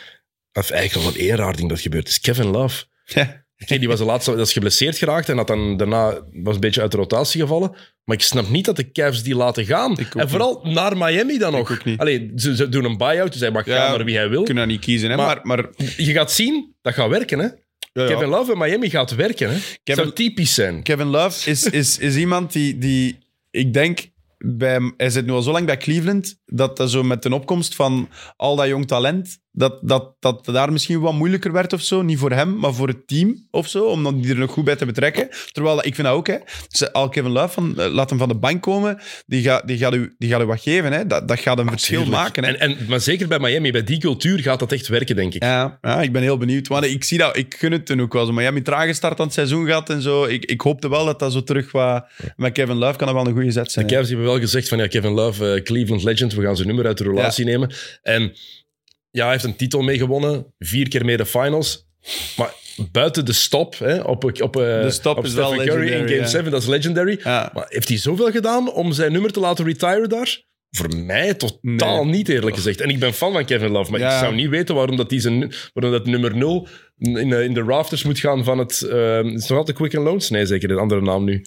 [0.52, 2.20] Of eigenlijk wel één raar ding dat gebeurd is.
[2.20, 2.84] Kevin Love.
[3.56, 6.80] Die was de laatste, dat is geblesseerd geraakt en had dan daarna was een beetje
[6.80, 7.70] uit de rotatie gevallen.
[8.04, 9.96] Maar ik snap niet dat de Cavs die laten gaan.
[9.98, 11.70] En vooral naar Miami dan nog.
[11.72, 11.98] ook niet.
[11.98, 14.42] Allee, ze, ze doen een buy-out, dus hij mag Ja, gaan naar wie hij wil.
[14.42, 15.16] kunnen dat niet kiezen, hè.
[15.16, 17.38] Maar, Maar- maar, Je gaat zien, dat gaat werken.
[17.38, 17.48] Hè?
[18.02, 18.06] Ja.
[18.06, 19.48] Kevin Love in Miami gaat werken.
[19.48, 19.58] Hè?
[19.82, 20.82] Kevin- zou typisch zijn.
[20.82, 23.18] Kevin Love is, is, is iemand die, die
[23.50, 27.22] ik denk, bij, hij zit nu al zo lang bij Cleveland, dat dat zo met
[27.22, 31.72] de opkomst van al dat jong talent, dat, dat, dat daar misschien wat moeilijker werd
[31.72, 32.02] of zo.
[32.02, 34.64] Niet voor hem, maar voor het team of zo, om dan die er nog goed
[34.64, 35.28] bij te betrekken.
[35.52, 36.36] Terwijl, ik vind dat ook, hè.
[36.68, 39.78] Dus al Kevin Love, van, eh, laat hem van de bank komen, die gaat, die
[39.78, 41.06] gaat, u, die gaat u wat geven, hè.
[41.06, 42.52] Dat, dat gaat een verschil maken, hè.
[42.52, 45.42] En, en, maar zeker bij Miami, bij die cultuur gaat dat echt werken, denk ik.
[45.42, 46.68] Ja, ja, ik ben heel benieuwd.
[46.68, 48.26] Want ik zie dat, ik gun het toen ook wel.
[48.26, 50.24] Zo Miami trage start aan het seizoen gehad en zo.
[50.24, 52.06] Ik, ik hoopte wel dat dat zo terug wat...
[52.36, 53.86] Met Kevin Love kan dat wel een goede zet zijn.
[53.86, 56.68] De Cavs hebben wel gezegd van ja, Kevin Love, eh, Cleveland Legend, we gaan zijn
[56.68, 57.72] nummer uit de relatie nemen.
[58.02, 58.32] En
[59.14, 61.86] ja, hij heeft een titel meegewonnen, vier keer mee de finals.
[62.36, 62.52] Maar
[62.92, 65.98] buiten de stop, hè, op, op, eh, De stop op is wel Stephen Curry in
[66.08, 66.26] Game ja.
[66.26, 67.20] 7, dat is legendary.
[67.24, 67.50] Ja.
[67.54, 70.42] Maar heeft hij zoveel gedaan om zijn nummer te laten retiren daar?
[70.70, 72.14] Voor mij totaal Nee.
[72.14, 72.80] niet, eerlijk gezegd.
[72.80, 74.12] En ik ben fan van Kevin Love, maar Ja.
[74.14, 77.54] ik zou niet weten waarom dat, die zijn, waarom dat nummer 0 in, de- in
[77.54, 78.82] de rafters moet gaan van het...
[78.82, 80.30] eh, is het nog altijd Quicken Loans?
[80.30, 81.44] Nee, zeker, een andere naam nu.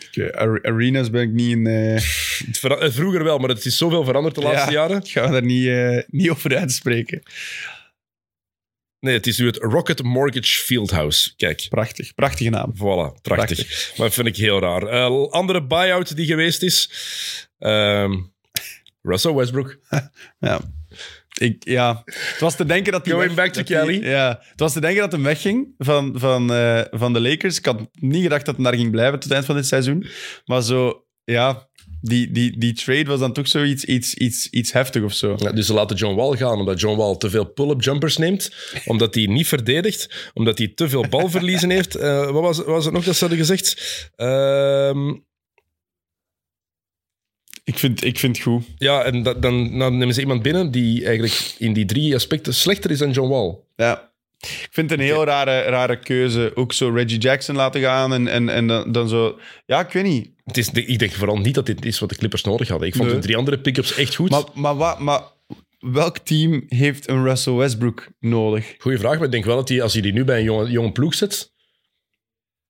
[0.62, 1.68] Arenas ben ik niet in...
[1.68, 1.96] eh,
[2.84, 4.98] eh, vroeger wel, maar het is zoveel veranderd de laatste ja, jaren.
[4.98, 7.22] Ik ga daar niet, eh, niet over uitspreken.
[9.00, 11.36] Nee, het is nu het Rocket Mortgage Fieldhouse.
[11.36, 12.14] Kijk, Prachtig.
[12.16, 12.74] Prachtige naam.
[12.76, 13.94] voilà, prachtig.
[13.98, 14.84] Maar dat vind ik heel raar.
[14.88, 16.92] Eh, andere buy-out die geweest is...
[17.60, 18.14] ehm,
[19.02, 19.78] Russell Westbrook.
[20.40, 20.60] Ja.
[21.38, 22.02] Ik, ja.
[22.06, 24.02] Het was te denken dat hij Going weg- back to Cali.
[24.02, 24.40] ja.
[24.42, 27.58] Het was te denken dat hij wegging van, van, eh, van de Lakers.
[27.58, 30.08] Ik had niet gedacht dat hij daar ging blijven tot het eind van dit seizoen.
[30.46, 31.68] Maar zo, ja,
[32.02, 35.36] die, die, die trade was dan toch zoiets iets, iets, iets heftig of zo.
[35.38, 38.52] Ja, dus ze laten John Wall gaan, omdat John Wall te veel pull-up jumpers neemt,
[38.86, 41.96] omdat hij niet verdedigt, omdat hij te veel balverliezen heeft.
[41.96, 43.82] Eh, wat was, wat was het nog dat ze hadden gezegd?
[44.16, 45.14] Ehm,
[47.68, 48.64] Ik vind, ik vind het goed.
[48.78, 52.54] ja, en dat, dan, dan nemen ze iemand binnen die eigenlijk in die drie aspecten
[52.54, 53.56] slechter is dan John Wall.
[53.76, 54.12] Ja.
[54.40, 56.52] Ik vind het een heel rare, rare keuze.
[56.56, 59.40] Ook zo Reggie Jackson laten gaan en, en, en dan, dan zo...
[59.66, 60.30] Ja, ik weet niet.
[60.44, 62.88] Het is, ik denk vooral niet dat dit is wat de Clippers nodig hadden.
[62.88, 63.16] Ik vond Nee.
[63.16, 64.30] de drie andere pick-ups echt goed.
[64.30, 65.22] Maar, maar, wat, maar
[65.80, 68.76] welk team heeft een Russell Westbrook nodig?
[68.78, 70.70] Goeie vraag, maar ik denk wel dat hij, als hij die nu bij een jonge,
[70.72, 71.56] jonge ploeg zet...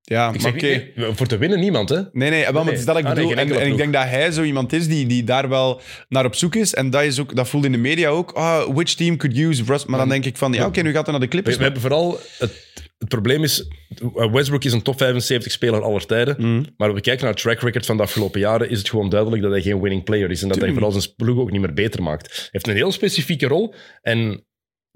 [0.09, 0.65] Ja, Ik maar oké.
[0.65, 2.01] nee, voor te winnen niemand, hè?
[2.11, 3.33] Nee, nee, wel, maar het is dat ik Ah, bedoel.
[3.33, 6.55] en, ik denk dat hij zo iemand is die, die daar wel naar op zoek
[6.55, 6.73] is.
[6.73, 8.31] En dat, is ook, dat voelt in de media ook.
[8.31, 9.85] Ah, which team could use Russ?
[9.85, 11.57] Maar dan denk ik van, ja, oké, nu gaat hij naar de We, Clippers.
[11.57, 12.19] we hebben vooral...
[12.37, 12.65] Het,
[12.97, 13.67] het probleem is...
[14.13, 16.35] Westbrook is een top 75 speler aller tijden.
[16.39, 16.63] Mhm.
[16.77, 19.09] Maar als we kijken naar het track record van de afgelopen jaren, is het gewoon
[19.09, 20.41] duidelijk dat hij geen winning player is.
[20.41, 22.35] En dat hij vooral zijn ploeg ook niet meer beter maakt.
[22.35, 23.73] Hij heeft een heel specifieke rol.
[24.01, 24.43] En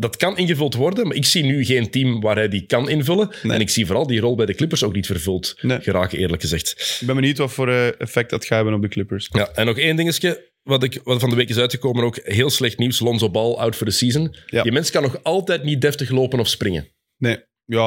[0.02, 3.30] dat kan ingevuld worden, maar ik zie nu geen team waar hij die kan invullen.
[3.44, 3.54] Nee.
[3.54, 5.82] En ik zie vooral die rol bij de Clippers ook niet vervuld Nee.
[5.82, 6.98] geraken, eerlijk gezegd.
[7.02, 9.30] Ik ben benieuwd wat voor eh, effect dat gaat hebben op de Clippers.
[9.32, 12.20] Ja, en nog één dingetje, wat, ik, wat van de week is uitgekomen ook.
[12.24, 14.36] Heel slecht nieuws, Lonzo Ball out for the season.
[14.46, 14.64] Ja.
[14.64, 16.88] Die mens kan nog altijd niet deftig lopen of springen.
[17.18, 17.86] Nee, ja,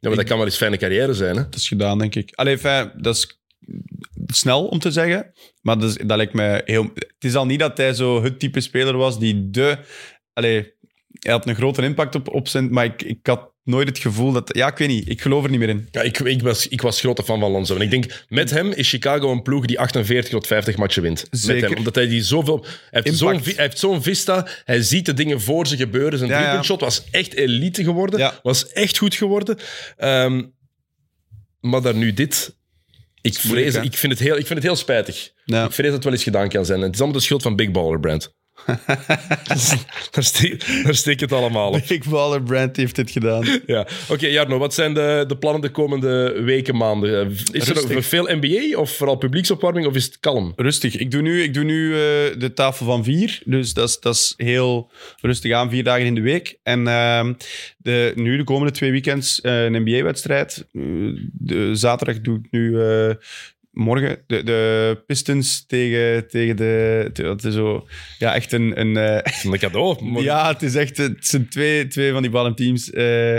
[0.00, 1.42] Ja, maar dat kan wel eens fijne carrière zijn, hè?
[1.42, 2.32] dat is gedaan, denk ik.
[2.34, 3.40] Allee, fijn, dat is
[4.26, 5.32] snel om te zeggen.
[5.62, 6.82] Maar dat, is, dat lijkt mij heel...
[6.94, 9.78] Het is al niet dat hij zo het type speler was die de
[10.36, 10.74] Allee,
[11.20, 12.70] hij had een grote impact op, op zijn...
[12.72, 14.50] Maar ik, ik had nooit het gevoel dat...
[14.56, 15.08] Ja, ik weet niet.
[15.08, 15.88] Ik geloof er niet meer in.
[15.90, 17.74] Ja, ik, ik, was, ik was grote fan van Lonzo.
[17.74, 21.26] En ik denk, met hem is Chicago een ploeg die 48 tot 50 matchen wint.
[21.30, 21.68] Met Zeker.
[21.68, 22.64] hem, omdat hij die zoveel...
[22.90, 23.48] Hij heeft zo'n, Impact.
[23.48, 24.46] vi- hij heeft zo'n vista.
[24.64, 26.18] Hij ziet de dingen voor zich gebeuren.
[26.18, 26.42] Zijn Ja, ja.
[26.42, 28.18] driepuntshot was echt elite geworden.
[28.20, 28.40] Ja.
[28.42, 29.58] Was echt goed geworden.
[29.96, 30.42] Ehm,
[31.60, 32.54] maar daar nu dit...
[33.20, 35.30] Ik, vrees, ik, vind het heel, ik vind het heel spijtig.
[35.44, 35.64] Ja.
[35.64, 36.78] Ik vrees dat het wel eens gedaan kan zijn.
[36.78, 38.34] En het is allemaal de schuld van Big Baller Brand.
[40.10, 41.82] daar, steek, daar steek het allemaal op.
[41.88, 43.44] Big Baller Brand heeft dit gedaan.
[43.66, 43.86] Ja.
[44.08, 47.20] Oké, Jarno, wat zijn de, de plannen de komende weken, maanden?
[47.20, 47.94] Eh, Is er Rustig.
[47.94, 50.52] nog veel NBA of vooral publieksopwarming of is het kalm?
[50.56, 50.96] Rustig.
[50.96, 51.98] Ik doe nu, ik doe nu eh,
[52.38, 53.40] de tafel van vier.
[53.44, 54.90] Dus dat is, dat is heel
[55.20, 56.58] rustig aan, vier dagen in de week.
[56.62, 57.32] En ehm,
[57.76, 60.66] de, nu de komende twee weekends eh, een NBA-wedstrijd.
[61.32, 63.14] De, zaterdag doe ik nu eh,
[63.76, 67.10] morgen de, de Pistons tegen, tegen de...
[67.12, 67.86] Dat is zo...
[68.18, 68.80] Ja, echt een...
[68.80, 70.04] een eh, Een cadeau.
[70.10, 70.96] Maar- ja, het is echt...
[70.96, 72.90] Het zijn twee, twee van die ballenteams.
[72.90, 73.36] eh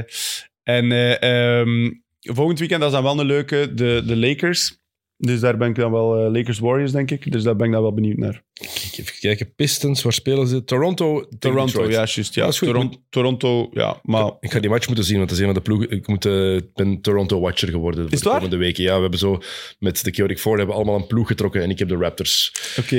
[0.63, 1.21] en eh,
[1.59, 4.79] ehm, volgend weekend, dat is dan wel een leuke, de, de Lakers.
[5.17, 6.15] Dus daar ben ik dan wel...
[6.25, 7.31] eh, Lakers-Warriors, denk ik.
[7.31, 8.43] Dus daar ben ik dan wel benieuwd naar.
[8.53, 10.63] Kijk, Even kijken, Pistons, waar spelen ze?
[10.63, 11.25] Toronto.
[11.39, 12.33] Toronto, ja, juist.
[12.35, 12.43] Ja.
[12.43, 12.67] Dat is goed.
[12.67, 13.99] Toron- Toronto, ja.
[14.03, 15.89] Maar Ik ga die match moeten zien, want dat is een van de ploegen.
[15.91, 18.83] Ik moet, ik ben Toronto-watcher geworden voor de komende weken.
[18.83, 19.39] Ja, we hebben zo
[19.79, 22.51] met de Chaotic Four hebben allemaal een ploeg getrokken en ik heb de Raptors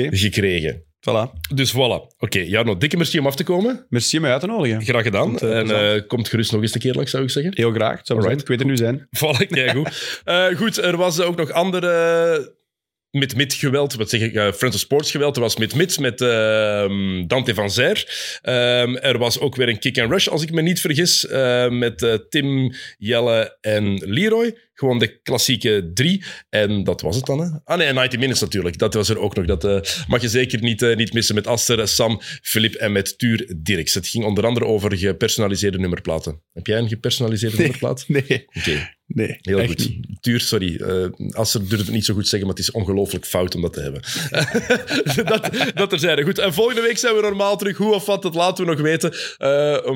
[0.09, 0.83] gekregen.
[0.99, 1.31] Voilà.
[1.53, 2.07] Dus voilà.
[2.17, 3.85] Oké, Jarno, dikke merci om af te komen.
[3.89, 4.81] Merci om mij uit te nodigen.
[4.81, 5.39] Graag gedaan.
[5.39, 6.01] Eh, en plezant.
[6.01, 7.51] eh, komt gerust nog eens een keer langs, zou ik zeggen.
[7.55, 7.97] Heel graag.
[7.97, 8.37] Het zou zijn.
[8.37, 9.07] Ik weet er nu zijn.
[9.17, 9.89] Voilà, kijk goed.
[10.25, 12.57] Eh, goed, er was ook nog andere
[13.11, 15.35] met mit geweld, wat zeg ik, eh Friends of Sports geweld.
[15.35, 18.07] Er was mit mit met ehm, Dante van Zer.
[18.41, 21.69] Ehm, er was ook weer een kick and rush, als ik me niet vergis, eh,
[21.69, 24.57] met eh, Tim, Jelle en Leroy.
[24.79, 26.23] Gewoon de klassieke drie.
[26.49, 27.47] En dat was het dan, hè?
[27.63, 28.77] Ah nee, en 90 Minutes natuurlijk.
[28.77, 29.45] Dat was er ook nog.
[29.45, 33.17] Dat eh, mag je zeker niet, eh, niet missen met Aster, Sam, Filip en met
[33.17, 33.93] Tuur Dirks.
[33.93, 36.41] Het ging onder andere over gepersonaliseerde nummerplaten.
[36.53, 38.05] Heb jij een gepersonaliseerde nummerplaat?
[38.07, 38.89] Nee, Oké.
[39.07, 39.37] nee.
[39.41, 39.77] Heel goed.
[39.77, 40.07] niet.
[40.19, 40.75] Tuur, sorry.
[40.75, 43.73] eh Aster durft het niet zo goed zeggen, maar het is ongelooflijk fout om dat
[43.73, 44.01] te hebben.
[45.31, 46.23] dat, dat er zijn.
[46.23, 47.77] Goed, en volgende week zijn we normaal terug.
[47.77, 49.13] Hoe of wat, dat laten we nog weten.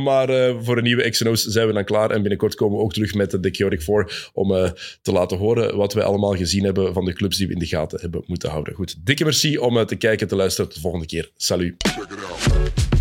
[0.03, 2.11] Maar voor een nieuwe XNO's zijn we dan klaar.
[2.11, 5.93] En binnenkort komen we ook terug met de Chaotic 4 om te laten horen wat
[5.93, 8.73] wij allemaal gezien hebben van de clubs die we in de gaten hebben moeten houden.
[8.73, 10.65] Goed, dikke merci om eh, te kijken en te luisteren.
[10.65, 11.31] Tot de volgende keer.
[11.37, 12.92] Salut.